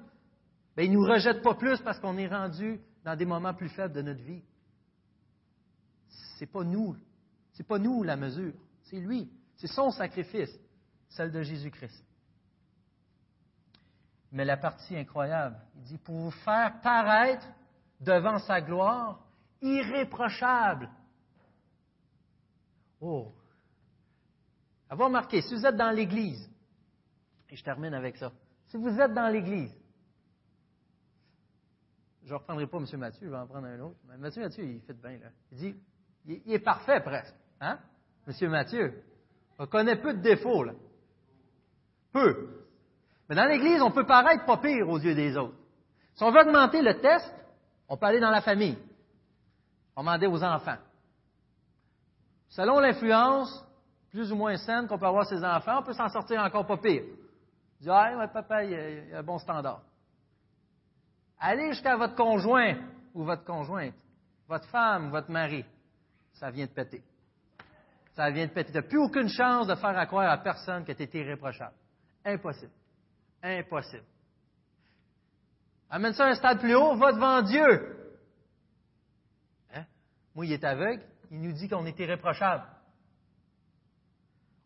mais 0.79 0.87
il 0.87 0.93
ne 0.93 0.97
nous 0.97 1.05
rejette 1.05 1.43
pas 1.43 1.57
plus 1.57 1.79
parce 1.83 2.01
qu'on 2.01 2.17
est 2.17 2.29
rendu 2.29 2.81
dans 3.05 3.17
des 3.17 3.27
moments 3.27 3.53
plus 3.53 3.69
faibles 3.69 3.93
de 3.93 4.01
notre 4.01 4.23
vie. 4.23 4.43
Ce 6.09 6.41
n'est 6.41 6.51
pas 6.51 6.65
nous. 6.65 6.97
C'est 7.53 7.67
pas 7.67 7.79
nous 7.79 8.03
la 8.03 8.17
mesure. 8.17 8.55
C'est 8.91 8.99
lui. 8.99 9.31
C'est 9.57 9.69
son 9.69 9.91
sacrifice, 9.91 10.51
celle 11.09 11.31
de 11.31 11.43
Jésus-Christ. 11.43 12.05
Mais 14.33 14.45
la 14.45 14.57
partie 14.57 14.97
incroyable, 14.97 15.57
il 15.77 15.83
dit, 15.83 15.99
pour 15.99 16.17
vous 16.17 16.31
faire 16.31 16.81
paraître 16.81 17.47
devant 18.01 18.39
sa 18.39 18.61
gloire 18.61 19.25
irréprochable. 19.61 20.89
Oh! 23.01 23.33
Avoir 24.89 25.09
remarqué, 25.09 25.43
si 25.43 25.55
vous 25.55 25.65
êtes 25.65 25.77
dans 25.77 25.91
l'Église, 25.91 26.51
et 27.49 27.57
je 27.57 27.63
termine 27.63 27.95
avec 27.95 28.17
ça, 28.17 28.33
si 28.67 28.77
vous 28.77 29.01
êtes 29.01 29.13
dans 29.13 29.29
l'Église, 29.29 29.75
je 32.25 32.33
ne 32.33 32.39
reprendrai 32.39 32.67
pas 32.67 32.79
M. 32.79 32.87
Mathieu, 32.99 33.27
je 33.27 33.31
vais 33.31 33.37
en 33.37 33.47
prendre 33.47 33.67
un 33.67 33.81
autre. 33.81 33.99
Mais 34.07 34.15
M. 34.15 34.21
Mathieu, 34.21 34.65
il 34.65 34.81
fait 34.83 34.95
bien, 34.95 35.19
là. 35.19 35.31
Il 35.53 35.59
dit, 35.59 35.77
il, 36.27 36.53
est 36.53 36.61
parfait 36.61 37.01
presque. 37.01 37.35
Hein? 37.61 37.79
M. 38.27 38.51
Mathieu. 38.51 39.03
On 39.59 39.67
connaît 39.67 39.97
peu 39.97 40.15
de 40.15 40.21
défauts, 40.21 40.65
là. 40.65 40.73
Peu. 42.13 42.49
Mais 43.29 43.37
dans 43.37 43.45
l'Église, 43.45 43.83
on 43.83 43.91
peut 43.91 44.07
paraître 44.07 44.45
pas 44.45 44.57
pire 44.57 44.89
aux 44.89 44.99
yeux 44.99 45.15
des 45.15 45.37
autres. 45.37 45.57
Si 46.15 46.23
on 46.25 46.31
veut 46.31 46.41
augmenter 46.41 46.83
le 46.83 47.01
test, 47.01 47.33
on 47.89 47.97
peut 47.97 48.07
aller 48.07 48.21
dans 48.21 48.31
la 48.31 48.41
famille. 48.41 48.79
On 49.97 50.03
demander 50.03 50.27
aux 50.27 50.43
enfants. 50.43 50.79
Selon 52.49 52.81
l'influence 52.81 53.65
plus 54.11 54.33
ou 54.33 54.37
moins 54.37 54.57
saine 54.57 54.89
qu'on 54.89 54.99
peut 54.99 55.07
avoir 55.07 55.27
ses 55.27 55.45
enfants, 55.45 55.81
on 55.81 55.83
peut 55.85 55.93
s'en 55.93 56.09
sortir 56.09 56.43
encore 56.43 56.67
pas 56.67 56.79
pire. 56.79 57.05
Dire, 57.81 57.95
ah, 57.95 58.29
papa, 58.29 58.65
il 58.65 58.75
a, 59.13 59.17
a 59.17 59.21
un 59.21 59.23
bon 59.23 59.39
standard. 59.39 59.83
Allez 61.39 61.69
jusqu'à 61.73 61.97
votre 61.97 62.15
conjoint 62.15 62.77
ou 63.15 63.25
votre 63.25 63.45
conjointe, 63.45 63.95
votre 64.49 64.67
femme 64.67 65.07
ou 65.07 65.11
votre 65.11 65.31
mari. 65.31 65.65
Ça 66.35 66.51
vient 66.51 66.67
de 66.67 66.71
péter. 66.71 67.03
Ça 68.21 68.29
vient 68.29 68.47
de 68.47 68.53
péter. 68.53 68.71
Tu 68.71 68.77
n'as 68.77 68.83
plus 68.83 68.99
aucune 68.99 69.31
chance 69.31 69.67
de 69.67 69.75
faire 69.77 70.07
croire 70.07 70.31
à 70.31 70.37
personne 70.37 70.85
que 70.85 70.93
tu 70.93 71.05
es 71.05 71.11
irréprochable. 71.15 71.73
Impossible. 72.23 72.71
Impossible. 73.43 74.05
Amène 75.89 76.13
ça 76.13 76.27
à 76.27 76.29
un 76.29 76.35
stade 76.35 76.61
plus 76.61 76.75
haut, 76.75 76.97
va 76.97 77.13
devant 77.13 77.41
Dieu. 77.41 77.97
Hein? 79.75 79.85
Moi, 80.35 80.45
il 80.45 80.53
est 80.53 80.63
aveugle, 80.63 81.03
il 81.31 81.41
nous 81.41 81.53
dit 81.53 81.67
qu'on 81.67 81.87
est 81.87 81.99
irréprochable. 81.99 82.65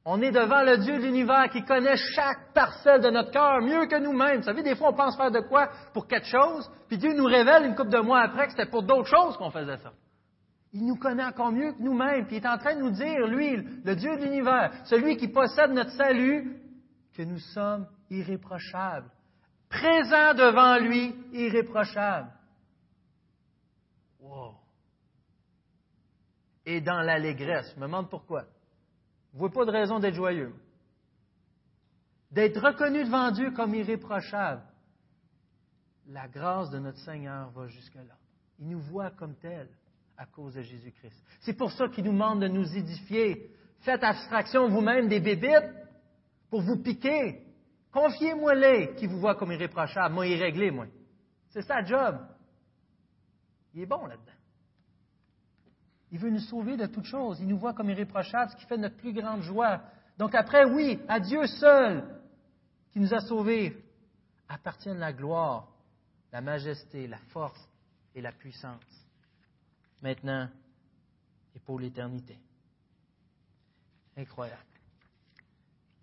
On 0.04 0.20
est 0.20 0.32
devant 0.32 0.64
le 0.64 0.78
Dieu 0.78 0.96
de 0.96 1.02
l'univers 1.02 1.48
qui 1.48 1.64
connaît 1.64 1.96
chaque 1.96 2.52
parcelle 2.54 3.02
de 3.02 3.10
notre 3.10 3.30
cœur 3.30 3.60
mieux 3.60 3.86
que 3.86 4.00
nous-mêmes. 4.00 4.38
Vous 4.38 4.46
savez, 4.46 4.64
des 4.64 4.74
fois, 4.74 4.88
on 4.88 4.94
pense 4.94 5.16
faire 5.16 5.30
de 5.30 5.42
quoi 5.42 5.70
pour 5.92 6.08
quelque 6.08 6.26
chose, 6.26 6.68
puis 6.88 6.98
Dieu 6.98 7.14
nous 7.14 7.26
révèle 7.26 7.66
une 7.66 7.76
couple 7.76 7.90
de 7.90 8.00
mois 8.00 8.22
après 8.22 8.46
que 8.46 8.50
c'était 8.50 8.66
pour 8.68 8.82
d'autres 8.82 9.08
choses 9.08 9.36
qu'on 9.36 9.52
faisait 9.52 9.76
ça. 9.76 9.92
Il 10.74 10.84
nous 10.86 10.96
connaît 10.96 11.24
encore 11.24 11.52
mieux 11.52 11.72
que 11.72 11.80
nous-mêmes, 11.80 12.26
puis 12.26 12.36
il 12.36 12.42
est 12.42 12.48
en 12.48 12.58
train 12.58 12.74
de 12.74 12.80
nous 12.80 12.90
dire, 12.90 13.28
lui, 13.28 13.56
le 13.56 13.94
Dieu 13.94 14.16
de 14.16 14.24
l'univers, 14.24 14.72
celui 14.86 15.16
qui 15.16 15.28
possède 15.28 15.70
notre 15.70 15.92
salut, 15.92 16.60
que 17.14 17.22
nous 17.22 17.38
sommes 17.38 17.86
irréprochables, 18.10 19.08
présents 19.68 20.34
devant 20.34 20.76
lui, 20.78 21.14
irréprochables. 21.32 22.28
Wow. 24.18 24.56
Et 26.66 26.80
dans 26.80 27.02
l'allégresse, 27.02 27.70
je 27.76 27.80
me 27.80 27.86
demande 27.86 28.10
pourquoi. 28.10 28.42
Vous 29.32 29.44
ne 29.44 29.52
voyez 29.52 29.54
pas 29.54 29.64
de 29.66 29.78
raison 29.78 30.00
d'être 30.00 30.14
joyeux. 30.14 30.54
D'être 32.32 32.60
reconnu 32.60 33.04
devant 33.04 33.30
Dieu 33.30 33.52
comme 33.52 33.76
irréprochable. 33.76 34.64
La 36.08 36.26
grâce 36.26 36.70
de 36.70 36.80
notre 36.80 36.98
Seigneur 36.98 37.50
va 37.50 37.68
jusque-là. 37.68 38.16
Il 38.58 38.68
nous 38.68 38.80
voit 38.80 39.12
comme 39.12 39.36
tels 39.36 39.70
à 40.16 40.26
cause 40.26 40.54
de 40.54 40.62
Jésus-Christ. 40.62 41.16
C'est 41.40 41.54
pour 41.54 41.72
ça 41.72 41.88
qu'il 41.88 42.04
nous 42.04 42.12
demande 42.12 42.40
de 42.42 42.48
nous 42.48 42.76
édifier. 42.76 43.50
Faites 43.80 44.02
abstraction 44.02 44.68
vous-même 44.68 45.08
des 45.08 45.20
bébites 45.20 45.70
pour 46.50 46.62
vous 46.62 46.82
piquer. 46.82 47.42
Confiez-moi-les 47.92 48.94
qui 48.94 49.06
vous 49.06 49.18
voient 49.18 49.34
comme 49.34 49.52
irréprochable. 49.52 50.14
Moi, 50.14 50.26
irréglé, 50.26 50.70
moi. 50.70 50.86
C'est 51.50 51.62
sa 51.62 51.84
job. 51.84 52.18
Il 53.74 53.82
est 53.82 53.86
bon 53.86 54.06
là-dedans. 54.06 54.32
Il 56.10 56.18
veut 56.18 56.30
nous 56.30 56.40
sauver 56.40 56.76
de 56.76 56.86
toutes 56.86 57.06
choses. 57.06 57.40
Il 57.40 57.48
nous 57.48 57.58
voit 57.58 57.74
comme 57.74 57.90
irréprochables, 57.90 58.52
ce 58.52 58.56
qui 58.56 58.66
fait 58.66 58.76
notre 58.76 58.96
plus 58.96 59.12
grande 59.12 59.42
joie. 59.42 59.82
Donc 60.16 60.34
après, 60.34 60.64
oui, 60.64 61.00
à 61.08 61.18
Dieu 61.18 61.46
seul, 61.46 62.04
qui 62.92 63.00
nous 63.00 63.12
a 63.12 63.20
sauvés, 63.20 63.76
appartiennent 64.48 64.98
la 64.98 65.12
gloire, 65.12 65.68
la 66.32 66.40
majesté, 66.40 67.08
la 67.08 67.18
force 67.32 67.68
et 68.14 68.20
la 68.20 68.30
puissance. 68.30 69.03
Maintenant 70.04 70.50
et 71.54 71.58
pour 71.60 71.80
l'éternité. 71.80 72.38
Incroyable. 74.14 74.60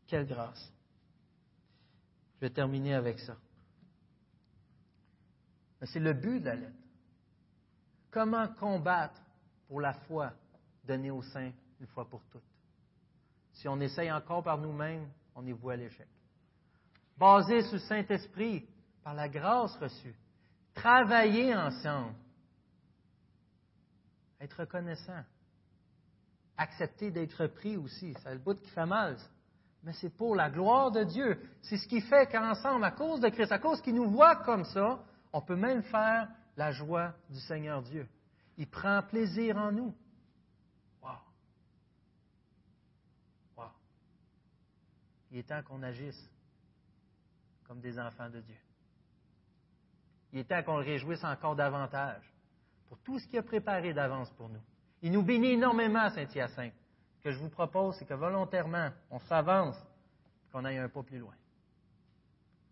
Quelle 0.07 0.25
grâce. 0.25 0.73
Je 2.35 2.41
vais 2.41 2.49
terminer 2.49 2.95
avec 2.95 3.19
ça. 3.19 3.37
C'est 5.83 5.99
le 5.99 6.13
but 6.13 6.39
de 6.39 6.45
la 6.45 6.55
lettre. 6.55 6.73
Comment 8.09 8.47
combattre 8.47 9.21
pour 9.67 9.79
la 9.79 9.93
foi 9.93 10.33
donnée 10.83 11.11
au 11.11 11.21
Saint 11.21 11.51
une 11.79 11.87
fois 11.87 12.09
pour 12.09 12.23
toutes? 12.31 12.41
Si 13.53 13.67
on 13.67 13.79
essaye 13.81 14.11
encore 14.11 14.41
par 14.41 14.57
nous-mêmes, 14.57 15.07
on 15.35 15.45
y 15.45 15.51
voit 15.51 15.75
l'échec. 15.75 16.07
Basé 17.19 17.61
sur 17.61 17.73
le 17.73 17.79
Saint-Esprit, 17.79 18.67
par 19.03 19.13
la 19.13 19.29
grâce 19.29 19.77
reçue, 19.77 20.15
travailler 20.73 21.55
ensemble, 21.55 22.15
être 24.41 24.59
reconnaissant, 24.59 25.23
accepter 26.57 27.11
d'être 27.11 27.47
pris 27.47 27.77
aussi. 27.77 28.13
C'est 28.21 28.33
le 28.33 28.39
bout 28.39 28.59
qui 28.59 28.69
fait 28.71 28.85
mal. 28.85 29.17
Mais 29.83 29.93
c'est 29.93 30.09
pour 30.09 30.35
la 30.35 30.49
gloire 30.49 30.91
de 30.91 31.03
Dieu. 31.03 31.39
C'est 31.61 31.77
ce 31.77 31.87
qui 31.87 32.01
fait 32.01 32.29
qu'ensemble, 32.31 32.83
à 32.83 32.91
cause 32.91 33.19
de 33.19 33.29
Christ, 33.29 33.51
à 33.51 33.59
cause 33.59 33.81
qu'il 33.81 33.95
nous 33.95 34.09
voit 34.09 34.37
comme 34.37 34.65
ça, 34.65 35.03
on 35.31 35.41
peut 35.41 35.55
même 35.55 35.83
faire 35.83 36.27
la 36.57 36.71
joie 36.71 37.13
du 37.29 37.39
Seigneur 37.39 37.81
Dieu. 37.81 38.07
Il 38.57 38.67
prend 38.67 39.01
plaisir 39.03 39.57
en 39.57 39.71
nous. 39.71 39.95
Wow. 41.01 41.09
Wow. 43.57 43.71
Il 45.31 45.39
est 45.39 45.47
temps 45.47 45.63
qu'on 45.63 45.81
agisse 45.81 46.29
comme 47.67 47.79
des 47.79 47.97
enfants 47.97 48.29
de 48.29 48.41
Dieu. 48.41 48.57
Il 50.33 50.39
est 50.39 50.43
temps 50.43 50.61
qu'on 50.63 50.77
le 50.77 50.85
réjouisse 50.85 51.23
encore 51.23 51.55
davantage 51.55 52.31
pour 52.91 52.99
tout 52.99 53.19
ce 53.19 53.25
qu'il 53.25 53.39
a 53.39 53.43
préparé 53.43 53.93
d'avance 53.93 54.29
pour 54.31 54.49
nous. 54.49 54.59
Il 55.01 55.13
nous 55.13 55.23
bénit 55.23 55.51
énormément, 55.51 56.09
Saint-Hyacinthe. 56.09 56.73
Ce 57.15 57.21
que 57.21 57.31
je 57.31 57.39
vous 57.39 57.47
propose, 57.47 57.95
c'est 57.95 58.03
que 58.03 58.13
volontairement, 58.13 58.89
on 59.09 59.17
s'avance, 59.19 59.81
qu'on 60.51 60.65
aille 60.65 60.77
un 60.77 60.89
pas 60.89 61.01
plus 61.01 61.19
loin. 61.19 61.33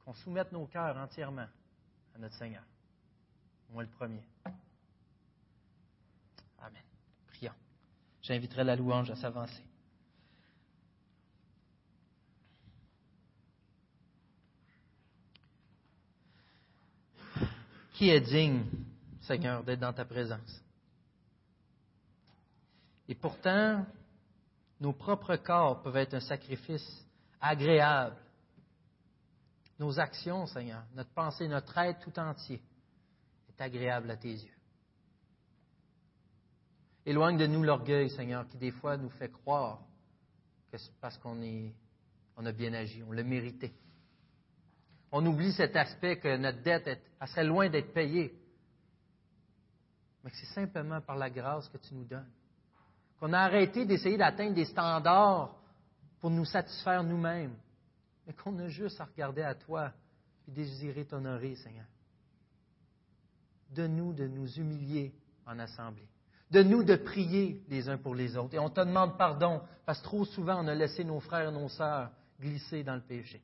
Qu'on 0.04 0.14
soumette 0.14 0.52
nos 0.52 0.66
cœurs 0.66 0.98
entièrement 0.98 1.48
à 2.14 2.20
notre 2.20 2.36
Seigneur. 2.36 2.64
Moi 3.70 3.84
le 3.84 3.90
premier. 3.90 4.22
Amen. 6.60 6.84
Prions. 7.28 7.54
J'inviterai 8.22 8.66
la 8.66 8.76
louange 8.76 9.10
à 9.12 9.16
s'avancer. 9.16 9.64
Qui 17.94 18.10
est 18.10 18.20
digne, 18.20 18.66
Seigneur, 19.30 19.64
d'être 19.64 19.80
dans 19.80 19.94
ta 19.94 20.06
présence? 20.06 20.60
Et 23.08 23.14
pourtant, 23.14 23.86
nos 24.82 24.92
propres 24.92 25.36
corps 25.36 25.84
peuvent 25.84 25.98
être 25.98 26.16
un 26.16 26.20
sacrifice 26.20 27.06
agréable. 27.40 28.16
Nos 29.78 30.00
actions, 30.00 30.48
Seigneur, 30.48 30.84
notre 30.96 31.12
pensée, 31.12 31.48
notre 31.48 31.78
être 31.78 32.00
tout 32.00 32.20
entier 32.20 32.60
est 33.50 33.62
agréable 33.62 34.10
à 34.10 34.18
tes 34.18 34.32
yeux. 34.32 34.58
Éloigne 37.06 37.38
de 37.38 37.46
nous 37.46 37.62
l'orgueil, 37.62 38.10
Seigneur, 38.10 38.48
qui 38.48 38.58
des 38.58 38.72
fois 38.72 38.98
nous 38.98 39.12
fait 39.12 39.32
croire 39.32 39.80
que 40.72 40.78
c'est 40.80 41.00
parce 41.00 41.20
qu'on 41.20 41.40
on 42.36 42.46
a 42.48 42.52
bien 42.52 42.74
agi, 42.74 43.04
on 43.04 43.12
l'a 43.12 43.24
mérité. 43.24 43.72
On 45.12 45.24
oublie 45.24 45.54
cet 45.54 45.76
aspect 45.76 46.18
que 46.18 46.36
notre 46.36 46.64
dette 46.64 46.88
est, 46.88 47.28
serait 47.28 47.44
loin 47.44 47.70
d'être 47.70 47.94
payée, 47.94 48.39
mais 50.24 50.32
que 50.32 50.38
c'est 50.38 50.54
simplement 50.54 51.02
par 51.02 51.16
la 51.16 51.30
grâce 51.30 51.68
que 51.70 51.78
tu 51.78 51.94
nous 51.94 52.06
donnes 52.06 52.30
qu'on 53.20 53.34
a 53.34 53.40
arrêté 53.40 53.86
d'essayer 53.86 54.18
d'atteindre 54.18 54.56
des 54.56 54.66
standards 54.66 55.56
pour 56.20 56.30
nous 56.30 56.46
satisfaire 56.46 57.04
nous-mêmes, 57.04 57.56
mais 58.26 58.34
qu'on 58.34 58.58
a 58.60 58.70
juste 58.70 59.00
à 59.02 59.06
regarder 59.06 59.42
à 59.42 59.56
toi 59.56 59.92
et 60.48 60.52
désirer 60.52 61.06
t'honorer, 61.06 61.56
Seigneur. 61.56 61.86
De 63.72 63.88
nous 63.88 64.14
de 64.14 64.28
nous 64.28 64.48
humilier 64.54 65.14
en 65.46 65.60
assemblée. 65.60 66.08
De 66.50 66.64
nous 66.64 66.84
de 66.84 66.96
prier 66.96 67.62
les 67.68 67.88
uns 67.90 67.98
pour 67.98 68.16
les 68.16 68.36
autres. 68.36 68.56
Et 68.56 68.60
on 68.60 68.70
te 68.70 68.80
demande 68.80 69.18
pardon 69.18 69.62
parce 69.86 70.00
que 70.00 70.06
trop 70.06 70.26
souvent 70.26 70.64
on 70.64 70.68
a 70.68 70.74
laissé 70.74 71.04
nos 71.04 71.20
frères 71.20 71.50
et 71.50 71.52
nos 71.52 71.70
sœurs 71.70 72.10
glisser 72.40 72.84
dans 72.84 72.96
le 72.96 73.02
péché. 73.02 73.44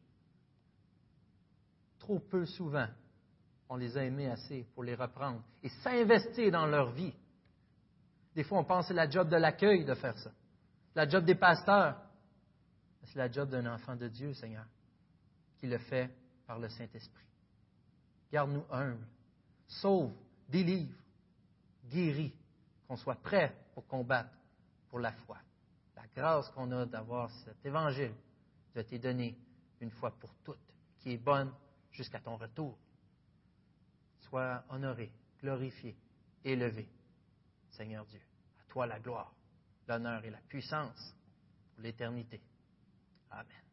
Trop 2.00 2.20
peu 2.20 2.46
souvent 2.46 2.88
on 3.70 3.78
les 3.78 3.98
a 3.98 4.04
aimés 4.04 4.30
assez 4.30 4.66
pour 4.74 4.84
les 4.84 4.96
reprendre 4.96 5.42
et 5.64 5.70
s'investir 5.70 6.52
dans 6.52 6.66
leur 6.66 6.92
vie 6.92 7.14
des 8.36 8.44
fois, 8.44 8.60
on 8.60 8.66
pense 8.66 8.86
que 8.86 8.88
c'est 8.90 8.94
la 8.94 9.10
job 9.10 9.30
de 9.30 9.38
l'accueil 9.38 9.86
de 9.86 9.96
faire 9.96 10.18
ça. 10.20 10.32
La 10.94 11.08
job 11.08 11.24
des 11.24 11.36
pasteurs. 11.36 12.02
C'est 13.06 13.18
la 13.18 13.32
job 13.32 13.50
d'un 13.50 13.66
enfant 13.74 13.96
de 13.96 14.08
Dieu, 14.08 14.34
Seigneur, 14.34 14.66
qui 15.58 15.68
le 15.68 15.78
fait 15.78 16.10
par 16.46 16.60
le 16.60 16.68
Saint-Esprit. 16.70 17.26
Garde-nous 18.32 18.66
humbles. 18.72 19.06
Sauve, 19.68 20.12
délivre, 20.50 20.98
guéris, 21.88 22.34
qu'on 22.88 22.98
soit 22.98 23.16
prêt 23.16 23.56
pour 23.74 23.88
combattre 23.88 24.32
pour 24.90 25.00
la 25.00 25.12
foi. 25.12 25.38
La 25.96 26.04
grâce 26.16 26.50
qu'on 26.50 26.72
a 26.72 26.86
d'avoir 26.86 27.30
cet 27.46 27.64
évangile 27.66 28.14
de 28.76 28.82
t'est 28.82 29.00
donné 29.00 29.38
une 29.80 29.92
fois 29.92 30.12
pour 30.20 30.34
toutes, 30.44 30.58
qui 31.00 31.14
est 31.14 31.18
bonne 31.18 31.54
jusqu'à 31.92 32.20
ton 32.20 32.36
retour. 32.36 32.78
Sois 34.30 34.64
honoré, 34.70 35.12
glorifié, 35.42 35.96
élevé 36.44 36.88
Seigneur 37.72 38.06
Dieu. 38.06 38.22
À 38.60 38.64
toi 38.72 38.88
la 38.88 39.00
gloire, 39.00 39.34
l'honneur 39.88 40.24
et 40.26 40.30
la 40.30 40.42
puissance 40.48 41.16
pour 41.74 41.84
l'éternité. 41.84 42.42
Amen. 43.32 43.65